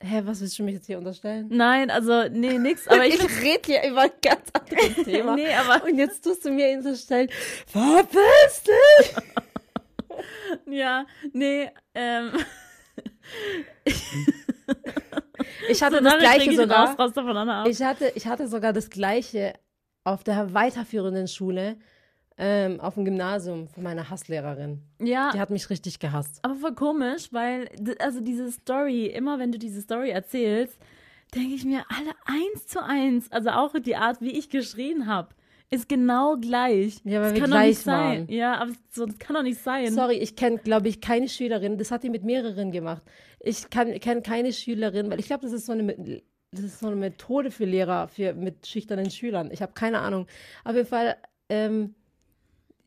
[0.00, 1.48] Hä, was willst du mich jetzt hier unterstellen?
[1.50, 3.14] Nein, also, nee, nix, aber ich.
[3.24, 5.34] ich rede hier über ein ganz anderes Thema.
[5.34, 5.84] nee, aber.
[5.84, 7.28] Und jetzt tust du mir ihn zu stellen.
[7.66, 9.14] Verpiss dich!
[10.66, 12.32] Ja, nee, ähm.
[15.68, 16.96] Ich hatte so das gleiche sogar.
[16.98, 17.66] Raus, raus.
[17.68, 19.54] Ich hatte, ich hatte sogar das gleiche
[20.04, 21.76] auf der weiterführenden Schule,
[22.38, 24.80] ähm, auf dem Gymnasium von meiner Hasslehrerin.
[25.00, 26.38] ja, Die hat mich richtig gehasst.
[26.42, 27.68] aber voll komisch, weil,
[27.98, 30.78] also diese Story, immer wenn du diese Story erzählst,
[31.34, 35.30] denke ich mir, alle eins zu eins, also auch die Art, wie ich geschrien habe,
[35.70, 37.00] ist genau gleich.
[37.04, 38.18] Ja, weil das wir kann doch gleich nicht sein.
[38.20, 38.28] waren.
[38.30, 39.92] Ja, aber so, das kann doch nicht sein.
[39.92, 41.76] Sorry, ich kenne, glaube ich, keine Schülerin.
[41.76, 43.02] Das hat die mit mehreren gemacht.
[43.40, 46.96] Ich kenne keine Schülerin, weil ich glaube, das ist so eine das ist so eine
[46.96, 49.50] Methode für Lehrer, für mit schüchternen Schülern.
[49.52, 50.26] Ich habe keine Ahnung.
[50.64, 51.16] Auf jeden Fall,
[51.50, 51.94] ähm,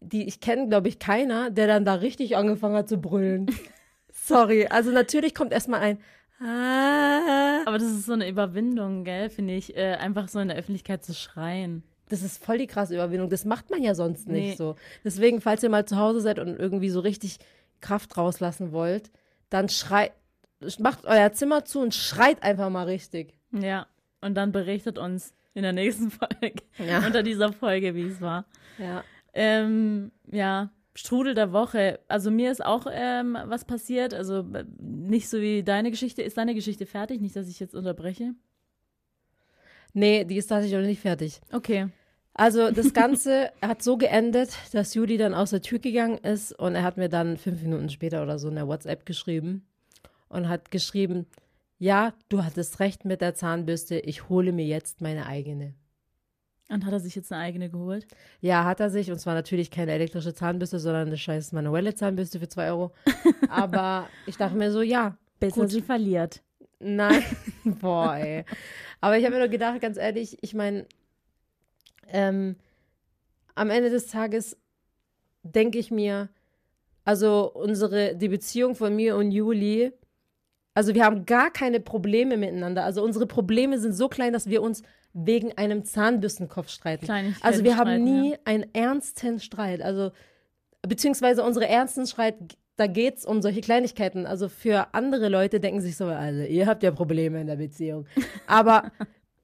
[0.01, 3.47] die, ich kenne, glaube ich, keiner, der dann da richtig angefangen hat zu brüllen.
[4.11, 4.67] Sorry.
[4.67, 5.99] Also natürlich kommt erstmal ein
[6.43, 7.61] Ah.
[7.65, 11.03] Aber das ist so eine Überwindung, gell, finde ich, äh, einfach so in der Öffentlichkeit
[11.03, 11.83] zu schreien.
[12.09, 13.29] Das ist voll die krasse Überwindung.
[13.29, 14.55] Das macht man ja sonst nicht Nee.
[14.55, 14.75] so.
[15.05, 17.37] Deswegen, falls ihr mal zu Hause seid und irgendwie so richtig
[17.79, 19.11] Kraft rauslassen wollt,
[19.49, 20.11] dann schreit,
[20.79, 23.33] macht euer Zimmer zu und schreit einfach mal richtig.
[23.51, 23.87] Ja,
[24.21, 27.05] und dann berichtet uns in der nächsten Folge, Ja.
[27.05, 28.45] unter dieser Folge, wie es war.
[28.77, 29.03] Ja.
[29.33, 31.99] Ähm, ja, Strudel der Woche.
[32.07, 34.13] Also mir ist auch ähm, was passiert.
[34.13, 36.21] Also äh, nicht so wie deine Geschichte.
[36.21, 37.21] Ist deine Geschichte fertig?
[37.21, 38.33] Nicht, dass ich jetzt unterbreche.
[39.93, 41.41] Nee, die ist tatsächlich noch nicht fertig.
[41.51, 41.87] Okay.
[42.33, 46.75] Also das Ganze hat so geendet, dass Juli dann aus der Tür gegangen ist und
[46.75, 49.65] er hat mir dann fünf Minuten später oder so in der WhatsApp geschrieben
[50.29, 51.25] und hat geschrieben,
[51.77, 55.73] ja, du hattest recht mit der Zahnbürste, ich hole mir jetzt meine eigene.
[56.71, 58.07] Und hat er sich jetzt eine eigene geholt?
[58.39, 59.11] Ja, hat er sich.
[59.11, 62.93] Und zwar natürlich keine elektrische Zahnbürste, sondern eine scheiß manuelle Zahnbürste für zwei Euro.
[63.49, 65.71] Aber ich dachte mir so, ja, Besser Gut.
[65.71, 66.41] sie verliert.
[66.79, 67.23] nein.
[67.65, 68.45] Boah, ey.
[69.01, 70.85] Aber ich habe mir nur gedacht, ganz ehrlich, ich meine,
[72.07, 72.55] ähm,
[73.55, 74.55] am Ende des Tages
[75.41, 76.29] denke ich mir,
[77.03, 79.91] also unsere, die Beziehung von mir und Juli,
[80.75, 82.85] also wir haben gar keine Probleme miteinander.
[82.85, 84.83] Also unsere Probleme sind so klein, dass wir uns
[85.13, 87.35] wegen einem Zahnbürstenkopf streiten.
[87.41, 88.37] Also wir haben nie ja.
[88.45, 89.81] einen ernsten Streit.
[89.81, 90.11] Also
[90.81, 92.35] beziehungsweise unsere ernsten Streit,
[92.77, 94.25] da geht es um solche Kleinigkeiten.
[94.25, 98.05] Also für andere Leute denken sich so, also ihr habt ja Probleme in der Beziehung.
[98.47, 98.91] Aber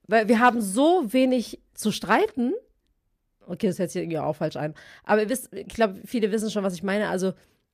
[0.08, 2.54] weil wir haben so wenig zu streiten.
[3.46, 4.74] Okay, das hört sich irgendwie auch falsch ein.
[5.04, 7.10] Aber ihr wisst, ich glaube, viele wissen schon, was ich meine.
[7.10, 7.34] Also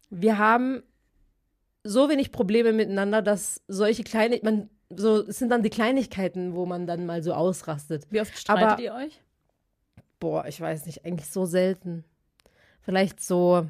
[0.10, 0.84] wir haben
[1.84, 6.66] so wenig Probleme miteinander, dass solche kleine, man, so, es sind dann die Kleinigkeiten, wo
[6.66, 8.06] man dann mal so ausrastet.
[8.10, 9.22] Wie oft streitet Aber- ihr euch?
[10.20, 12.04] Boah, ich weiß nicht, eigentlich so selten.
[12.82, 13.68] Vielleicht so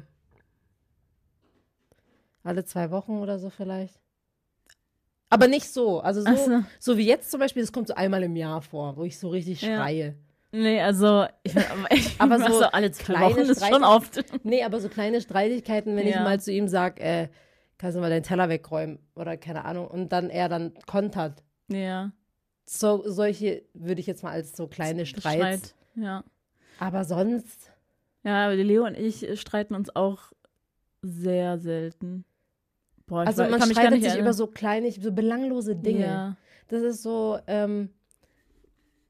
[2.42, 3.98] alle zwei Wochen oder so vielleicht.
[5.30, 6.00] Aber nicht so.
[6.00, 6.64] Also so, so.
[6.78, 9.28] so wie jetzt zum Beispiel, das kommt so einmal im Jahr vor, wo ich so
[9.30, 9.76] richtig Ja.
[9.78, 10.14] schreie.
[10.52, 14.24] Nee, also ich, aber ich Aber mach so alle zwei kleine Wochen ist schon oft.
[14.44, 16.22] Nee, aber so kleine Streitigkeiten, wenn ich Ja.
[16.22, 17.28] mal zu ihm sage, äh,
[17.78, 21.42] kannst du mal deinen Teller wegräumen oder keine Ahnung, und dann er dann kontert.
[21.68, 22.12] Ja.
[22.66, 25.20] So, solche würde ich jetzt mal als so kleine Streits.
[25.36, 25.74] Streit.
[25.96, 26.24] Ja.
[26.78, 27.70] Aber sonst,
[28.22, 30.32] Ja, aber Leo und ich äh, streiten uns auch
[31.02, 32.24] sehr selten.
[33.06, 36.06] Boah, also war- man streitet sich über so kleine, so belanglose Dinge.
[36.06, 36.36] Ja.
[36.68, 37.90] Das ist so, ähm,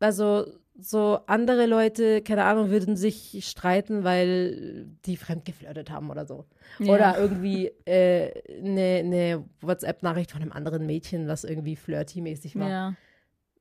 [0.00, 0.46] also
[0.76, 6.46] so andere Leute, keine Ahnung, würden sich streiten, weil die fremd geflirtet haben oder so.
[6.80, 6.94] Ja.
[6.94, 12.68] Oder irgendwie eine äh, ne, ne WhatsApp-Nachricht von einem anderen Mädchen, was irgendwie flirty-mäßig war.
[12.68, 12.94] Ja.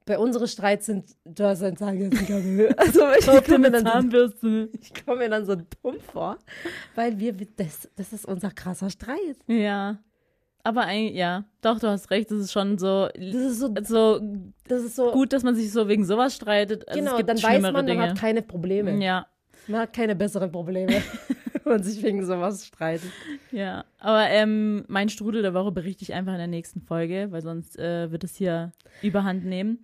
[0.06, 2.76] Bei unseren Streits sind, du hast ein Zahnbürste.
[2.78, 4.68] Also ich komme mir, dann so-
[5.06, 6.40] komm mir dann so dumm vor,
[6.96, 9.38] weil wir, das, das ist unser krasser Streit.
[9.48, 10.00] Ja.
[10.66, 14.20] Aber eigentlich, ja, doch, du hast recht, das ist schon so, Das ist so, so
[14.68, 16.88] das ist so, gut, dass man sich so wegen sowas streitet.
[16.88, 18.00] Also genau, dann weiß man, Dinge.
[18.00, 19.04] man hat keine Probleme.
[19.04, 19.28] Ja,
[19.68, 20.94] Man hat keine besseren Probleme,
[21.64, 23.12] wenn man sich wegen sowas streitet.
[23.52, 23.84] ja.
[24.00, 27.78] Aber ähm, mein Strudel der Woche berichte ich einfach in der nächsten Folge, weil sonst
[27.78, 29.80] äh, wird es hier überhand nehmen.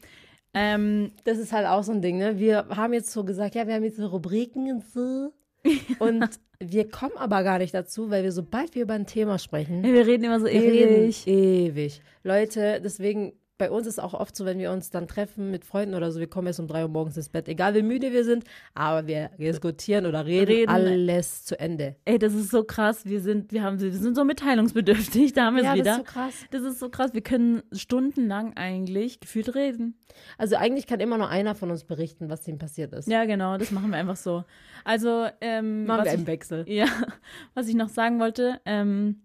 [0.54, 2.40] Ähm, Das ist halt auch so ein Ding, ne?
[2.40, 5.34] Wir haben jetzt so gesagt, ja, wir haben jetzt so Rubriken und so.
[6.00, 9.82] Und wir kommen aber gar nicht dazu, weil wir, sobald wir über ein Thema sprechen,
[9.84, 11.28] wir reden immer so reden ewig.
[11.28, 12.02] ewig.
[12.24, 15.94] Leute, deswegen, bei uns ist auch oft so, wenn wir uns dann treffen mit Freunden
[15.94, 18.24] oder so, wir kommen erst um drei Uhr morgens ins Bett, egal wie müde wir
[18.24, 20.70] sind, aber wir diskutieren oder reden, Reden.
[20.70, 21.98] alles zu Ende.
[22.06, 23.06] Ey, das ist so krass.
[23.06, 25.34] Wir sind, wir haben, wir sind so mitteilungsbedürftig.
[25.40, 25.92] Da haben wir es Ja, das wieder.
[25.92, 26.34] ist so krass.
[26.52, 27.14] das ist so krass.
[27.14, 29.98] Wir können stundenlang eigentlich gefühlt reden.
[30.38, 33.08] Also eigentlich kann immer nur einer von uns berichten, was ihm passiert ist.
[33.08, 33.58] Ja, genau.
[33.58, 34.44] Das machen wir einfach so.
[34.86, 36.64] Also, ähm, Machen wir einen Wechsel.
[36.68, 36.88] Ja,
[37.54, 39.22] was ich noch sagen wollte, ähm,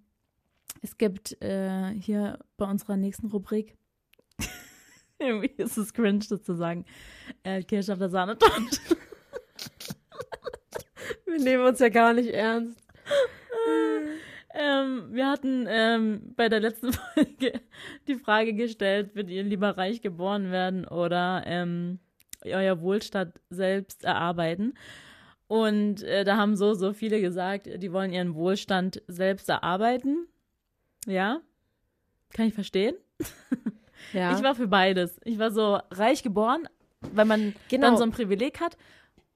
[0.83, 3.77] es gibt äh, hier bei unserer nächsten Rubrik,
[5.25, 6.85] irgendwie ist es cringe, das zu sagen,
[7.43, 8.55] äh, Kirsch auf der Sahnetorte.
[11.27, 12.79] Wir nehmen uns ja gar nicht ernst.
[14.55, 17.61] ähm, wir hatten ähm, bei der letzten Folge
[18.07, 21.99] die Frage gestellt, würdet ihr lieber reich geboren werden oder ähm,
[22.45, 24.75] euer Wohlstand selbst erarbeiten?
[25.47, 30.27] Und äh, da haben so, so viele gesagt, die wollen ihren Wohlstand selbst erarbeiten.
[31.07, 31.41] Ja,
[32.33, 32.95] kann ich verstehen.
[34.13, 34.37] Ja.
[34.37, 35.19] Ich war für beides.
[35.25, 36.69] Ich war so reich geboren,
[37.01, 37.89] weil man Genau.
[37.89, 38.77] dann so ein Privileg hat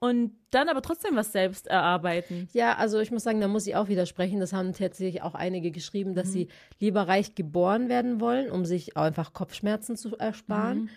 [0.01, 2.49] und dann aber trotzdem was selbst erarbeiten.
[2.53, 4.39] Ja, also ich muss sagen, da muss ich auch widersprechen.
[4.41, 6.49] Das haben tatsächlich auch einige geschrieben, dass sie
[6.79, 10.89] lieber reich geboren werden wollen, um sich einfach Kopfschmerzen zu ersparen,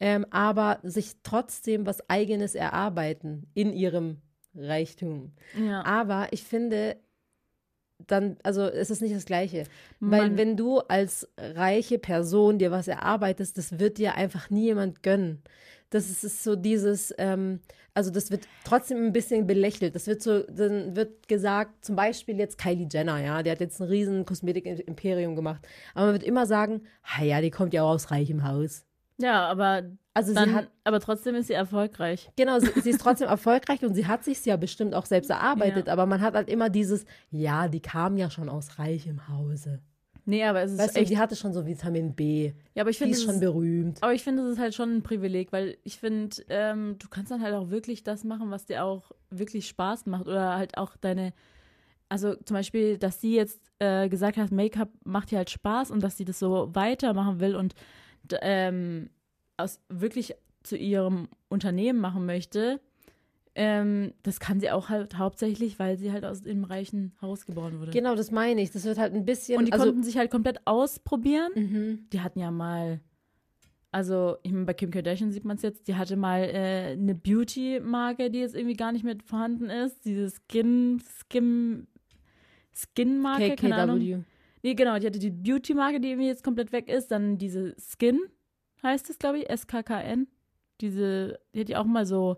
[0.00, 4.18] ähm, aber sich trotzdem was Eigenes erarbeiten in ihrem
[4.54, 5.32] Reichtum.
[5.56, 5.84] Ja.
[5.84, 6.96] Aber ich finde,
[8.06, 9.64] dann, also es ist nicht das Gleiche.
[10.00, 14.64] Weil Man- wenn du als reiche Person dir was erarbeitest, das wird dir einfach nie
[14.64, 15.42] jemand gönnen.
[15.90, 17.60] Das ist, ist so dieses, ähm,
[17.94, 19.94] also das wird trotzdem ein bisschen belächelt.
[19.94, 23.80] Das wird so, dann wird gesagt, zum Beispiel jetzt Kylie Jenner, ja, die hat jetzt
[23.80, 25.66] ein riesen Kosmetik-Imperium gemacht.
[25.94, 28.84] Aber man wird immer sagen, ha ja, die kommt ja auch aus reichem Haus.
[29.18, 29.82] Ja, aber
[30.18, 32.30] Also dann, sie hat, aber trotzdem ist sie erfolgreich.
[32.36, 35.86] Genau, sie, sie ist trotzdem erfolgreich und sie hat sich ja bestimmt auch selbst erarbeitet,
[35.86, 35.92] Ja.
[35.92, 39.80] aber man hat halt immer dieses, ja, die kam ja schon aus reichem Hause.
[40.24, 41.10] Nee, aber es ist Weißt du, echt.
[41.10, 42.52] die hatte schon so Vitamin B.
[42.74, 44.02] ja, aber ich Die finde ist es schon ist, berühmt.
[44.02, 47.30] aber ich finde, es ist halt schon ein Privileg, weil ich finde, ähm, du kannst
[47.30, 50.96] dann halt auch wirklich das machen, was dir auch wirklich Spaß macht oder halt auch
[50.98, 51.32] deine,
[52.10, 56.02] also zum Beispiel, dass sie jetzt äh, gesagt hat, Make-up macht ihr halt Spaß und
[56.02, 57.74] dass sie das so weitermachen will und
[58.42, 59.08] ähm,
[59.58, 62.80] aus wirklich zu ihrem Unternehmen machen möchte.
[63.54, 67.80] Ähm, das kann sie auch halt hauptsächlich, weil sie halt aus dem reichen Haus geboren
[67.80, 67.90] wurde.
[67.90, 68.70] Genau, das meine ich.
[68.70, 69.58] Das wird halt ein bisschen.
[69.58, 71.50] Und die also, konnten sich halt komplett ausprobieren.
[71.56, 72.06] mhm.
[72.12, 73.00] Die hatten ja mal,
[73.90, 77.16] also ich meine, bei Kim Kardashian sieht man es jetzt, die hatte mal äh, eine
[77.16, 80.04] Beauty-Marke, die jetzt irgendwie gar nicht mehr vorhanden ist.
[80.04, 81.88] Diese Skin, Skin,
[82.72, 84.24] Skin-Marke, keine Ahnung.
[84.62, 87.10] Nee, genau, die hatte die Beauty-Marke, die irgendwie jetzt komplett weg ist.
[87.10, 88.20] Dann diese Skin,
[88.82, 90.28] heißt es, glaube ich, S-K-K-N.
[90.80, 92.36] Diese, die hat ja auch mal so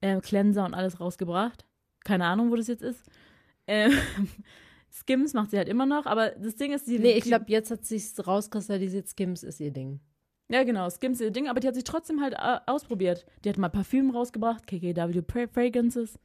[0.00, 1.64] äh, Cleanser und alles rausgebracht.
[2.04, 3.04] Keine Ahnung, wo das jetzt ist.
[3.66, 3.92] Ähm,
[4.90, 6.98] Skims macht sie halt immer noch, aber das Ding ist, die.
[6.98, 10.00] Nee, ich glaube, jetzt hat sich rauskristallisiert, Skims ist ihr Ding.
[10.48, 13.26] Ja, genau, Skims ihr Ding, aber die hat sich trotzdem halt äh, ausprobiert.
[13.44, 16.18] Die hat mal Parfüm rausgebracht, KKW Fra- Fragrances.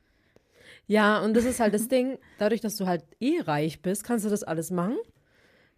[0.88, 4.26] Ja, und das ist halt das Ding, dadurch, dass du halt eh reich bist, kannst
[4.26, 4.96] du das alles machen,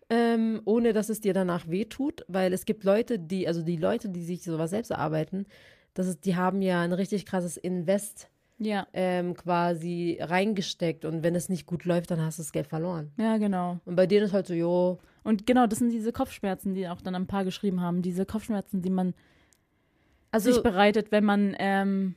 [0.09, 4.09] ähm, ohne dass es dir danach wehtut, weil es gibt Leute, die, also die Leute,
[4.09, 5.45] die sich sowas selbst erarbeiten,
[5.93, 11.35] das ist, die haben ja ein richtig krasses Invest Ja, ähm, quasi reingesteckt und wenn
[11.35, 13.11] es nicht gut läuft, dann hast du das Geld verloren.
[13.17, 13.79] ja, genau.
[13.85, 17.01] Und bei denen ist halt so, jo, Und genau, das sind diese Kopfschmerzen, die auch
[17.01, 18.01] dann ein paar geschrieben haben.
[18.01, 19.13] Diese Kopfschmerzen, die man
[20.31, 22.15] also, sich bereitet, wenn man ähm,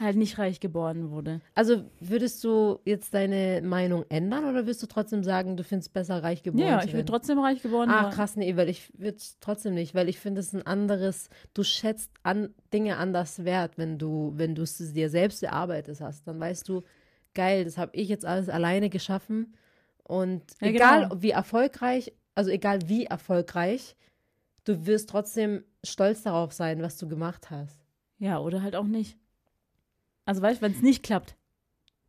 [0.00, 1.40] halt nicht reich geboren wurde.
[1.54, 6.22] also würdest du jetzt deine Meinung ändern oder würdest du trotzdem sagen, du findest besser
[6.22, 8.14] reich geboren Ja, ich würde trotzdem reich geboren Ah, werden.
[8.14, 11.62] krass, nee, weil ich würde es trotzdem nicht, weil ich finde es ein anderes, du
[11.62, 16.26] schätzt an, Dinge anders wert, wenn du, wenn du es dir selbst erarbeitet hast.
[16.26, 16.82] Dann weißt du,
[17.34, 19.54] geil, das habe ich jetzt alles alleine geschaffen.
[20.02, 21.22] Und Ja, egal genau.
[21.22, 23.96] wie erfolgreich, also egal wie erfolgreich,
[24.64, 27.78] du wirst trotzdem stolz darauf sein, was du gemacht hast.
[28.18, 29.18] Ja, oder halt auch nicht.
[30.24, 31.36] Also weißt du, wenn es nicht klappt.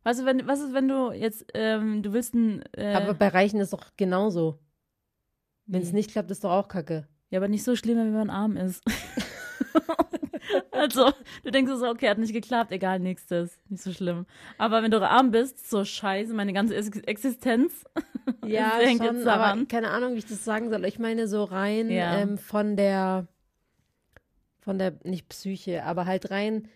[0.04, 2.62] Weißt du, wenn, was ist, wenn du jetzt, ähm, du willst ein.
[2.72, 4.58] Äh, Aber bei Reichen ist doch genauso.
[5.66, 5.96] Wenn es Wie?
[5.96, 7.08] nicht klappt, ist doch auch kacke.
[7.30, 8.82] ja, aber nicht so schlimm, wenn man arm ist.
[10.70, 11.12] also,
[11.42, 13.58] du denkst so, okay, hat nicht geklappt, egal, nächstes.
[13.68, 14.26] Nicht so schlimm.
[14.58, 17.84] Aber wenn du arm bist, so scheiße, meine ganze Ex- Existenz.
[18.44, 20.84] Ja, hängt schon, jetzt aber keine Ahnung, wie ich das sagen soll.
[20.84, 22.18] Ich meine so rein Ja.
[22.18, 23.28] ähm, von der,
[24.60, 26.66] von der, nicht Psyche, aber halt rein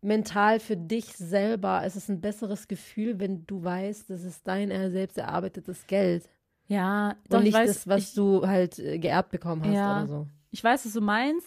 [0.00, 4.68] mental für dich selber ist es ein besseres Gefühl, wenn du weißt, das ist dein
[4.90, 6.28] selbst erarbeitetes Geld.
[6.68, 9.74] Ja, Und doch, ich nicht weiß, das, was ich, du halt äh, geerbt bekommen hast
[9.74, 9.92] Ja.
[10.02, 10.26] oder so.
[10.50, 11.46] ich weiß, was du meinst.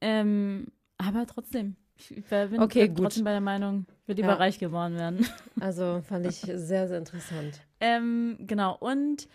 [0.00, 0.66] Ähm,
[0.98, 1.76] aber trotzdem.
[1.96, 2.98] Ich ich bin Okay, gut.
[2.98, 4.38] trotzdem bei der Meinung, würde lieber Ja.
[4.38, 5.26] reich geworden werden.
[5.60, 7.60] Also fand ich sehr, sehr interessant.
[7.78, 9.28] Ähm, genau, und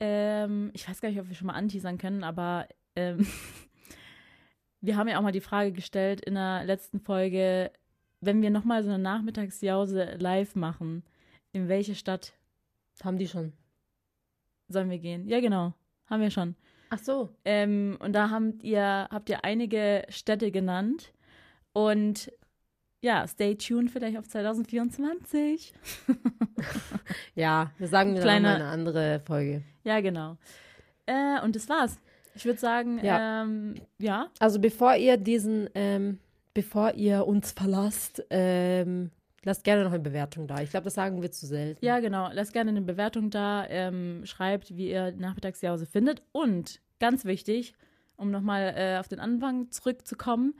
[0.00, 3.26] ähm, ich weiß gar nicht, ob wir schon mal anteasern können, aber ähm,
[4.82, 7.72] wir haben ja auch mal die Frage gestellt in der letzten Folge,
[8.20, 11.02] wenn wir nochmal so eine Nachmittagsjause live machen,
[11.52, 12.34] in welche Stadt
[13.02, 13.52] Haben die schon?
[14.68, 15.28] sollen wir gehen?
[15.28, 15.74] Ja, genau,
[16.06, 16.56] haben wir schon.
[16.90, 17.30] Ach so.
[17.44, 21.12] Ähm, und da habt ihr, habt ihr einige Städte genannt.
[21.72, 22.30] Und
[23.00, 25.74] ja, stay tuned vielleicht auf 2024.
[27.34, 29.62] Ja, wir sagen mal eine andere Folge.
[29.84, 30.36] Ja, genau.
[31.06, 31.98] Äh, und das war's.
[32.34, 33.42] Ich würde sagen, Ja.
[33.42, 36.18] ähm, ja, Also bevor ihr diesen, ähm,
[36.54, 39.10] bevor ihr uns verlasst, ähm,
[39.44, 40.60] lasst gerne noch eine Bewertung da.
[40.60, 41.84] Ich glaube, das sagen wir zu selten.
[41.84, 42.30] ja, genau.
[42.32, 43.66] Lasst gerne eine Bewertung da.
[43.68, 46.22] Ähm, schreibt, wie ihr die Nachmittagsjause findet.
[46.32, 47.74] Und ganz wichtig,
[48.16, 50.54] um nochmal äh, auf den Anfang zurückzukommen,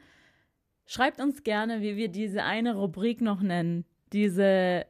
[0.86, 3.85] schreibt uns gerne, wie wir diese eine Rubrik noch nennen.
[4.12, 4.85] Diese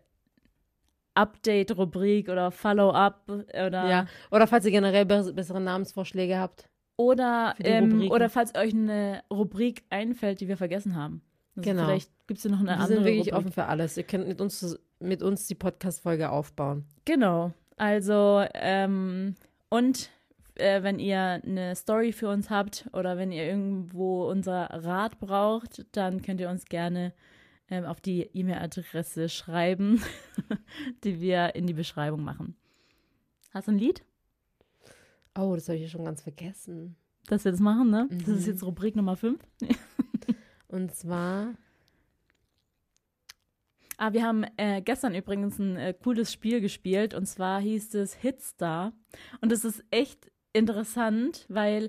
[1.15, 4.07] Update-Rubrik oder Follow-up oder Ja.
[4.31, 6.69] Oder falls ihr generell be bessere Namensvorschläge habt.
[6.97, 11.23] Oder, ähm, oder falls euch eine Rubrik einfällt, die wir vergessen haben.
[11.57, 11.85] Also Genau.
[11.87, 13.35] Vielleicht gibt es noch eine Wir andere sind wirklich Rubrik.
[13.35, 13.97] offen für alles.
[13.97, 16.85] Ihr könnt mit uns, mit uns die Podcast-Folge aufbauen.
[17.05, 17.53] Genau.
[17.77, 19.35] Also, ähm,
[19.69, 20.11] und
[20.57, 25.85] äh, wenn ihr eine Story für uns habt oder wenn ihr irgendwo unser Rat braucht,
[25.93, 27.13] dann könnt ihr uns gerne
[27.71, 30.03] ähm, auf die E-Mail-Adresse schreiben,
[31.05, 32.55] die wir in die Beschreibung machen.
[33.51, 34.03] Hast du ein Lied,
[35.37, 36.97] Oh, das habe ich ja schon ganz vergessen.
[37.27, 38.09] das wir das machen, ne?
[38.11, 38.53] Das ist Mhm.
[38.53, 39.41] jetzt Rubrik Nummer 5.
[40.69, 41.55] Und zwar,
[43.99, 48.15] Ah, wir haben äh, gestern übrigens ein äh, cooles Spiel gespielt und zwar hieß es
[48.15, 48.93] Hitstar.
[49.41, 51.89] Und es ist echt interessant, weil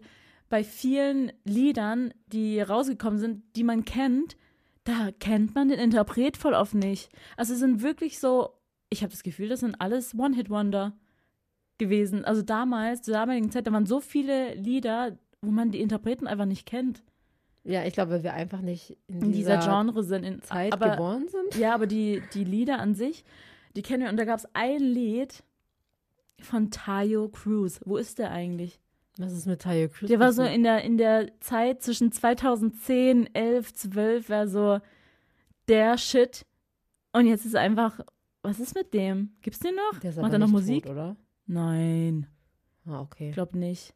[0.49, 4.37] bei vielen Liedern, die rausgekommen sind, die man kennt,
[4.83, 7.09] da kennt man den Interpret voll oft nicht.
[7.35, 8.49] Also es sind wirklich so,
[8.89, 10.95] ich habe das Gefühl, das sind alles One-Hit-Wonder
[11.83, 12.25] gewesen.
[12.25, 16.45] Also damals, zur damaligen Zeit, da waren so viele Lieder, wo man die Interpreten einfach
[16.45, 17.03] nicht kennt.
[17.63, 20.23] ja, ich glaube, weil wir einfach nicht in dieser, In dieser Genre sind.
[20.23, 21.55] In, Zeit aber, geboren sind.
[21.61, 23.23] Ja, aber die, die Lieder an sich,
[23.75, 24.09] die kennen wir.
[24.09, 25.43] Und da gab es ein Lied
[26.39, 27.79] von Tayo Cruz.
[27.85, 28.79] Wo ist der eigentlich?
[29.17, 30.09] Was ist mit Tayo Cruz?
[30.09, 34.79] Der war so in der, in der Zeit zwischen 2010, 11, 12, war so
[35.67, 36.45] der Shit.
[37.11, 37.99] Und jetzt ist einfach,
[38.41, 39.35] was ist mit dem?
[39.41, 39.99] Gibt's den noch?
[39.99, 40.83] Der ist Macht er noch Musik?
[40.83, 41.15] Tot, oder?
[41.53, 42.25] Nein,
[42.87, 43.29] Ah, okay.
[43.29, 43.93] ich glaube nicht.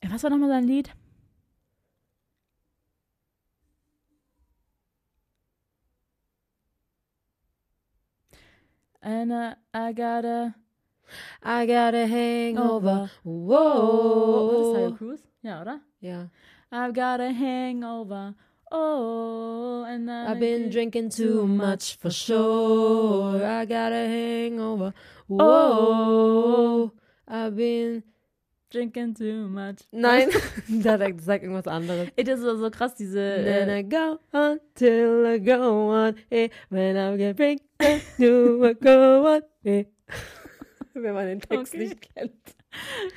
[0.00, 0.90] Äh, Was war nochmal sein Lied?
[9.02, 10.54] And I, I gotta
[11.42, 13.10] I got a hangover.
[13.26, 14.96] Oh, das ist Whoa.
[14.96, 15.20] Cruz?
[15.42, 15.80] Ja, oder?
[16.00, 16.30] Ja.
[16.72, 18.34] I've got a hangover.
[18.70, 23.44] Oh, and I I've been drinking too much for sure.
[23.44, 24.94] I got a hangover.
[25.28, 26.92] Oh.
[27.26, 28.02] I've been.
[28.74, 29.82] drinking too much.
[29.92, 30.28] Nein,
[30.82, 32.08] da sagt irgendwas anderes.
[32.16, 33.18] Ey, das ist so krass, diese.
[33.44, 36.16] Then Äh, I go on till I go on.
[36.28, 37.62] Hey, when I get drink,
[38.18, 39.42] do I go on.
[39.62, 39.86] Hey.
[40.94, 41.84] Wenn man den Text Okay.
[41.88, 42.56] nicht kennt.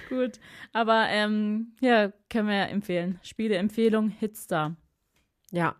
[0.09, 0.39] gut.
[0.73, 3.19] Aber ähm, ja, können wir empfehlen.
[3.23, 4.75] Spieleempfehlung Hitstar.
[5.51, 5.75] Ja.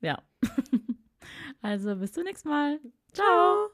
[0.00, 0.22] Ja.
[1.62, 2.80] also bis zum nächsten Mal.
[3.12, 3.68] Ciao.